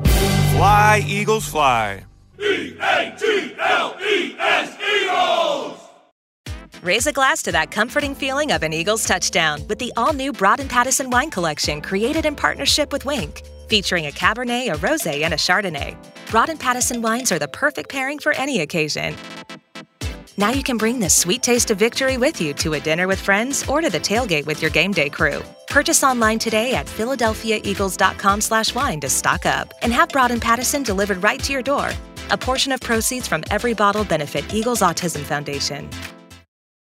fly, 0.57 1.03
Eagles, 1.07 1.47
fly. 1.47 2.05
E 2.41 2.77
A 2.81 3.15
G 3.19 3.55
L 3.59 3.97
E 4.01 4.37
S 4.39 4.79
Eagles! 4.81 5.79
Raise 6.83 7.07
a 7.07 7.13
glass 7.13 7.43
to 7.43 7.53
that 7.53 7.71
comforting 7.71 8.15
feeling 8.15 8.53
of 8.53 8.63
an 8.63 8.73
Eagles 8.73 9.05
touchdown 9.07 9.65
with 9.69 9.79
the 9.79 9.93
all 9.97 10.13
new 10.13 10.33
Broad 10.33 10.61
and 10.61 10.71
Pattison 10.71 11.11
wine 11.11 11.31
collection 11.31 11.81
created 11.81 12.25
in 12.25 12.35
partnership 12.35 12.91
with 12.91 13.05
Winc, 13.05 13.43
featuring 13.73 14.07
a 14.07 14.11
Cabernet, 14.11 14.69
a 14.69 14.77
Rosé, 14.77 15.23
and 15.23 15.33
a 15.33 15.39
Chardonnay. 15.39 15.97
Broad 16.31 16.51
and 16.51 16.61
Pattison 16.61 17.01
wines 17.01 17.33
are 17.33 17.39
the 17.39 17.49
perfect 17.49 17.89
pairing 17.89 18.19
for 18.19 18.33
any 18.35 18.61
occasion. 18.61 19.17
Now 20.37 20.51
you 20.51 20.63
can 20.63 20.77
bring 20.77 21.01
the 21.01 21.09
sweet 21.09 21.43
taste 21.43 21.71
of 21.71 21.79
victory 21.79 22.19
with 22.19 22.39
you 22.39 22.53
to 22.65 22.75
a 22.75 22.81
dinner 22.81 23.09
with 23.09 23.19
friends 23.19 23.67
or 23.67 23.81
to 23.81 23.89
the 23.89 23.99
tailgate 23.99 24.45
with 24.45 24.61
your 24.61 24.71
game 24.71 24.93
day 24.93 25.09
crew. 25.09 25.41
Purchase 25.69 26.05
online 26.05 26.39
today 26.39 26.75
at 26.75 26.85
philadelphiaeagles.com 26.85 28.43
slash 28.43 28.75
wine 28.75 29.01
to 29.01 29.09
stock 29.09 29.47
up 29.47 29.73
and 29.81 29.91
have 29.91 30.11
Broad 30.11 30.33
and 30.33 30.43
Pattison 30.43 30.83
delivered 30.83 31.23
right 31.23 31.43
to 31.43 31.55
your 31.55 31.63
door. 31.63 31.93
A 32.31 32.37
portion 32.37 32.73
of 32.73 32.81
proceeds 32.83 33.27
from 33.27 33.43
every 33.51 33.73
bottle 33.73 34.05
benefit 34.05 34.45
Eagles 34.53 34.83
Autism 34.83 35.23
Foundation. 35.23 35.89